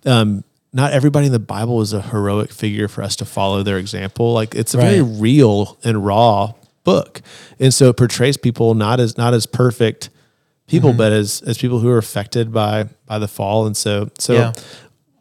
um, 0.07 0.43
not 0.73 0.93
everybody 0.93 1.27
in 1.27 1.31
the 1.31 1.37
Bible 1.37 1.79
is 1.81 1.93
a 1.93 2.01
heroic 2.01 2.51
figure 2.51 2.87
for 2.87 3.03
us 3.03 3.15
to 3.17 3.25
follow 3.25 3.61
their 3.61 3.77
example. 3.77 4.33
Like, 4.33 4.55
it's 4.55 4.73
a 4.73 4.77
very 4.77 5.01
real 5.03 5.77
and 5.83 6.03
raw 6.03 6.53
book, 6.83 7.21
and 7.59 7.71
so 7.71 7.89
it 7.89 7.97
portrays 7.97 8.35
people 8.35 8.73
not 8.73 8.99
as 8.99 9.15
not 9.15 9.35
as 9.35 9.45
perfect 9.45 10.09
people, 10.67 10.89
Mm-hmm. 10.91 10.97
but 10.97 11.11
as 11.11 11.41
as 11.41 11.57
people 11.57 11.79
who 11.79 11.89
are 11.89 11.97
affected 11.97 12.51
by 12.51 12.85
by 13.05 13.19
the 13.19 13.27
fall. 13.27 13.65
And 13.65 13.75
so, 13.75 14.09
so 14.19 14.33
Yeah. 14.33 14.53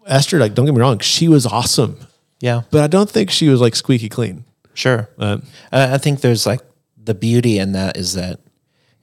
Esther, 0.07 0.39
like, 0.39 0.55
don't 0.55 0.67
get 0.67 0.75
me 0.75 0.81
wrong, 0.81 1.01
she 1.01 1.27
was 1.29 1.47
awesome, 1.47 1.97
Yeah, 2.41 2.63
but 2.71 2.83
I 2.83 2.87
don't 2.87 3.11
think 3.11 3.31
she 3.31 3.49
was 3.49 3.61
like 3.61 3.75
squeaky 3.75 4.09
clean. 4.09 4.45
sure. 4.75 5.09
I 5.19 5.41
I 5.73 5.99
think 5.99 6.21
there's 6.21 6.47
like 6.47 6.61
the 7.03 7.15
beauty 7.15 7.59
in 7.59 7.73
that 7.73 7.97
is 7.97 8.15
that 8.15 8.39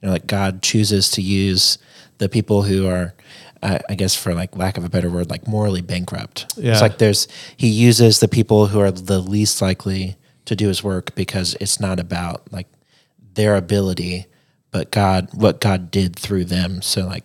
you 0.00 0.06
know 0.06 0.12
like 0.12 0.26
God 0.26 0.62
chooses 0.62 1.10
to 1.12 1.20
use 1.22 1.78
the 2.18 2.28
people 2.28 2.62
who 2.62 2.86
are 2.86 3.14
I, 3.62 3.80
I 3.88 3.94
guess 3.94 4.14
for 4.14 4.34
like 4.34 4.56
lack 4.56 4.76
of 4.78 4.84
a 4.84 4.88
better 4.88 5.10
word 5.10 5.30
like 5.30 5.46
morally 5.48 5.80
bankrupt. 5.82 6.46
Yeah. 6.56 6.72
It's 6.72 6.82
like 6.82 6.98
there's 6.98 7.28
he 7.56 7.68
uses 7.68 8.20
the 8.20 8.28
people 8.28 8.68
who 8.68 8.80
are 8.80 8.90
the 8.90 9.20
least 9.20 9.60
likely 9.62 10.16
to 10.44 10.54
do 10.56 10.68
his 10.68 10.82
work 10.84 11.14
because 11.14 11.56
it's 11.60 11.80
not 11.80 11.98
about 12.00 12.50
like 12.52 12.68
their 13.34 13.56
ability 13.56 14.26
but 14.74 14.90
God 14.90 15.28
what 15.32 15.60
God 15.60 15.92
did 15.92 16.16
through 16.16 16.46
them. 16.46 16.82
So 16.82 17.06
like 17.06 17.22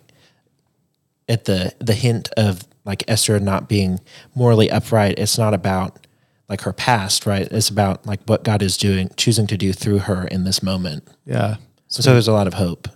at 1.28 1.46
the 1.46 1.74
the 1.80 1.96
hint 1.96 2.30
of 2.38 2.64
like 2.86 3.04
Esther 3.08 3.40
not 3.40 3.68
being 3.68 4.00
morally 4.36 4.70
upright, 4.70 5.18
it's 5.18 5.36
not 5.36 5.56
about 5.56 6.06
like 6.48 6.62
her 6.62 6.74
past, 6.74 7.26
right? 7.26 7.48
It's 7.52 7.70
about 7.70 8.06
like 8.06 8.22
what 8.28 8.44
God 8.44 8.62
is 8.62 8.78
doing, 8.78 9.10
choosing 9.18 9.48
to 9.48 9.58
do 9.58 9.74
through 9.74 10.00
her 10.00 10.28
in 10.28 10.44
this 10.44 10.62
moment. 10.62 11.08
yeah. 11.26 11.58
So, 11.92 12.04
there's 12.04 12.28
a 12.28 12.34
lot 12.34 12.46
of 12.46 12.54
hope. 12.54 12.88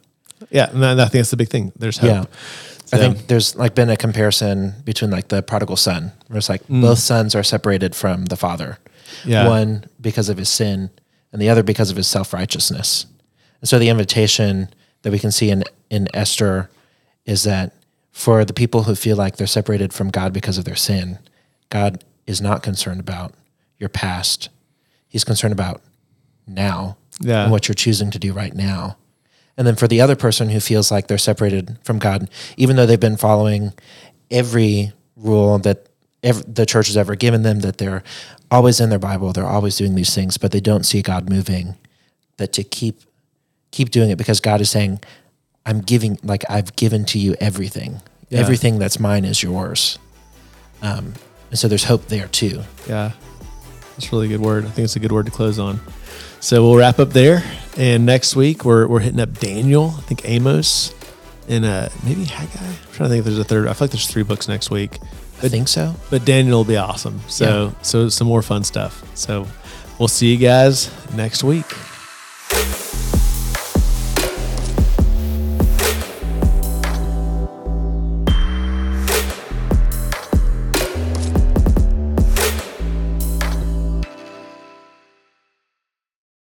Yeah, 0.52 0.70
and 0.70 0.86
I 0.86 0.96
think 0.96 1.14
that's 1.14 1.32
the 1.32 1.38
big 1.38 1.50
thing. 1.50 1.72
There's 1.76 1.98
hope. 1.98 2.12
Yeah. 2.12 2.26
I 2.96 2.98
think 3.00 3.26
there's 3.26 3.56
like 3.56 3.74
been 3.74 3.90
a 3.90 3.98
comparison 3.98 4.76
between 4.86 5.10
like 5.10 5.30
the 5.30 5.42
prodigal 5.42 5.78
son, 5.78 6.12
where 6.28 6.38
it's 6.38 6.48
like 6.48 6.64
mm. 6.68 6.80
both 6.80 7.00
sons 7.00 7.34
are 7.34 7.42
separated 7.42 7.96
from 7.96 8.26
the 8.26 8.36
father. 8.36 8.78
Yeah. 9.26 9.48
One 9.48 9.86
because 10.00 10.30
of 10.30 10.38
his 10.38 10.50
sin, 10.50 10.92
and 11.32 11.42
the 11.42 11.50
other 11.50 11.64
because 11.64 11.90
of 11.90 11.98
his 11.98 12.06
self 12.06 12.34
righteousness. 12.34 13.08
And 13.64 13.70
so 13.70 13.80
the 13.80 13.88
invitation 13.88 14.68
that 15.04 15.12
we 15.14 15.20
can 15.20 15.32
see 15.32 15.50
in 15.50 15.64
in 15.90 16.10
Esther 16.14 16.70
is 17.26 17.44
that 17.44 17.72
for 18.12 18.44
the 18.44 18.52
people 18.52 18.84
who 18.84 18.94
feel 18.94 19.16
like 19.16 19.38
they're 19.38 19.48
separated 19.48 19.94
from 19.94 20.10
God 20.10 20.34
because 20.34 20.58
of 20.58 20.66
their 20.66 20.76
sin, 20.76 21.18
God 21.70 22.04
is 22.28 22.42
not 22.42 22.62
concerned 22.62 23.00
about 23.00 23.34
your 23.80 23.88
past. 23.88 24.50
He's 25.08 25.24
concerned 25.24 25.54
about 25.54 25.82
now 26.46 26.98
Yeah. 27.22 27.44
and 27.44 27.54
what 27.54 27.70
you're 27.70 27.74
choosing 27.76 28.12
to 28.12 28.20
do 28.20 28.34
right 28.34 28.54
now. 28.54 28.98
And 29.58 29.66
then 29.66 29.78
for 29.78 29.88
the 29.88 30.02
other 30.02 30.18
person 30.18 30.50
who 30.50 30.60
feels 30.60 30.92
like 30.92 31.08
they're 31.08 31.18
separated 31.18 31.78
from 31.84 32.00
God, 32.00 32.30
even 32.58 32.76
though 32.76 32.86
they've 32.86 33.00
been 33.00 33.16
following 33.16 33.72
every 34.30 34.92
rule 35.16 35.58
that 35.60 35.88
the 36.22 36.66
church 36.66 36.88
has 36.88 36.98
ever 36.98 37.16
given 37.16 37.44
them, 37.44 37.62
that 37.62 37.78
they're 37.78 38.04
always 38.52 38.82
in 38.82 38.90
their 38.90 39.00
Bible, 39.00 39.32
they're 39.32 39.46
always 39.48 39.78
doing 39.78 39.96
these 39.96 40.14
things, 40.14 40.38
but 40.38 40.52
they 40.52 40.60
don't 40.60 40.86
see 40.86 41.02
God 41.02 41.30
moving, 41.30 41.76
that 42.36 42.52
to 42.54 42.64
keep 42.66 43.00
keep 43.74 43.90
doing 43.90 44.12
it 44.12 44.18
because 44.18 44.40
God 44.40 44.62
is 44.62 44.70
saying, 44.70 45.02
I'm 45.66 45.82
giving 45.82 46.20
like 46.24 46.46
I've 46.50 46.76
given 46.76 47.04
to 47.06 47.20
you 47.20 47.36
everything. 47.42 48.02
Yeah. 48.30 48.40
Everything 48.40 48.80
that's 48.80 49.00
mine 49.00 49.26
is 49.26 49.44
yours. 49.44 50.00
Um, 50.82 51.14
and 51.50 51.60
so 51.60 51.68
there's 51.68 51.86
hope 51.86 52.08
there 52.08 52.28
too. 52.28 52.62
Yeah. 52.88 53.12
That's 53.96 54.08
a 54.08 54.16
really 54.16 54.28
good 54.28 54.42
word. 54.42 54.66
I 54.66 54.70
think 54.70 54.86
it's 54.86 54.96
a 54.96 55.00
good 55.00 55.12
word 55.12 55.26
to 55.26 55.32
close 55.32 55.60
on. 55.60 55.80
So 56.40 56.64
we'll 56.64 56.78
wrap 56.78 57.00
up 57.00 57.10
there. 57.10 57.44
And 57.78 58.06
next 58.06 58.36
week 58.36 58.64
we're 58.64 58.88
we're 58.88 59.00
hitting 59.00 59.20
up 59.20 59.40
Daniel, 59.40 59.94
I 59.98 60.02
think 60.02 60.28
Amos, 60.28 60.94
and 61.50 61.66
uh 61.66 61.90
maybe 62.06 62.26
Haggai. 62.26 62.66
I'm 62.66 62.94
trying 62.94 63.10
to 63.10 63.10
think 63.10 63.20
if 63.20 63.26
there's 63.26 63.40
a 63.40 63.44
third. 63.44 63.68
I 63.68 63.74
feel 63.74 63.86
like 63.86 63.92
there's 63.92 64.08
three 64.08 64.24
books 64.24 64.48
next 64.48 64.70
week. 64.70 65.00
I 65.42 65.50
think 65.50 65.68
so. 65.68 65.96
But 66.10 66.26
Daniel 66.26 66.60
will 66.60 66.66
be 66.66 66.78
awesome. 66.78 67.22
So 67.28 67.74
so 67.82 68.10
some 68.10 68.28
more 68.28 68.42
fun 68.42 68.64
stuff. 68.64 69.04
So 69.18 69.48
we'll 69.98 70.08
see 70.08 70.32
you 70.32 70.38
guys 70.38 70.92
next 71.16 71.44
week. 71.44 71.66